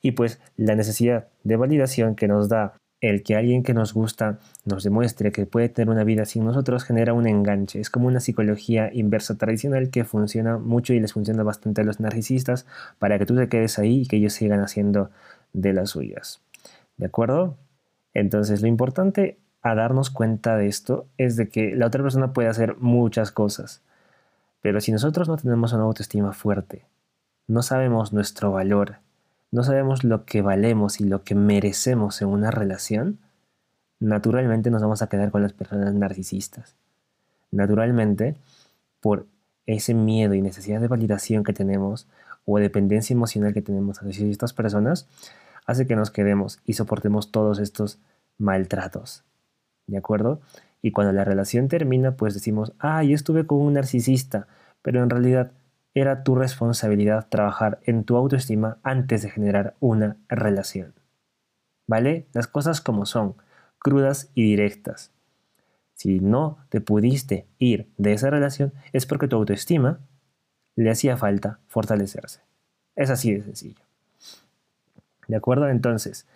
y 0.01 0.11
pues 0.11 0.39
la 0.57 0.75
necesidad 0.75 1.27
de 1.43 1.55
validación 1.55 2.15
que 2.15 2.27
nos 2.27 2.49
da 2.49 2.73
el 3.05 3.23
que 3.23 3.35
alguien 3.35 3.63
que 3.63 3.73
nos 3.73 3.93
gusta 3.93 4.39
nos 4.65 4.83
demuestre 4.83 5.31
que 5.31 5.45
puede 5.45 5.69
tener 5.69 5.89
una 5.89 6.03
vida 6.03 6.25
sin 6.25 6.45
nosotros 6.45 6.83
genera 6.83 7.13
un 7.13 7.27
enganche. 7.27 7.79
Es 7.79 7.89
como 7.89 8.07
una 8.07 8.19
psicología 8.19 8.89
inversa 8.93 9.37
tradicional 9.37 9.89
que 9.89 10.03
funciona 10.05 10.57
mucho 10.57 10.93
y 10.93 10.99
les 10.99 11.13
funciona 11.13 11.43
bastante 11.43 11.81
a 11.81 11.83
los 11.83 11.99
narcisistas 11.99 12.65
para 12.99 13.19
que 13.19 13.25
tú 13.25 13.35
te 13.35 13.47
quedes 13.47 13.79
ahí 13.79 14.01
y 14.01 14.07
que 14.07 14.17
ellos 14.17 14.33
sigan 14.33 14.61
haciendo 14.61 15.11
de 15.53 15.73
las 15.73 15.91
suyas. 15.91 16.41
¿De 16.97 17.05
acuerdo? 17.05 17.57
Entonces 18.13 18.61
lo 18.61 18.67
importante 18.67 19.37
a 19.61 19.75
darnos 19.75 20.09
cuenta 20.09 20.57
de 20.57 20.67
esto 20.67 21.07
es 21.17 21.35
de 21.35 21.49
que 21.49 21.75
la 21.75 21.87
otra 21.87 22.03
persona 22.03 22.33
puede 22.33 22.49
hacer 22.49 22.77
muchas 22.77 23.31
cosas. 23.31 23.81
Pero 24.61 24.81
si 24.81 24.91
nosotros 24.91 25.27
no 25.27 25.37
tenemos 25.37 25.73
una 25.73 25.83
autoestima 25.83 26.33
fuerte, 26.33 26.85
no 27.47 27.61
sabemos 27.61 28.13
nuestro 28.13 28.51
valor, 28.51 28.97
no 29.55 29.63
sabemos 29.63 30.03
lo 30.03 30.25
que 30.25 30.41
valemos 30.41 30.99
y 30.99 31.05
lo 31.05 31.23
que 31.23 31.33
merecemos 31.33 32.21
en 32.21 32.27
una 32.27 32.51
relación, 32.51 33.19
naturalmente 34.01 34.69
nos 34.69 34.81
vamos 34.81 35.01
a 35.01 35.07
quedar 35.07 35.31
con 35.31 35.43
las 35.43 35.53
personas 35.53 35.93
narcisistas. 35.93 36.75
Naturalmente, 37.51 38.35
por 38.99 39.27
ese 39.65 39.93
miedo 39.93 40.33
y 40.33 40.41
necesidad 40.41 40.81
de 40.81 40.89
validación 40.89 41.45
que 41.45 41.53
tenemos 41.53 42.05
o 42.43 42.59
dependencia 42.59 43.13
emocional 43.13 43.53
que 43.53 43.61
tenemos 43.61 44.03
hacia 44.03 44.29
estas 44.29 44.51
personas, 44.51 45.07
hace 45.65 45.87
que 45.87 45.95
nos 45.95 46.11
quedemos 46.11 46.59
y 46.65 46.73
soportemos 46.73 47.31
todos 47.31 47.59
estos 47.59 47.97
maltratos. 48.37 49.23
¿De 49.87 49.97
acuerdo? 49.97 50.41
Y 50.81 50.91
cuando 50.91 51.13
la 51.13 51.23
relación 51.23 51.69
termina, 51.69 52.17
pues 52.17 52.33
decimos, 52.33 52.73
ah, 52.79 53.03
yo 53.03 53.15
estuve 53.15 53.47
con 53.47 53.59
un 53.59 53.75
narcisista, 53.75 54.47
pero 54.81 55.01
en 55.01 55.09
realidad 55.09 55.53
era 55.95 56.23
tu 56.23 56.35
responsabilidad 56.35 57.27
trabajar 57.29 57.79
en 57.83 58.03
tu 58.03 58.17
autoestima 58.17 58.77
antes 58.83 59.23
de 59.23 59.29
generar 59.31 59.75
una 59.79 60.17
relación. 60.27 60.93
¿Vale? 61.87 62.27
Las 62.33 62.47
cosas 62.47 62.81
como 62.81 63.05
son, 63.05 63.35
crudas 63.79 64.29
y 64.35 64.43
directas. 64.43 65.11
Si 65.93 66.19
no 66.19 66.57
te 66.69 66.81
pudiste 66.81 67.47
ir 67.57 67.89
de 67.97 68.13
esa 68.13 68.29
relación 68.29 68.73
es 68.91 69.05
porque 69.05 69.29
tu 69.29 69.37
autoestima 69.37 69.99
le 70.75 70.91
hacía 70.91 71.15
falta 71.15 71.59
fortalecerse. 71.67 72.41
Es 72.95 73.09
así 73.09 73.33
de 73.33 73.41
sencillo. 73.41 73.81
¿De 75.27 75.37
acuerdo? 75.37 75.69
Entonces, 75.69 76.27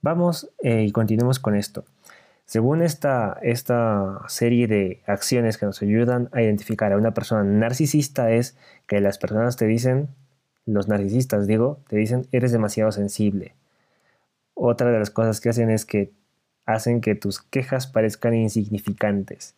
vamos 0.00 0.50
eh, 0.62 0.84
y 0.84 0.92
continuemos 0.92 1.40
con 1.40 1.56
esto. 1.56 1.84
Según 2.46 2.82
esta, 2.82 3.38
esta 3.42 4.20
serie 4.28 4.66
de 4.66 5.02
acciones 5.06 5.56
que 5.56 5.66
nos 5.66 5.80
ayudan 5.80 6.28
a 6.32 6.42
identificar 6.42 6.92
a 6.92 6.96
una 6.96 7.14
persona 7.14 7.42
narcisista 7.42 8.30
es 8.30 8.56
que 8.86 9.00
las 9.00 9.18
personas 9.18 9.56
te 9.56 9.66
dicen, 9.66 10.08
los 10.66 10.88
narcisistas 10.88 11.46
digo, 11.46 11.80
te 11.88 11.96
dicen 11.96 12.26
eres 12.32 12.52
demasiado 12.52 12.92
sensible. 12.92 13.54
Otra 14.54 14.90
de 14.90 14.98
las 14.98 15.10
cosas 15.10 15.40
que 15.40 15.48
hacen 15.48 15.70
es 15.70 15.84
que 15.84 16.12
hacen 16.66 17.00
que 17.00 17.14
tus 17.14 17.40
quejas 17.40 17.86
parezcan 17.86 18.34
insignificantes. 18.34 19.54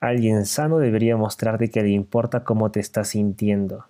Alguien 0.00 0.46
sano 0.46 0.78
debería 0.78 1.16
mostrarte 1.16 1.70
que 1.70 1.82
le 1.82 1.90
importa 1.90 2.44
cómo 2.44 2.70
te 2.70 2.80
estás 2.80 3.08
sintiendo. 3.08 3.86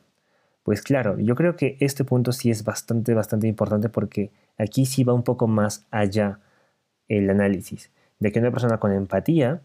Pues 0.63 0.83
claro, 0.83 1.19
yo 1.19 1.35
creo 1.35 1.57
que 1.57 1.77
este 1.81 2.05
punto 2.05 2.33
sí 2.33 2.51
es 2.51 2.65
bastante, 2.65 3.15
bastante 3.15 3.47
importante 3.47 3.89
porque 3.89 4.31
aquí 4.59 4.87
sí 4.87 5.05
va 5.05 5.13
un 5.13 5.23
poco 5.23 5.47
más 5.47 5.87
allá 5.91 6.39
el 7.11 7.29
análisis, 7.29 7.91
de 8.21 8.33
que 8.33 8.39
una 8.39 8.53
persona 8.53 8.79
con 8.79 8.93
empatía 8.93 9.61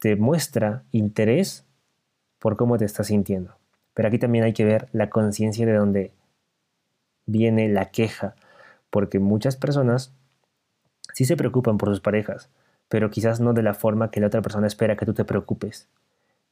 te 0.00 0.16
muestra 0.16 0.82
interés 0.90 1.64
por 2.38 2.56
cómo 2.56 2.78
te 2.78 2.86
estás 2.86 3.08
sintiendo. 3.08 3.54
Pero 3.92 4.08
aquí 4.08 4.18
también 4.18 4.44
hay 4.44 4.54
que 4.54 4.64
ver 4.64 4.88
la 4.92 5.10
conciencia 5.10 5.66
de 5.66 5.74
dónde 5.74 6.10
viene 7.26 7.68
la 7.68 7.90
queja, 7.90 8.34
porque 8.90 9.18
muchas 9.18 9.56
personas 9.56 10.12
sí 11.12 11.26
se 11.26 11.36
preocupan 11.36 11.78
por 11.78 11.90
sus 11.90 12.00
parejas, 12.00 12.48
pero 12.88 13.10
quizás 13.10 13.40
no 13.40 13.52
de 13.52 13.62
la 13.62 13.74
forma 13.74 14.10
que 14.10 14.20
la 14.20 14.28
otra 14.28 14.42
persona 14.42 14.66
espera 14.66 14.96
que 14.96 15.06
tú 15.06 15.12
te 15.12 15.24
preocupes. 15.24 15.86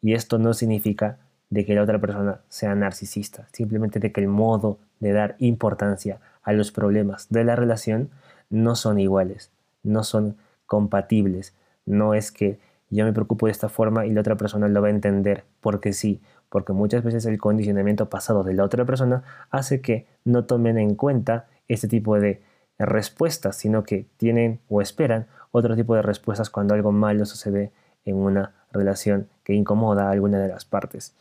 Y 0.03 0.13
esto 0.13 0.39
no 0.39 0.53
significa 0.53 1.19
de 1.49 1.65
que 1.65 1.75
la 1.75 1.83
otra 1.83 2.01
persona 2.01 2.41
sea 2.49 2.75
narcisista, 2.75 3.49
simplemente 3.53 3.99
de 3.99 4.13
que 4.13 4.21
el 4.21 4.29
modo 4.29 4.79
de 5.01 5.13
dar 5.13 5.37
importancia 5.39 6.21
a 6.43 6.53
los 6.53 6.71
problemas 6.71 7.29
de 7.31 7.45
la 7.45 7.57
relación 7.57 8.11
no 8.51 8.77
son 8.77 8.99
iguales 8.99 9.51
no 9.83 10.05
son 10.05 10.37
compatibles. 10.67 11.55
No 11.85 12.15
es 12.15 12.33
que 12.33 12.59
yo 12.91 13.05
me 13.05 13.13
preocupo 13.13 13.47
de 13.47 13.53
esta 13.53 13.69
forma 13.69 14.07
y 14.07 14.13
la 14.13 14.21
otra 14.21 14.37
persona 14.37 14.69
lo 14.69 14.83
va 14.83 14.89
a 14.89 14.91
entender 14.91 15.45
porque 15.61 15.93
sí, 15.93 16.21
porque 16.49 16.73
muchas 16.73 17.03
veces 17.03 17.25
el 17.27 17.39
condicionamiento 17.39 18.11
pasado 18.11 18.45
de 18.45 18.53
la 18.53 18.65
otra 18.65 18.85
persona 18.85 19.23
hace 19.51 19.81
que 19.81 20.07
no 20.25 20.45
tomen 20.45 20.79
en 20.79 20.95
cuenta 20.95 21.47
este 21.69 21.89
tipo 21.89 22.21
de 22.21 22.43
respuestas, 22.79 23.57
sino 23.57 23.85
que 23.85 24.07
tienen 24.19 24.61
o 24.69 24.83
esperan 24.83 25.27
otro 25.51 25.75
tipo 25.77 25.95
de 25.95 26.03
respuestas 26.03 26.51
cuando 26.51 26.75
algo 26.75 26.93
malo 26.93 27.25
sucede 27.25 27.73
en 28.05 28.17
una 28.17 28.53
relación 28.73 29.29
que 29.45 29.55
incomoda 29.55 30.09
a 30.09 30.11
alguna 30.11 30.39
de 30.39 30.49
las 30.49 30.65
partes. 30.65 31.15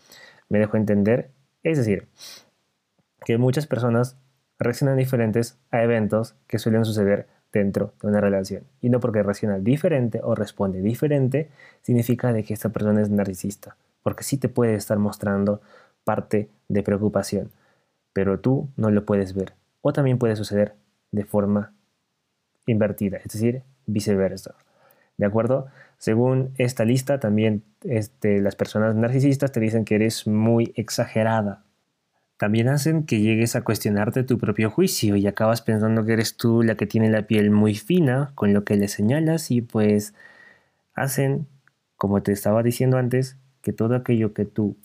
Me 0.50 0.60
dejo 0.60 0.78
entender, 0.78 1.32
es 1.64 1.78
decir, 1.78 2.08
que 3.26 3.38
muchas 3.38 3.68
personas 3.68 4.18
reaccionan 4.60 4.98
diferentes 4.98 5.60
a 5.72 5.82
eventos 5.84 6.36
que 6.48 6.60
suelen 6.60 6.86
suceder 6.86 7.28
dentro 7.52 7.94
de 8.02 8.08
una 8.08 8.22
relación. 8.22 8.64
Y 8.82 8.90
no 8.90 9.00
porque 9.00 9.24
reacciona 9.24 9.60
diferente 9.60 10.22
o 10.24 10.36
responde 10.36 10.82
diferente, 10.82 11.50
significa 11.82 12.34
de 12.34 12.44
que 12.44 12.54
esta 12.54 12.70
persona 12.70 13.02
es 13.02 13.10
narcisista. 13.10 13.78
Porque 14.04 14.24
sí 14.24 14.38
te 14.38 14.50
puede 14.50 14.76
estar 14.76 14.98
mostrando 14.98 15.62
parte 16.04 16.50
de 16.68 16.84
preocupación, 16.84 17.52
pero 18.14 18.40
tú 18.40 18.70
no 18.76 18.90
lo 18.90 19.06
puedes 19.06 19.34
ver. 19.34 19.54
O 19.82 19.94
también 19.94 20.18
puede 20.18 20.36
suceder 20.36 20.76
de 21.12 21.26
forma 21.26 21.74
invertida, 22.66 23.18
es 23.18 23.32
decir, 23.32 23.64
viceversa. 23.86 24.56
¿De 25.18 25.26
acuerdo? 25.26 25.68
Según 25.98 26.54
esta 26.58 26.86
lista, 26.86 27.20
también 27.20 27.64
este, 27.84 28.42
las 28.42 28.56
personas 28.56 28.96
narcisistas 28.96 29.52
te 29.52 29.60
dicen 29.60 29.86
que 29.86 29.96
eres 29.96 30.26
muy 30.26 30.74
exagerada 30.76 31.64
también 32.42 32.70
hacen 32.70 33.04
que 33.04 33.22
llegues 33.22 33.56
a 33.56 33.62
cuestionarte 33.62 34.24
tu 34.24 34.40
propio 34.40 34.72
juicio 34.72 35.16
y 35.16 35.28
acabas 35.28 35.62
pensando 35.62 36.04
que 36.04 36.14
eres 36.14 36.38
tú 36.38 36.64
la 36.64 36.74
que 36.74 36.88
tiene 36.88 37.08
la 37.12 37.28
piel 37.28 37.52
muy 37.52 37.76
fina 37.76 38.32
con 38.34 38.52
lo 38.52 38.64
que 38.64 38.78
le 38.78 38.88
señalas 38.88 39.52
y 39.52 39.62
pues 39.62 40.16
hacen, 40.96 41.46
como 41.98 42.24
te 42.24 42.32
estaba 42.32 42.64
diciendo 42.64 42.98
antes, 42.98 43.38
que 43.62 43.74
todo 43.74 43.94
aquello 43.94 44.34
que 44.34 44.46
tú 44.46 44.76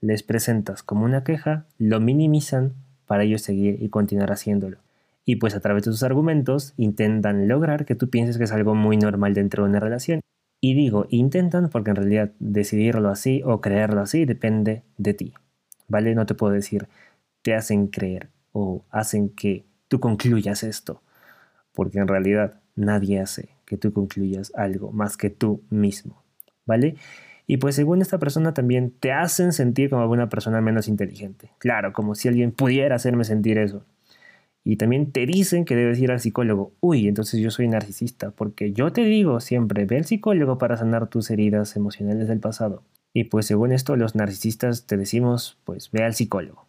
les 0.00 0.22
presentas 0.22 0.82
como 0.82 1.04
una 1.04 1.24
queja 1.24 1.66
lo 1.76 2.00
minimizan 2.00 2.72
para 3.04 3.24
ellos 3.24 3.42
seguir 3.42 3.82
y 3.82 3.90
continuar 3.90 4.32
haciéndolo. 4.32 4.78
Y 5.26 5.36
pues 5.36 5.54
a 5.54 5.60
través 5.60 5.84
de 5.84 5.92
sus 5.92 6.04
argumentos 6.04 6.72
intentan 6.78 7.48
lograr 7.48 7.84
que 7.84 7.94
tú 7.94 8.08
pienses 8.08 8.38
que 8.38 8.44
es 8.44 8.52
algo 8.52 8.74
muy 8.74 8.96
normal 8.96 9.34
dentro 9.34 9.64
de 9.64 9.68
una 9.68 9.80
relación. 9.80 10.20
Y 10.58 10.72
digo 10.72 11.04
intentan 11.10 11.68
porque 11.68 11.90
en 11.90 11.96
realidad 11.96 12.32
decidirlo 12.38 13.10
así 13.10 13.42
o 13.44 13.60
creerlo 13.60 14.00
así 14.00 14.24
depende 14.24 14.84
de 14.96 15.12
ti. 15.12 15.34
¿Vale? 15.88 16.14
No 16.14 16.26
te 16.26 16.34
puedo 16.34 16.52
decir, 16.52 16.88
te 17.42 17.54
hacen 17.54 17.88
creer 17.88 18.28
o 18.52 18.84
hacen 18.90 19.28
que 19.28 19.64
tú 19.88 20.00
concluyas 20.00 20.62
esto, 20.62 21.02
porque 21.72 21.98
en 21.98 22.08
realidad 22.08 22.60
nadie 22.76 23.20
hace 23.20 23.50
que 23.64 23.76
tú 23.76 23.92
concluyas 23.92 24.52
algo 24.54 24.92
más 24.92 25.16
que 25.16 25.30
tú 25.30 25.62
mismo, 25.70 26.22
¿vale? 26.66 26.96
Y 27.46 27.58
pues 27.58 27.74
según 27.74 28.00
esta 28.00 28.18
persona 28.18 28.54
también 28.54 28.90
te 28.90 29.12
hacen 29.12 29.52
sentir 29.52 29.90
como 29.90 30.10
una 30.10 30.28
persona 30.28 30.60
menos 30.60 30.88
inteligente. 30.88 31.50
Claro, 31.58 31.92
como 31.92 32.14
si 32.14 32.28
alguien 32.28 32.52
pudiera 32.52 32.96
hacerme 32.96 33.24
sentir 33.24 33.58
eso. 33.58 33.84
Y 34.66 34.76
también 34.76 35.12
te 35.12 35.26
dicen 35.26 35.66
que 35.66 35.76
debes 35.76 35.98
ir 35.98 36.10
al 36.10 36.20
psicólogo. 36.20 36.72
Uy, 36.80 37.06
entonces 37.06 37.40
yo 37.40 37.50
soy 37.50 37.68
narcisista, 37.68 38.30
porque 38.30 38.72
yo 38.72 38.92
te 38.92 39.02
digo 39.02 39.40
siempre, 39.40 39.84
ve 39.84 39.98
al 39.98 40.06
psicólogo 40.06 40.56
para 40.56 40.78
sanar 40.78 41.08
tus 41.08 41.30
heridas 41.30 41.76
emocionales 41.76 42.28
del 42.28 42.40
pasado. 42.40 42.82
Y 43.14 43.24
pues 43.24 43.46
según 43.46 43.72
esto, 43.72 43.96
los 43.96 44.14
narcisistas 44.14 44.86
te 44.86 44.98
decimos, 44.98 45.56
pues 45.64 45.90
ve 45.90 46.02
al 46.02 46.14
psicólogo. 46.14 46.66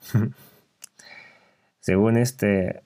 según 1.80 2.16
este, 2.16 2.82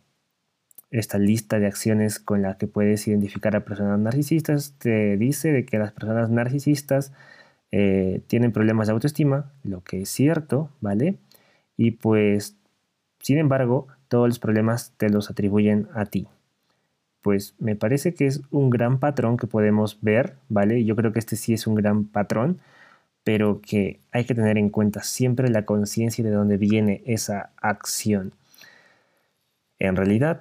esta 0.91 1.19
lista 1.19 1.61
de 1.61 1.67
acciones 1.67 2.19
con 2.19 2.43
la 2.43 2.59
que 2.59 2.67
puedes 2.67 3.07
identificar 3.07 3.55
a 3.55 3.65
personas 3.65 4.01
narcisistas, 4.01 4.75
te 4.79 5.17
dice 5.17 5.53
de 5.53 5.65
que 5.65 5.79
las 5.79 5.93
personas 5.93 6.31
narcisistas 6.31 7.13
eh, 7.71 8.23
tienen 8.27 8.53
problemas 8.53 8.89
de 8.89 8.95
autoestima, 8.95 9.53
lo 9.63 9.85
que 9.85 10.03
es 10.03 10.09
cierto, 10.09 10.71
¿vale? 10.81 11.19
Y 11.77 11.93
pues 11.93 12.57
sin 13.21 13.39
embargo, 13.39 13.87
todos 14.09 14.29
los 14.29 14.39
problemas 14.39 14.95
te 14.97 15.11
los 15.11 15.31
atribuyen 15.31 15.89
a 15.95 16.07
ti. 16.07 16.27
Pues 17.23 17.55
me 17.59 17.77
parece 17.77 18.15
que 18.15 18.27
es 18.27 18.41
un 18.51 18.71
gran 18.71 18.99
patrón 18.99 19.37
que 19.37 19.47
podemos 19.47 19.99
ver, 20.01 20.37
¿vale? 20.49 20.85
Yo 20.85 20.97
creo 20.97 21.13
que 21.13 21.19
este 21.19 21.37
sí 21.37 21.53
es 21.53 21.67
un 21.67 21.75
gran 21.75 22.05
patrón, 22.05 22.61
pero 23.25 23.61
que 23.61 24.01
hay 24.13 24.25
que 24.25 24.35
tener 24.35 24.57
en 24.57 24.71
cuenta 24.71 25.03
siempre 25.03 25.51
la 25.51 25.65
conciencia 25.65 26.25
de 26.25 26.31
dónde 26.31 26.57
viene 26.57 27.03
esa 27.07 27.51
acción. 27.61 28.33
En 29.79 29.97
realidad, 29.97 30.41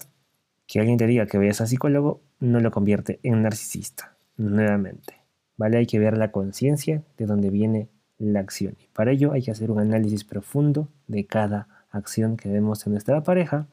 que 0.68 0.80
alguien 0.80 0.98
te 0.98 1.08
diga 1.08 1.26
que 1.26 1.38
vayas 1.38 1.62
a 1.62 1.68
psicólogo 1.68 2.22
no 2.40 2.60
lo 2.60 2.72
convierte 2.72 3.20
en 3.24 3.42
narcisista, 3.42 4.16
nuevamente. 4.38 5.16
¿Vale? 5.58 5.78
Hay 5.78 5.88
que 5.88 6.00
ver 6.00 6.18
la 6.18 6.32
conciencia 6.32 7.04
de 7.18 7.26
dónde 7.26 7.50
viene 7.50 7.90
la 8.18 8.40
acción. 8.40 8.76
Y 8.80 8.88
para 8.94 9.12
ello 9.12 9.34
hay 9.34 9.42
que 9.42 9.52
hacer 9.52 9.72
un 9.72 9.80
análisis 9.80 10.24
profundo 10.24 10.88
de 11.08 11.26
cada 11.26 11.68
acción 11.92 12.38
que 12.38 12.50
vemos 12.50 12.86
en 12.86 12.94
nuestra 12.94 13.24
pareja, 13.24 13.68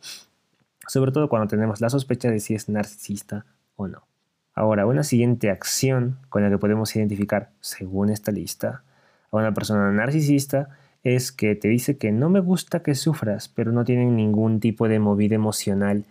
sobre 0.87 1.13
todo 1.13 1.29
cuando 1.29 1.49
tenemos 1.49 1.81
la 1.81 1.91
sospecha 1.91 2.31
de 2.31 2.41
si 2.41 2.55
es 2.55 2.69
narcisista 2.69 3.47
o 3.77 3.89
no. 3.89 4.07
Ahora, 4.55 4.87
una 4.87 5.03
siguiente 5.03 5.51
acción 5.51 6.19
con 6.29 6.43
la 6.43 6.51
que 6.51 6.59
podemos 6.59 6.95
identificar, 6.97 7.51
según 7.61 8.11
esta 8.11 8.33
lista, 8.33 8.83
a 9.31 9.37
una 9.37 9.53
persona 9.53 9.91
narcisista 9.93 10.71
es 11.05 11.31
que 11.31 11.55
te 11.55 11.69
dice 11.69 11.99
que 11.99 12.11
no 12.11 12.31
me 12.31 12.41
gusta 12.41 12.83
que 12.83 12.95
sufras, 12.95 13.49
pero 13.49 13.71
no 13.71 13.85
tienen 13.85 14.17
ningún 14.17 14.61
tipo 14.61 14.89
de 14.89 14.99
movida 14.99 15.35
emocional 15.35 16.05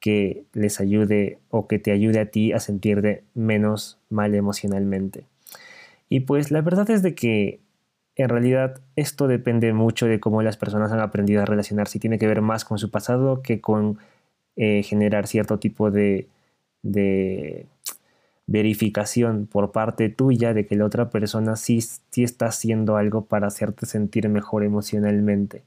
que 0.00 0.44
les 0.54 0.80
ayude 0.80 1.38
o 1.50 1.68
que 1.68 1.78
te 1.78 1.92
ayude 1.92 2.20
a 2.20 2.26
ti 2.26 2.52
a 2.52 2.58
sentirte 2.58 3.22
menos 3.34 3.98
mal 4.08 4.34
emocionalmente. 4.34 5.26
Y 6.08 6.20
pues 6.20 6.50
la 6.50 6.62
verdad 6.62 6.90
es 6.90 7.02
de 7.02 7.14
que 7.14 7.60
en 8.16 8.28
realidad 8.28 8.80
esto 8.96 9.28
depende 9.28 9.72
mucho 9.72 10.06
de 10.06 10.20
cómo 10.20 10.42
las 10.42 10.56
personas 10.56 10.90
han 10.90 11.00
aprendido 11.00 11.42
a 11.42 11.46
relacionarse 11.46 11.98
y 11.98 12.00
tiene 12.00 12.18
que 12.18 12.26
ver 12.26 12.40
más 12.40 12.64
con 12.64 12.78
su 12.78 12.90
pasado 12.90 13.42
que 13.42 13.60
con 13.60 13.98
eh, 14.60 14.82
generar 14.82 15.26
cierto 15.26 15.58
tipo 15.58 15.90
de, 15.90 16.28
de, 16.82 17.66
verificación 18.46 19.46
por 19.46 19.72
parte 19.72 20.08
tuya 20.08 20.54
de 20.54 20.66
que 20.66 20.76
la 20.76 20.84
otra 20.84 21.10
persona 21.10 21.56
sí, 21.56 21.80
sí 21.80 22.24
está 22.24 22.46
haciendo 22.46 22.96
algo 22.96 23.24
para 23.24 23.46
hacerte 23.46 23.86
sentir 23.86 24.28
mejor 24.28 24.64
emocionalmente. 24.64 25.62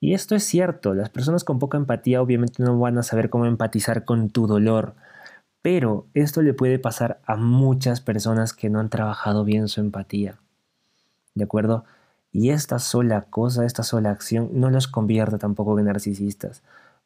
Y 0.00 0.14
esto 0.14 0.34
es 0.36 0.44
cierto, 0.44 0.94
las 0.94 1.08
personas 1.10 1.44
con 1.44 1.58
poca 1.58 1.78
empatía 1.78 2.20
obviamente 2.22 2.62
no 2.62 2.78
van 2.78 2.98
a 2.98 3.02
saber 3.02 3.30
cómo 3.30 3.46
empatizar 3.46 4.04
con 4.04 4.30
tu 4.30 4.46
dolor, 4.46 4.94
pero 5.62 6.06
esto 6.14 6.42
le 6.42 6.54
puede 6.54 6.78
pasar 6.78 7.20
a 7.26 7.36
muchas 7.36 8.00
personas 8.02 8.52
que 8.52 8.70
no 8.70 8.80
han 8.80 8.90
trabajado 8.90 9.44
bien 9.44 9.68
su 9.68 9.80
empatía. 9.80 10.38
¿de 11.34 11.44
acuerdo? 11.44 11.84
Y 12.32 12.50
esta 12.50 12.78
sola 12.78 13.22
cosa, 13.22 13.64
esta 13.64 13.82
sola 13.82 14.10
acción 14.10 14.50
no 14.52 14.70
los 14.70 14.88
convierte 14.88 15.38
tampoco 15.38 15.78
en 15.78 15.86
narcisistas, 15.86 16.62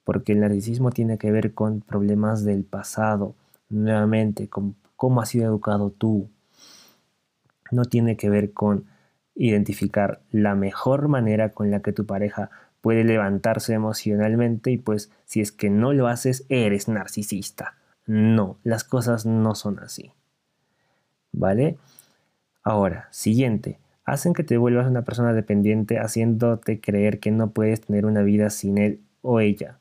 porque 0.08 0.32
el 0.32 0.40
narcisismo 0.40 0.90
tiene 0.90 1.18
que 1.18 1.30
ver 1.30 1.52
con 1.52 1.82
problemas 1.82 2.42
del 2.42 2.64
pasado, 2.64 3.34
nuevamente, 3.68 4.48
con 4.48 4.74
cómo 4.96 5.20
has 5.20 5.28
sido 5.28 5.44
educado 5.44 5.90
tú. 5.90 6.30
No 7.70 7.84
tiene 7.84 8.16
que 8.16 8.30
ver 8.30 8.54
con 8.54 8.86
identificar 9.34 10.22
la 10.30 10.54
mejor 10.54 11.08
manera 11.08 11.50
con 11.50 11.70
la 11.70 11.80
que 11.80 11.92
tu 11.92 12.06
pareja 12.06 12.48
puede 12.80 13.04
levantarse 13.04 13.74
emocionalmente 13.74 14.70
y 14.70 14.78
pues 14.78 15.10
si 15.26 15.42
es 15.42 15.52
que 15.52 15.68
no 15.68 15.92
lo 15.92 16.06
haces, 16.06 16.46
eres 16.48 16.88
narcisista. 16.88 17.74
No, 18.06 18.56
las 18.64 18.84
cosas 18.84 19.26
no 19.26 19.54
son 19.54 19.78
así. 19.78 20.12
¿Vale? 21.32 21.76
Ahora, 22.62 23.08
siguiente 23.10 23.78
hacen 24.06 24.32
que 24.32 24.42
te 24.42 24.56
vuelvas 24.56 24.86
una 24.86 25.02
persona 25.02 25.34
dependiente 25.34 25.98
haciéndote 25.98 26.80
creer 26.80 27.20
que 27.20 27.30
no 27.30 27.50
puedes 27.50 27.82
tener 27.82 28.06
una 28.06 28.22
vida 28.22 28.48
sin 28.48 28.78
él 28.78 29.02
o 29.20 29.40
ella. 29.40 29.77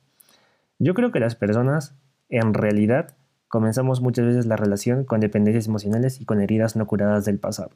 Yo 0.80 0.94
creo 0.94 1.12
que 1.12 1.20
las 1.20 1.36
personas, 1.36 1.96
en 2.30 2.54
realidad, 2.54 3.16
comenzamos 3.48 4.02
muchas 4.02 4.26
veces 4.26 4.46
la 4.46 4.58
relación 4.58 5.06
con 5.06 5.20
dependencias 5.20 5.68
emocionales 5.68 6.22
y 6.22 6.26
con 6.26 6.40
heridas 6.40 6.76
no 6.76 6.86
curadas 6.86 7.26
del 7.26 7.40
pasado. 7.40 7.72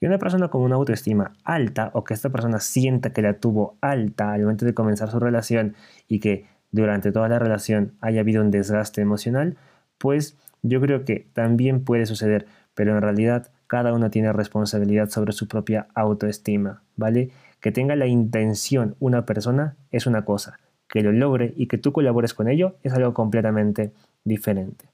Y 0.00 0.06
una 0.06 0.18
persona 0.18 0.48
con 0.48 0.62
una 0.62 0.76
autoestima 0.76 1.32
alta 1.44 1.90
o 1.94 2.04
que 2.04 2.14
esta 2.14 2.30
persona 2.30 2.58
sienta 2.60 3.12
que 3.12 3.22
la 3.22 3.34
tuvo 3.34 3.78
alta 3.80 4.32
al 4.32 4.42
momento 4.42 4.66
de 4.66 4.74
comenzar 4.74 5.10
su 5.10 5.18
relación 5.18 5.76
y 6.08 6.20
que 6.20 6.46
durante 6.72 7.10
toda 7.10 7.28
la 7.28 7.38
relación 7.38 7.94
haya 8.00 8.20
habido 8.20 8.42
un 8.42 8.50
desgaste 8.50 9.00
emocional, 9.00 9.56
pues 9.98 10.36
yo 10.62 10.80
creo 10.80 11.04
que 11.04 11.28
también 11.32 11.84
puede 11.84 12.06
suceder, 12.06 12.46
pero 12.74 12.94
en 12.94 13.02
realidad 13.02 13.50
cada 13.66 13.94
uno 13.94 14.10
tiene 14.10 14.32
responsabilidad 14.32 15.08
sobre 15.08 15.32
su 15.32 15.48
propia 15.48 15.88
autoestima, 15.94 16.82
¿vale? 16.96 17.30
Que 17.60 17.72
tenga 17.72 17.96
la 17.96 18.06
intención 18.06 18.96
una 19.00 19.26
persona 19.26 19.76
es 19.90 20.06
una 20.06 20.24
cosa, 20.24 20.58
que 20.90 21.02
lo 21.02 21.12
logre 21.12 21.54
y 21.56 21.66
que 21.66 21.78
tú 21.78 21.92
colabores 21.92 22.34
con 22.34 22.48
ello 22.48 22.76
es 22.82 22.92
algo 22.92 23.14
completamente 23.14 23.92
diferente, 24.24 24.86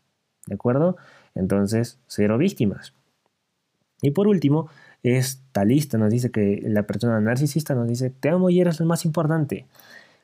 ¿de 0.47 0.55
acuerdo? 0.55 0.97
Entonces, 1.35 1.99
cero 2.07 2.39
víctimas. 2.39 2.95
Y 4.03 4.13
por 4.13 4.29
último, 4.29 4.69
esta 5.03 5.65
lista 5.65 5.99
nos 5.99 6.11
dice 6.11 6.31
que 6.31 6.61
la 6.63 6.85
persona 6.85 7.21
narcisista 7.21 7.75
nos 7.75 7.89
dice, 7.89 8.11
te 8.11 8.29
amo 8.29 8.51
y 8.51 8.61
eres 8.61 8.79
lo 8.79 8.87
más 8.87 9.05
importante, 9.05 9.67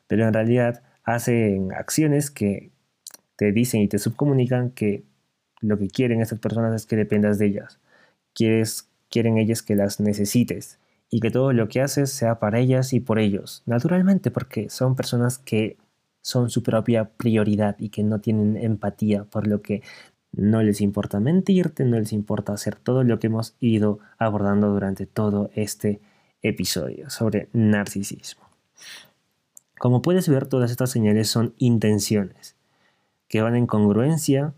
pero 0.07 0.25
en 0.27 0.33
realidad 0.33 0.83
hacen 1.03 1.73
acciones 1.73 2.29
que 2.31 2.71
te 3.35 3.51
dicen 3.51 3.81
y 3.81 3.87
te 3.87 3.97
subcomunican 3.97 4.69
que 4.69 5.03
lo 5.59 5.77
que 5.77 5.87
quieren 5.87 6.21
estas 6.21 6.39
personas 6.39 6.73
es 6.75 6.85
que 6.85 6.95
dependas 6.95 7.39
de 7.39 7.47
ellas 7.47 7.79
quieren 8.33 9.37
ellas 9.37 9.61
que 9.61 9.75
las 9.75 9.99
necesites 9.99 10.79
y 11.13 11.19
que 11.19 11.29
todo 11.29 11.53
lo 11.53 11.67
que 11.67 11.79
haces 11.79 12.11
sea 12.11 12.39
para 12.39 12.57
ellas 12.57 12.91
y 12.91 12.99
por 12.99 13.19
ellos. 13.19 13.61
Naturalmente, 13.67 14.31
porque 14.31 14.71
son 14.71 14.95
personas 14.95 15.37
que 15.37 15.77
son 16.23 16.49
su 16.49 16.63
propia 16.63 17.05
prioridad 17.05 17.75
y 17.77 17.89
que 17.89 18.01
no 18.01 18.19
tienen 18.19 18.57
empatía, 18.57 19.23
por 19.25 19.45
lo 19.45 19.61
que 19.61 19.83
no 20.31 20.63
les 20.63 20.81
importa 20.81 21.19
mentirte, 21.19 21.85
no 21.85 21.99
les 21.99 22.13
importa 22.13 22.53
hacer 22.53 22.77
todo 22.77 23.03
lo 23.03 23.19
que 23.19 23.27
hemos 23.27 23.55
ido 23.59 23.99
abordando 24.17 24.71
durante 24.71 25.05
todo 25.05 25.51
este 25.53 26.01
episodio 26.41 27.11
sobre 27.11 27.47
narcisismo. 27.53 28.45
Como 29.77 30.01
puedes 30.01 30.27
ver, 30.27 30.47
todas 30.47 30.71
estas 30.71 30.89
señales 30.89 31.29
son 31.29 31.53
intenciones 31.59 32.55
que 33.27 33.43
van 33.43 33.55
en 33.55 33.67
congruencia 33.67 34.55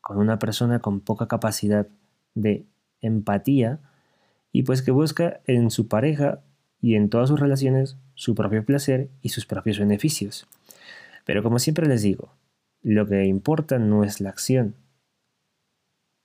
con 0.00 0.16
una 0.16 0.38
persona 0.38 0.78
con 0.78 1.00
poca 1.00 1.28
capacidad 1.28 1.86
de 2.34 2.64
empatía 3.02 3.78
y 4.52 4.62
pues 4.62 4.82
que 4.82 4.90
busca 4.90 5.40
en 5.46 5.70
su 5.70 5.88
pareja 5.88 6.40
y 6.80 6.94
en 6.94 7.08
todas 7.08 7.28
sus 7.28 7.40
relaciones 7.40 7.96
su 8.14 8.34
propio 8.34 8.64
placer 8.64 9.08
y 9.22 9.30
sus 9.30 9.46
propios 9.46 9.78
beneficios. 9.78 10.46
Pero 11.24 11.42
como 11.42 11.58
siempre 11.58 11.88
les 11.88 12.02
digo, 12.02 12.34
lo 12.82 13.06
que 13.06 13.24
importa 13.24 13.78
no 13.78 14.04
es 14.04 14.20
la 14.20 14.28
acción, 14.28 14.74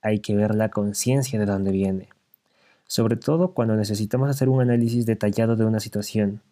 hay 0.02 0.20
que 0.20 0.36
ver 0.36 0.54
la 0.54 0.70
conciencia 0.70 1.38
de 1.38 1.46
dónde 1.46 1.72
viene, 1.72 2.08
sobre 2.86 3.16
todo 3.16 3.52
cuando 3.52 3.76
necesitamos 3.76 4.28
hacer 4.30 4.48
un 4.48 4.60
análisis 4.60 5.06
detallado 5.06 5.56
de 5.56 5.64
una 5.64 5.80
situación 5.80 6.42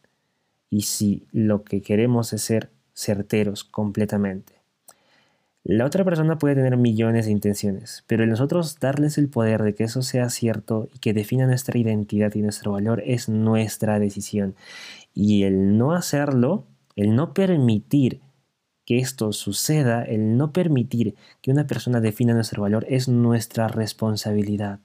y 0.71 0.83
si 0.83 1.27
lo 1.33 1.63
que 1.65 1.83
queremos 1.83 2.33
es 2.33 2.43
ser 2.43 2.71
certeros 2.95 3.65
completamente. 3.65 4.56
La 5.69 5.85
otra 5.85 6.05
persona 6.05 6.39
puede 6.39 6.55
tener 6.55 6.77
millones 6.77 7.27
de 7.27 7.33
intenciones, 7.33 8.05
pero 8.07 8.23
el 8.23 8.31
nosotros 8.31 8.79
darles 8.79 9.19
el 9.19 9.29
poder 9.29 9.65
de 9.65 9.75
que 9.75 9.83
eso 9.83 10.01
sea 10.03 10.31
cierto 10.31 10.89
y 10.95 11.01
que 11.01 11.13
defina 11.13 11.45
nuestra 11.49 11.77
identidad 11.77 12.33
y 12.37 12.43
nuestro 12.43 12.71
valor 12.71 13.03
es 13.05 13.29
nuestra 13.29 13.99
decisión. 13.99 14.55
Y 15.13 15.43
el 15.43 15.77
no 15.77 15.93
hacerlo, 15.93 16.67
el 16.95 17.17
no 17.17 17.35
permitir 17.35 18.21
que 18.85 18.99
esto 18.99 19.33
suceda, 19.33 20.05
el 20.05 20.37
no 20.37 20.53
permitir 20.53 21.17
que 21.43 21.51
una 21.51 21.67
persona 21.67 22.01
defina 22.01 22.33
nuestro 22.33 22.63
valor 22.63 22.87
es 22.89 23.09
nuestra 23.09 23.67
responsabilidad. 23.67 24.79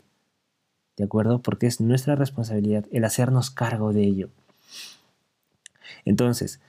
¿De 0.97 1.03
acuerdo? 1.03 1.43
Porque 1.43 1.67
es 1.67 1.79
nuestra 1.79 2.15
responsabilidad 2.15 2.85
el 2.91 3.05
hacernos 3.05 3.51
cargo 3.51 3.93
de 3.93 4.01
ello. 4.01 4.29
Entonces, 6.05 6.59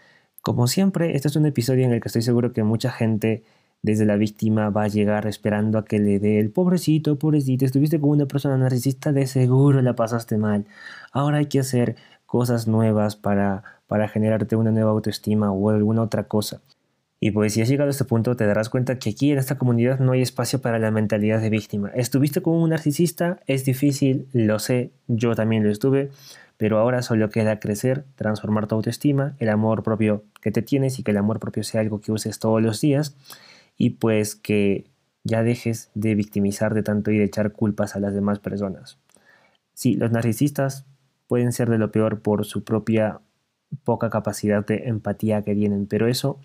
como 0.42 0.66
siempre, 0.66 1.16
este 1.16 1.28
es 1.28 1.36
un 1.36 1.46
episodio 1.46 1.86
en 1.86 1.92
el 1.92 2.02
que 2.02 2.08
estoy 2.08 2.20
seguro 2.20 2.52
que 2.52 2.62
mucha 2.62 2.92
gente 2.92 3.42
desde 3.82 4.06
la 4.06 4.16
víctima 4.16 4.70
va 4.70 4.84
a 4.84 4.88
llegar 4.88 5.26
esperando 5.26 5.76
a 5.78 5.84
que 5.84 5.98
le 5.98 6.20
dé 6.20 6.38
el 6.38 6.50
pobrecito, 6.50 7.18
pobrecito, 7.18 7.64
estuviste 7.64 8.00
con 8.00 8.10
una 8.10 8.26
persona 8.26 8.56
narcisista, 8.56 9.12
de 9.12 9.26
seguro 9.26 9.82
la 9.82 9.96
pasaste 9.96 10.38
mal. 10.38 10.66
Ahora 11.10 11.38
hay 11.38 11.46
que 11.46 11.58
hacer 11.58 11.96
cosas 12.24 12.68
nuevas 12.68 13.16
para, 13.16 13.64
para 13.88 14.08
generarte 14.08 14.56
una 14.56 14.70
nueva 14.70 14.92
autoestima 14.92 15.50
o 15.50 15.70
alguna 15.70 16.02
otra 16.02 16.24
cosa. 16.24 16.62
Y 17.18 17.30
pues 17.30 17.52
si 17.52 17.62
has 17.62 17.68
llegado 17.68 17.88
a 17.88 17.90
este 17.90 18.04
punto 18.04 18.36
te 18.36 18.46
darás 18.46 18.68
cuenta 18.68 18.98
que 18.98 19.10
aquí 19.10 19.30
en 19.30 19.38
esta 19.38 19.58
comunidad 19.58 20.00
no 20.00 20.12
hay 20.12 20.22
espacio 20.22 20.60
para 20.60 20.78
la 20.78 20.90
mentalidad 20.90 21.40
de 21.40 21.50
víctima. 21.50 21.90
Estuviste 21.94 22.40
con 22.40 22.54
un 22.54 22.70
narcisista, 22.70 23.40
es 23.46 23.64
difícil, 23.64 24.26
lo 24.32 24.58
sé, 24.58 24.90
yo 25.08 25.34
también 25.34 25.62
lo 25.62 25.70
estuve, 25.70 26.10
pero 26.56 26.78
ahora 26.78 27.02
solo 27.02 27.30
queda 27.30 27.60
crecer, 27.60 28.04
transformar 28.16 28.66
tu 28.66 28.76
autoestima, 28.76 29.36
el 29.38 29.50
amor 29.50 29.82
propio 29.82 30.24
que 30.40 30.52
te 30.52 30.62
tienes 30.62 30.98
y 30.98 31.02
que 31.02 31.10
el 31.12 31.16
amor 31.16 31.38
propio 31.38 31.62
sea 31.64 31.80
algo 31.80 32.00
que 32.00 32.12
uses 32.12 32.38
todos 32.38 32.62
los 32.62 32.80
días 32.80 33.16
y 33.82 33.90
pues 33.90 34.36
que 34.36 34.84
ya 35.24 35.42
dejes 35.42 35.90
de 35.96 36.14
victimizarte 36.14 36.84
tanto 36.84 37.10
y 37.10 37.18
de 37.18 37.24
echar 37.24 37.50
culpas 37.50 37.96
a 37.96 37.98
las 37.98 38.14
demás 38.14 38.38
personas. 38.38 39.00
Sí, 39.74 39.96
los 39.96 40.12
narcisistas 40.12 40.86
pueden 41.26 41.50
ser 41.50 41.68
de 41.68 41.78
lo 41.78 41.90
peor 41.90 42.20
por 42.20 42.44
su 42.44 42.62
propia 42.62 43.22
poca 43.82 44.08
capacidad 44.08 44.64
de 44.64 44.84
empatía 44.86 45.42
que 45.42 45.56
tienen, 45.56 45.88
pero 45.88 46.06
eso 46.06 46.38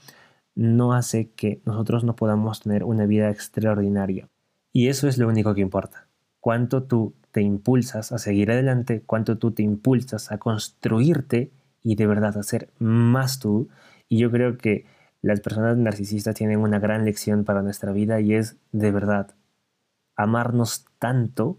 no 0.56 0.94
hace 0.94 1.30
que 1.30 1.62
nosotros 1.64 2.04
no 2.04 2.16
podamos 2.16 2.62
tener 2.62 2.84
una 2.84 3.06
vida 3.06 3.30
extraordinaria. 3.30 4.28
Y 4.74 4.88
eso 4.88 5.08
es 5.08 5.20
lo 5.20 5.28
único 5.28 5.54
que 5.54 5.62
importa. 5.62 6.08
Cuánto 6.40 6.82
tú 6.86 7.14
te 7.32 7.44
impulsas 7.44 8.12
a 8.14 8.18
seguir 8.18 8.50
adelante, 8.50 9.04
cuánto 9.06 9.38
tú 9.38 9.52
te 9.52 9.62
impulsas 9.62 10.32
a 10.32 10.40
construirte 10.40 11.52
y 11.84 11.94
de 11.94 12.08
verdad 12.08 12.36
a 12.36 12.42
ser 12.42 12.72
más 12.80 13.38
tú. 13.38 13.70
Y 14.10 14.18
yo 14.18 14.32
creo 14.32 14.58
que 14.58 14.86
las 15.28 15.42
personas 15.42 15.78
narcisistas 15.78 16.36
tienen 16.36 16.60
una 16.60 16.80
gran 16.80 17.06
lección 17.06 17.44
para 17.44 17.62
nuestra 17.62 17.92
vida 17.92 18.20
y 18.22 18.34
es 18.34 18.58
de 18.72 18.92
verdad 18.92 19.36
amarnos 20.16 20.86
tanto 21.00 21.58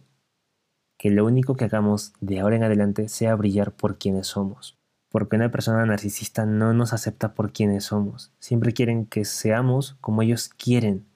que 0.97 1.11
lo 1.11 1.25
único 1.25 1.57
que 1.57 1.65
hagamos 1.65 2.13
de 2.21 2.41
ahora 2.41 2.57
en 2.57 2.65
adelante 2.65 3.09
sea 3.09 3.37
brillar 3.37 3.73
por 3.73 3.99
quienes 3.99 4.27
somos 4.27 4.79
porque 5.09 5.37
una 5.37 5.51
persona 5.51 5.85
narcisista 5.87 6.45
no 6.47 6.75
nos 6.75 6.93
acepta 6.93 7.35
por 7.35 7.53
quienes 7.53 7.85
somos. 7.85 8.31
Siempre 8.39 8.73
quieren 8.73 9.07
que 9.07 9.25
seamos 9.25 9.97
como 10.01 10.23
ellos 10.23 10.49
quieren 10.49 11.07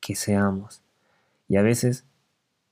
que 0.00 0.14
seamos. 0.14 0.82
Y 1.48 1.56
a 1.56 1.62
veces, 1.62 2.04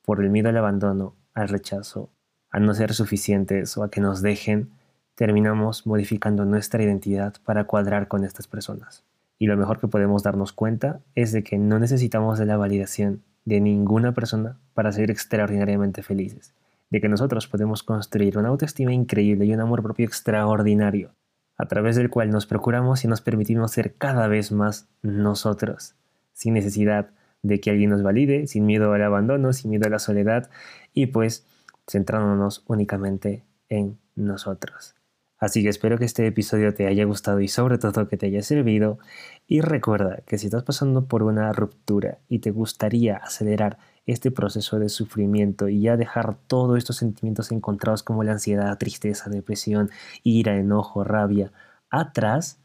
por 0.02 0.22
el 0.22 0.30
miedo 0.30 0.50
al 0.50 0.56
abandono, 0.56 1.14
al 1.34 1.48
rechazo, 1.48 2.10
a 2.50 2.60
no 2.60 2.74
ser 2.74 2.94
suficientes 2.94 3.76
o 3.76 3.82
a 3.82 3.90
que 3.90 4.00
nos 4.00 4.22
dejen, 4.22 4.70
terminamos 5.14 5.86
modificando 5.86 6.44
nuestra 6.44 6.82
identidad 6.82 7.34
para 7.44 7.64
cuadrar 7.64 8.06
con 8.06 8.24
estas 8.24 8.46
personas. 8.46 9.02
Y 9.38 9.46
lo 9.46 9.56
mejor 9.56 9.80
que 9.80 9.88
podemos 9.88 10.22
darnos 10.22 10.52
cuenta 10.52 11.00
es 11.14 11.32
de 11.32 11.42
que 11.42 11.58
no 11.58 11.78
necesitamos 11.78 12.38
de 12.38 12.46
la 12.46 12.56
validación 12.56 13.22
de 13.44 13.60
ninguna 13.60 14.12
persona 14.12 14.58
para 14.74 14.92
ser 14.92 15.10
extraordinariamente 15.10 16.02
felices 16.02 16.54
de 16.90 17.00
que 17.00 17.08
nosotros 17.08 17.46
podemos 17.48 17.82
construir 17.82 18.38
una 18.38 18.48
autoestima 18.48 18.92
increíble 18.92 19.44
y 19.46 19.54
un 19.54 19.60
amor 19.60 19.82
propio 19.82 20.06
extraordinario, 20.06 21.14
a 21.56 21.66
través 21.66 21.96
del 21.96 22.10
cual 22.10 22.30
nos 22.30 22.46
procuramos 22.46 23.04
y 23.04 23.08
nos 23.08 23.20
permitimos 23.20 23.72
ser 23.72 23.94
cada 23.94 24.28
vez 24.28 24.52
más 24.52 24.88
nosotros, 25.02 25.94
sin 26.32 26.54
necesidad 26.54 27.10
de 27.42 27.60
que 27.60 27.70
alguien 27.70 27.90
nos 27.90 28.02
valide, 28.02 28.46
sin 28.46 28.66
miedo 28.66 28.92
al 28.92 29.02
abandono, 29.02 29.52
sin 29.52 29.70
miedo 29.70 29.86
a 29.86 29.90
la 29.90 29.98
soledad 29.98 30.50
y 30.92 31.06
pues 31.06 31.46
centrándonos 31.88 32.64
únicamente 32.66 33.44
en 33.68 33.98
nosotros. 34.14 34.94
Así 35.38 35.62
que 35.62 35.68
espero 35.68 35.98
que 35.98 36.06
este 36.06 36.26
episodio 36.26 36.72
te 36.72 36.86
haya 36.86 37.04
gustado 37.04 37.40
y 37.40 37.48
sobre 37.48 37.78
todo 37.78 38.08
que 38.08 38.16
te 38.16 38.26
haya 38.26 38.42
servido. 38.42 38.98
Y 39.46 39.60
recuerda 39.60 40.22
que 40.26 40.38
si 40.38 40.46
estás 40.46 40.62
pasando 40.62 41.06
por 41.06 41.22
una 41.22 41.52
ruptura 41.52 42.18
y 42.28 42.38
te 42.38 42.50
gustaría 42.50 43.16
acelerar 43.16 43.78
este 44.06 44.30
proceso 44.30 44.78
de 44.78 44.88
sufrimiento 44.88 45.68
y 45.68 45.82
ya 45.82 45.96
dejar 45.96 46.36
todos 46.46 46.78
estos 46.78 46.96
sentimientos 46.96 47.52
encontrados 47.52 48.02
como 48.02 48.24
la 48.24 48.32
ansiedad, 48.32 48.78
tristeza, 48.78 49.28
depresión, 49.28 49.90
ira, 50.22 50.56
enojo, 50.56 51.04
rabia 51.04 51.52
atrás, 51.90 52.58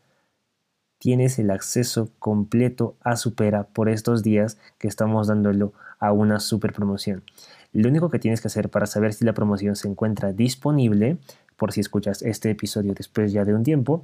tienes 1.00 1.40
el 1.40 1.50
acceso 1.50 2.12
completo 2.20 2.96
a 3.02 3.16
Supera 3.16 3.64
por 3.64 3.90
estos 3.90 4.22
días 4.24 4.60
que 4.78 4.88
estamos 4.88 5.28
dándolo 5.28 5.74
a 6.00 6.12
una 6.12 6.40
super 6.40 6.74
promoción. 6.74 7.24
Lo 7.74 7.90
único 7.90 8.10
que 8.10 8.20
tienes 8.20 8.42
que 8.42 8.48
hacer 8.48 8.70
para 8.70 8.86
saber 8.86 9.14
si 9.14 9.26
la 9.26 9.34
promoción 9.34 9.76
se 9.76 9.88
encuentra 9.88 10.34
disponible, 10.34 11.18
por 11.62 11.74
si 11.74 11.80
escuchas 11.80 12.24
este 12.24 12.50
episodio 12.50 12.96
después 12.96 13.32
ya 13.32 13.46
de 13.46 13.54
un 13.54 13.62
tiempo, 13.62 14.04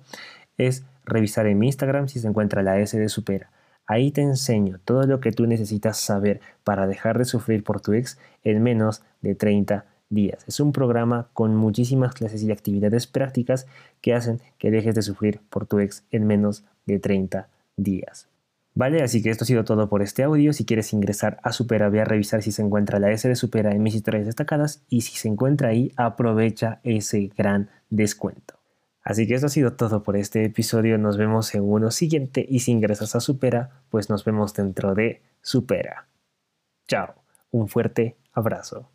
es 0.59 0.83
revisar 1.05 1.47
en 1.47 1.57
mi 1.57 1.65
Instagram 1.65 2.07
si 2.07 2.19
se 2.19 2.27
encuentra 2.27 2.61
la 2.61 2.79
S 2.79 2.99
de 2.99 3.09
Supera. 3.09 3.49
Ahí 3.87 4.11
te 4.11 4.21
enseño 4.21 4.79
todo 4.85 5.07
lo 5.07 5.19
que 5.19 5.31
tú 5.31 5.47
necesitas 5.47 5.97
saber 5.97 6.39
para 6.63 6.85
dejar 6.85 7.17
de 7.17 7.25
sufrir 7.25 7.63
por 7.63 7.81
tu 7.81 7.93
ex 7.93 8.19
en 8.43 8.61
menos 8.61 9.01
de 9.23 9.33
30 9.33 9.85
días. 10.07 10.43
Es 10.47 10.59
un 10.59 10.71
programa 10.71 11.29
con 11.33 11.55
muchísimas 11.55 12.13
clases 12.13 12.43
y 12.43 12.51
actividades 12.51 13.07
prácticas 13.07 13.65
que 14.01 14.13
hacen 14.13 14.39
que 14.59 14.69
dejes 14.69 14.93
de 14.93 15.01
sufrir 15.01 15.41
por 15.49 15.65
tu 15.65 15.79
ex 15.79 16.03
en 16.11 16.27
menos 16.27 16.63
de 16.85 16.99
30 16.99 17.49
días. 17.75 18.27
Vale, 18.77 19.01
así 19.01 19.23
que 19.23 19.31
esto 19.31 19.43
ha 19.43 19.47
sido 19.47 19.63
todo 19.63 19.89
por 19.89 20.03
este 20.03 20.21
audio. 20.21 20.53
Si 20.53 20.63
quieres 20.63 20.93
ingresar 20.93 21.39
a 21.41 21.51
Supera, 21.51 21.89
ve 21.89 21.99
a 21.99 22.05
revisar 22.05 22.43
si 22.43 22.51
se 22.51 22.61
encuentra 22.61 22.99
la 22.99 23.09
S 23.09 23.27
de 23.27 23.35
Supera 23.35 23.71
en 23.71 23.81
mis 23.81 23.95
historias 23.95 24.27
destacadas 24.27 24.83
y 24.87 25.01
si 25.01 25.17
se 25.17 25.27
encuentra 25.27 25.69
ahí, 25.69 25.91
aprovecha 25.95 26.79
ese 26.83 27.31
gran 27.35 27.71
descuento. 27.89 28.59
Así 29.01 29.25
que 29.25 29.33
eso 29.33 29.47
ha 29.47 29.49
sido 29.49 29.73
todo 29.73 30.03
por 30.03 30.15
este 30.15 30.45
episodio. 30.45 30.99
Nos 30.99 31.17
vemos 31.17 31.55
en 31.55 31.63
uno 31.63 31.89
siguiente 31.89 32.45
y 32.47 32.59
si 32.59 32.71
ingresas 32.71 33.15
a 33.15 33.19
Supera, 33.19 33.81
pues 33.89 34.11
nos 34.11 34.23
vemos 34.23 34.53
dentro 34.53 34.93
de 34.93 35.23
Supera. 35.41 36.07
Chao, 36.87 37.15
un 37.49 37.69
fuerte 37.69 38.17
abrazo. 38.31 38.91